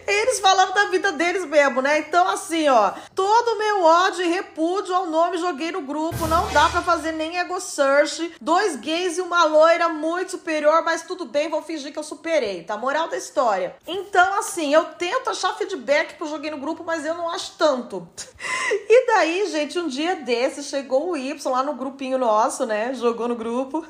Eles 0.07 0.39
falando 0.39 0.73
da 0.73 0.85
vida 0.85 1.11
deles 1.11 1.45
mesmo, 1.45 1.81
né? 1.81 1.99
Então, 1.99 2.27
assim, 2.27 2.67
ó, 2.67 2.91
todo 3.15 3.57
meu 3.57 3.83
ódio 3.83 4.23
e 4.23 4.29
repúdio 4.29 4.93
ao 4.93 5.07
nome 5.07 5.37
joguei 5.37 5.71
no 5.71 5.81
grupo. 5.81 6.27
Não 6.27 6.47
dá 6.51 6.69
para 6.69 6.81
fazer 6.81 7.11
nem 7.13 7.37
ego 7.37 7.59
search. 7.59 8.33
Dois 8.41 8.75
gays 8.75 9.17
e 9.17 9.21
uma 9.21 9.43
loira 9.45 9.89
muito 9.89 10.31
superior, 10.31 10.83
mas 10.83 11.03
tudo 11.03 11.25
bem, 11.25 11.49
vou 11.49 11.61
fingir 11.61 11.91
que 11.91 11.99
eu 11.99 12.03
superei, 12.03 12.63
tá? 12.63 12.77
Moral 12.77 13.07
da 13.07 13.17
história. 13.17 13.75
Então, 13.87 14.39
assim, 14.39 14.73
eu 14.73 14.85
tento 14.85 15.29
achar 15.29 15.55
feedback 15.55 16.15
pro 16.15 16.27
joguei 16.27 16.51
no 16.51 16.57
grupo, 16.57 16.83
mas 16.83 17.05
eu 17.05 17.15
não 17.15 17.29
acho 17.29 17.53
tanto. 17.57 18.07
E 18.73 19.07
daí, 19.07 19.47
gente, 19.47 19.77
um 19.79 19.87
dia 19.87 20.15
desse 20.15 20.63
chegou 20.63 21.09
o 21.09 21.17
Y 21.17 21.51
lá 21.51 21.61
no 21.61 21.73
grupinho 21.73 22.17
nosso, 22.17 22.65
né? 22.65 22.93
Jogou 22.93 23.27
no 23.27 23.35
grupo 23.35 23.85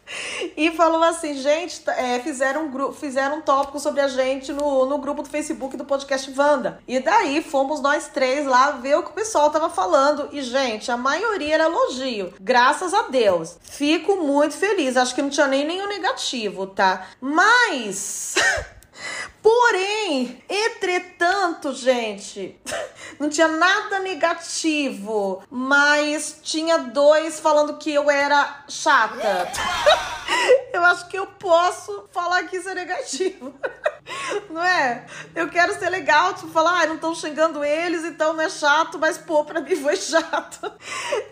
e 0.57 0.71
falou 0.71 1.03
assim: 1.03 1.35
gente, 1.35 1.83
é, 1.89 2.19
fizeram, 2.19 2.65
um 2.65 2.93
fizeram 2.93 3.37
um 3.37 3.41
tópico 3.41 3.79
sobre 3.79 4.01
a 4.01 4.07
gente 4.07 4.50
gente 4.51 4.53
no, 4.53 4.85
no 4.85 4.97
grupo 4.97 5.23
do 5.23 5.29
Facebook 5.29 5.77
do 5.77 5.85
podcast 5.85 6.29
Vanda. 6.31 6.79
E 6.87 6.99
daí 6.99 7.41
fomos 7.41 7.81
nós 7.81 8.07
três 8.07 8.45
lá 8.45 8.71
ver 8.71 8.97
o 8.97 9.03
que 9.03 9.09
o 9.09 9.13
pessoal 9.13 9.49
tava 9.49 9.69
falando. 9.69 10.29
E, 10.31 10.41
gente, 10.41 10.91
a 10.91 10.97
maioria 10.97 11.55
era 11.55 11.63
elogio. 11.65 12.33
Graças 12.39 12.93
a 12.93 13.03
Deus. 13.03 13.57
Fico 13.61 14.17
muito 14.17 14.55
feliz. 14.55 14.97
Acho 14.97 15.15
que 15.15 15.21
não 15.21 15.29
tinha 15.29 15.47
nem 15.47 15.65
nenhum 15.65 15.87
negativo, 15.87 16.67
tá? 16.67 17.07
Mas. 17.19 18.35
Porém, 19.41 20.43
entretanto, 20.47 21.21
tanto, 21.61 21.73
gente. 21.75 22.59
Não 23.19 23.29
tinha 23.29 23.47
nada 23.47 23.99
negativo, 23.99 25.43
mas 25.49 26.39
tinha 26.41 26.79
dois 26.79 27.39
falando 27.39 27.77
que 27.77 27.93
eu 27.93 28.09
era 28.09 28.63
chata. 28.67 29.47
eu 30.73 30.83
acho 30.85 31.07
que 31.07 31.17
eu 31.17 31.27
posso 31.27 32.09
falar 32.11 32.43
que 32.45 32.57
isso 32.57 32.69
é 32.69 32.73
negativo. 32.73 33.53
Não 34.49 34.63
é? 34.63 35.05
Eu 35.35 35.49
quero 35.49 35.77
ser 35.77 35.89
legal, 35.89 36.33
tipo, 36.33 36.49
falar, 36.49 36.81
ah, 36.81 36.87
não 36.87 36.95
estão 36.95 37.15
xingando 37.15 37.63
eles, 37.63 38.03
então 38.03 38.33
não 38.33 38.43
é 38.43 38.49
chato, 38.49 38.99
mas 38.99 39.17
pô, 39.17 39.43
pra 39.43 39.61
mim 39.61 39.75
foi 39.75 39.95
chato. 39.95 40.71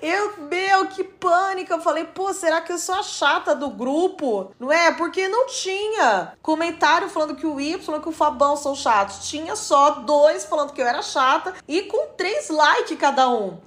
Eu, 0.01 0.43
meu, 0.49 0.87
que 0.87 1.03
pânico. 1.03 1.73
Eu 1.73 1.81
falei, 1.81 2.05
pô, 2.05 2.33
será 2.33 2.61
que 2.61 2.71
eu 2.71 2.77
sou 2.77 2.95
a 2.95 3.03
chata 3.03 3.55
do 3.55 3.69
grupo? 3.69 4.51
Não 4.59 4.71
é? 4.71 4.91
Porque 4.91 5.27
não 5.27 5.47
tinha 5.47 6.33
comentário 6.41 7.09
falando 7.09 7.35
que 7.35 7.45
o 7.45 7.59
Y 7.59 7.99
que 7.99 8.09
o 8.09 8.13
Fabão 8.13 8.55
são 8.55 8.75
chatos. 8.75 9.29
Tinha 9.29 9.55
só 9.55 9.91
dois 9.91 10.45
falando 10.45 10.73
que 10.73 10.81
eu 10.81 10.87
era 10.87 11.01
chata 11.01 11.53
e 11.67 11.83
com 11.83 12.07
três 12.17 12.49
likes 12.49 12.97
cada 12.97 13.29
um. 13.29 13.57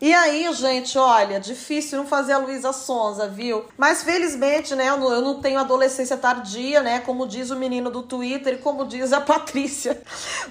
E 0.00 0.12
aí, 0.12 0.52
gente, 0.52 0.98
olha, 0.98 1.40
difícil 1.40 1.98
não 1.98 2.06
fazer 2.06 2.32
a 2.32 2.38
Luísa 2.38 2.72
Sonza, 2.72 3.28
viu? 3.28 3.64
Mas 3.76 4.02
felizmente, 4.02 4.74
né, 4.74 4.88
eu 4.88 5.20
não 5.20 5.40
tenho 5.40 5.58
adolescência 5.58 6.16
tardia, 6.16 6.82
né? 6.82 7.00
Como 7.00 7.26
diz 7.26 7.50
o 7.50 7.56
menino 7.56 7.90
do 7.90 8.02
Twitter 8.02 8.43
e 8.52 8.58
como 8.58 8.86
diz 8.86 9.12
a 9.12 9.20
Patrícia 9.20 10.02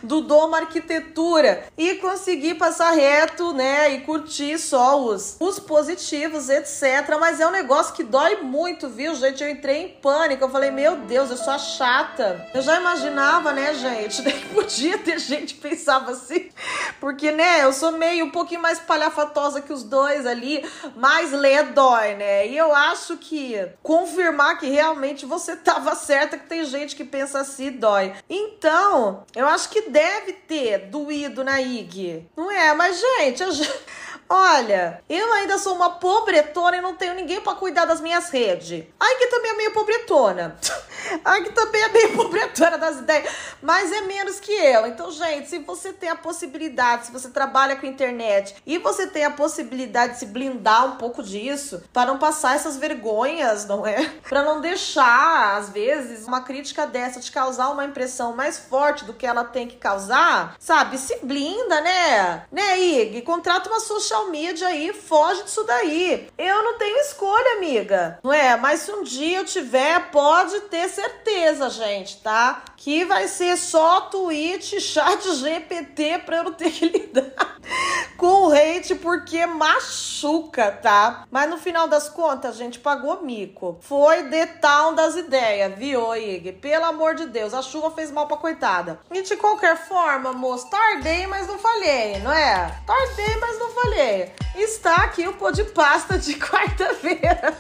do 0.02 0.22
Doma 0.22 0.58
Arquitetura. 0.58 1.66
E 1.78 1.96
consegui 1.96 2.56
passar 2.56 2.92
reto, 2.92 3.54
né? 3.54 3.94
E 3.94 4.02
curtir 4.02 4.58
só 4.58 5.00
os, 5.00 5.38
os 5.40 5.60
positivos, 5.60 6.50
etc. 6.50 7.18
Mas 7.20 7.40
é 7.40 7.48
um 7.48 7.52
negócio 7.52 7.94
que 7.94 8.04
dói 8.04 8.38
muito, 8.38 8.90
viu, 8.90 9.16
gente? 9.16 9.44
Eu 9.44 9.50
entrei 9.50 9.84
em 9.84 9.90
pânico. 9.90 10.44
Eu 10.44 10.50
falei, 10.50 10.72
meu 10.72 10.98
Deus, 10.98 11.30
eu 11.30 11.38
sou 11.38 11.54
a 11.54 11.60
chata. 11.60 12.48
Eu 12.54 12.62
já 12.62 12.80
imaginava, 12.80 13.52
né, 13.52 13.74
gente? 13.74 14.22
Podia 14.54 14.98
ter 14.98 15.20
gente 15.20 15.56
que 15.56 15.62
pensava 15.62 16.12
assim. 16.12 16.50
Porque, 17.00 17.32
né, 17.32 17.64
eu 17.64 17.74
sou 17.74 17.92
meio 17.92 18.26
um 18.26 18.32
pouquinho 18.32 18.62
mais 18.62 18.80
palhafatosa 18.80 19.62
que 19.62 19.74
os 19.74 19.84
dois 19.84 20.26
ali. 20.26 20.64
Mas 20.96 21.32
ler 21.32 21.72
dói, 21.74 22.16
né? 22.16 22.48
E 22.48 22.58
eu 22.58 22.74
acho 22.74 23.18
que 23.18 23.68
confirmar 23.82 24.58
que 24.58 24.68
realmente 24.68 25.26
você 25.26 25.56
tava 25.56 25.96
certa, 25.96 26.38
que 26.38 26.48
tem 26.48 26.66
gente 26.66 26.96
que 26.96 27.04
pensa 27.04 27.40
assim, 27.40 27.72
dói. 27.84 28.14
Então, 28.30 29.26
eu 29.36 29.46
acho 29.46 29.70
que 29.70 29.90
deve 29.90 30.32
ter 30.32 30.88
doído 30.88 31.44
na 31.44 31.60
IG. 31.60 32.26
Não 32.36 32.50
é? 32.50 32.74
Mas, 32.74 32.98
gente, 32.98 33.44
eu. 33.44 33.50
Olha, 34.30 35.04
eu 35.10 35.32
ainda 35.34 35.58
sou 35.58 35.76
uma 35.76 35.92
pobretona 35.92 36.78
e 36.78 36.82
não 36.82 36.96
tenho 36.96 37.14
ninguém 37.14 37.42
para 37.42 37.56
cuidar 37.56 37.86
das 37.86 38.02
minhas 38.02 38.30
redes. 38.30 38.86
Ai, 39.00 39.16
que 39.16 39.28
também 39.28 39.52
é 39.52 39.56
meio 39.56 39.72
pobretona. 39.72 40.58
Ai, 41.24 41.44
que 41.44 41.52
também 41.52 41.82
é 41.82 41.90
meio 41.90 42.16
pobretona 42.16 42.78
das 42.78 42.98
ideias. 42.98 43.32
Mas 43.62 43.92
é 43.92 44.02
menos 44.02 44.40
que 44.40 44.52
eu. 44.52 44.88
Então, 44.88 45.12
gente, 45.12 45.50
se 45.50 45.60
você 45.60 45.92
tem 45.92 46.10
a 46.10 46.16
possibilidade, 46.16 47.08
se 47.08 47.12
você 47.12 47.30
trabalha 47.30 47.76
com 47.76 47.86
internet 47.86 48.56
e 48.66 48.78
você 48.78 49.06
tem 49.06 49.24
a 49.26 49.32
possibilidade 49.32 50.14
de 50.14 50.20
se 50.20 50.26
blindar 50.26 50.86
um 50.86 50.98
pouco 50.98 51.22
disso, 51.22 51.84
para 51.92 52.08
não 52.08 52.18
passar 52.18 52.56
essas 52.56 52.78
vergonhas, 52.78 53.66
não 53.66 53.86
é? 53.86 54.12
Para 54.28 54.44
não 54.44 54.62
deixar, 54.62 55.58
às 55.58 55.70
vezes, 55.70 56.26
uma 56.26 56.42
crítica 56.42 56.88
dessa 56.88 57.20
te 57.20 57.32
causar 57.32 57.70
uma 57.70 57.86
impressão 57.86 58.36
mais 58.36 58.58
forte 58.58 59.06
do 59.06 59.14
que 59.14 59.28
ela 59.28 59.44
tem 59.44 59.68
que 59.68 59.76
causar, 59.76 60.56
sabe? 60.60 60.98
Se 60.98 61.20
blinda, 61.24 61.82
né? 61.82 62.46
Né, 62.52 62.80
Ig? 62.80 63.22
Contrata 63.22 63.70
uma 63.70 63.80
social 63.80 64.13
social 64.14 64.30
media 64.30 64.68
aí, 64.68 64.94
foge 64.94 65.44
disso 65.44 65.64
daí. 65.64 66.28
Eu 66.38 66.64
não 66.64 66.78
tenho 66.78 66.98
escolha, 67.00 67.58
amiga. 67.58 68.20
Não 68.24 68.32
é? 68.32 68.56
Mas 68.56 68.82
se 68.82 68.92
um 68.92 69.04
dia 69.04 69.40
eu 69.40 69.46
tiver, 69.46 70.12
pode 70.12 70.60
ter 70.62 70.88
certeza, 70.88 71.70
gente, 71.70 72.18
tá? 72.18 72.64
Que 72.84 73.06
vai 73.06 73.30
ser 73.30 73.56
só 73.56 74.02
tweet, 74.02 74.82
chat 74.82 75.24
GPT 75.38 76.20
pra 76.26 76.40
eu 76.40 76.44
não 76.44 76.54
ter 76.54 76.70
que 76.70 76.84
lidar 76.92 77.54
com 78.18 78.48
o 78.48 78.52
hate, 78.52 78.94
porque 78.96 79.46
machuca, 79.46 80.70
tá? 80.70 81.26
Mas 81.32 81.50
no 81.50 81.58
final 81.58 81.88
das 81.88 82.10
contas, 82.10 82.56
a 82.56 82.58
gente 82.58 82.80
pagou 82.80 83.24
mico. 83.24 83.78
Foi 83.80 84.24
detal 84.24 84.94
das 84.94 85.16
ideias, 85.16 85.74
viu, 85.78 86.14
Ig? 86.14 86.52
Pelo 86.52 86.84
amor 86.84 87.16
de 87.16 87.26
Deus, 87.26 87.54
a 87.54 87.62
chuva 87.62 87.90
fez 87.92 88.12
mal 88.12 88.28
pra 88.28 88.36
coitada. 88.36 89.00
E 89.10 89.22
de 89.22 89.38
qualquer 89.38 89.78
forma, 89.88 90.34
moço, 90.34 90.70
tardei, 90.70 91.26
mas 91.26 91.48
não 91.48 91.58
falhei, 91.58 92.20
não 92.20 92.34
é? 92.34 92.82
Tardei, 92.86 93.38
mas 93.38 93.60
não 93.60 93.72
falhei 93.72 94.34
está 94.56 94.98
aqui 94.98 95.28
o 95.28 95.34
pô 95.34 95.52
de 95.52 95.64
pasta 95.64 96.18
de 96.18 96.36
quarta-feira. 96.38 97.54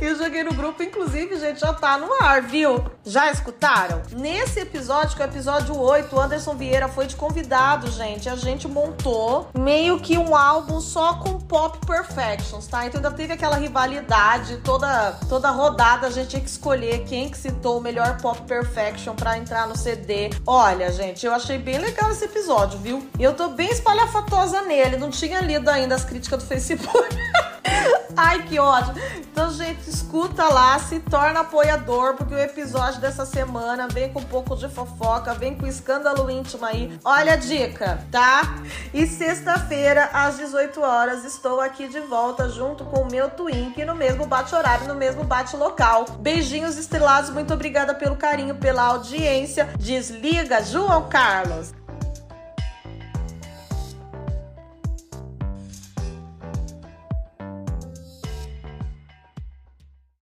eu 0.00 0.16
joguei 0.16 0.42
no 0.42 0.54
grupo, 0.54 0.82
inclusive, 0.82 1.38
gente, 1.38 1.60
já 1.60 1.72
tá 1.72 1.98
no 1.98 2.12
ar, 2.22 2.42
viu? 2.42 2.84
Já 3.04 3.30
escutaram? 3.30 4.02
Nesse 4.32 4.60
episódio, 4.60 5.16
que 5.16 5.22
é 5.22 5.26
o 5.26 5.28
episódio 5.28 5.76
8, 5.76 6.14
o 6.14 6.20
Anderson 6.20 6.54
Vieira 6.54 6.86
foi 6.86 7.04
de 7.08 7.16
convidado, 7.16 7.90
gente. 7.90 8.28
A 8.28 8.36
gente 8.36 8.68
montou 8.68 9.50
meio 9.58 9.98
que 9.98 10.16
um 10.16 10.36
álbum 10.36 10.80
só 10.80 11.14
com 11.14 11.36
pop 11.40 11.84
perfections, 11.84 12.68
tá? 12.68 12.86
Então 12.86 12.98
ainda 12.98 13.10
teve 13.10 13.32
aquela 13.32 13.56
rivalidade, 13.56 14.58
toda 14.58 15.18
toda 15.28 15.50
rodada 15.50 16.06
a 16.06 16.10
gente 16.10 16.28
tinha 16.28 16.42
que 16.42 16.48
escolher 16.48 17.02
quem 17.06 17.28
que 17.28 17.36
citou 17.36 17.78
o 17.78 17.80
melhor 17.80 18.18
pop 18.20 18.40
perfection 18.42 19.16
para 19.16 19.36
entrar 19.36 19.66
no 19.66 19.76
CD. 19.76 20.30
Olha, 20.46 20.92
gente, 20.92 21.26
eu 21.26 21.34
achei 21.34 21.58
bem 21.58 21.78
legal 21.78 22.08
esse 22.12 22.24
episódio, 22.24 22.78
viu? 22.78 23.10
E 23.18 23.24
eu 23.24 23.34
tô 23.34 23.48
bem 23.48 23.68
espalhafatosa 23.68 24.62
nele, 24.62 24.96
não 24.96 25.10
tinha 25.10 25.40
lido 25.40 25.68
ainda 25.68 25.96
as 25.96 26.04
críticas 26.04 26.40
do 26.40 26.46
Facebook. 26.46 27.08
Ai, 28.16 28.42
que 28.42 28.58
ódio. 28.58 28.94
Então, 29.18 29.50
gente, 29.52 29.88
escuta 29.88 30.44
lá, 30.48 30.78
se 30.78 31.00
torna 31.00 31.40
apoiador, 31.40 32.14
porque 32.14 32.34
o 32.34 32.38
episódio 32.38 33.00
dessa 33.00 33.24
semana 33.24 33.88
vem 33.88 34.12
com 34.12 34.20
um 34.20 34.24
pouco 34.24 34.56
de 34.56 34.68
fofoca, 34.68 35.32
vem 35.34 35.54
com 35.54 35.66
escândalo 35.66 36.30
íntimo 36.30 36.64
aí. 36.64 36.98
Olha 37.04 37.34
a 37.34 37.36
dica, 37.36 38.04
tá? 38.10 38.56
E 38.92 39.06
sexta-feira, 39.06 40.10
às 40.12 40.36
18 40.36 40.80
horas, 40.80 41.24
estou 41.24 41.60
aqui 41.60 41.88
de 41.88 42.00
volta 42.00 42.48
junto 42.48 42.84
com 42.84 43.02
o 43.02 43.10
meu 43.10 43.30
Twink 43.30 43.82
no 43.84 43.94
mesmo 43.94 44.26
bate-horário, 44.26 44.86
no 44.86 44.94
mesmo 44.94 45.24
bate-local. 45.24 46.04
Beijinhos 46.18 46.76
estrelados, 46.76 47.30
muito 47.30 47.54
obrigada 47.54 47.94
pelo 47.94 48.16
carinho, 48.16 48.56
pela 48.56 48.82
audiência. 48.82 49.70
Desliga, 49.78 50.62
João 50.62 51.08
Carlos. 51.08 51.72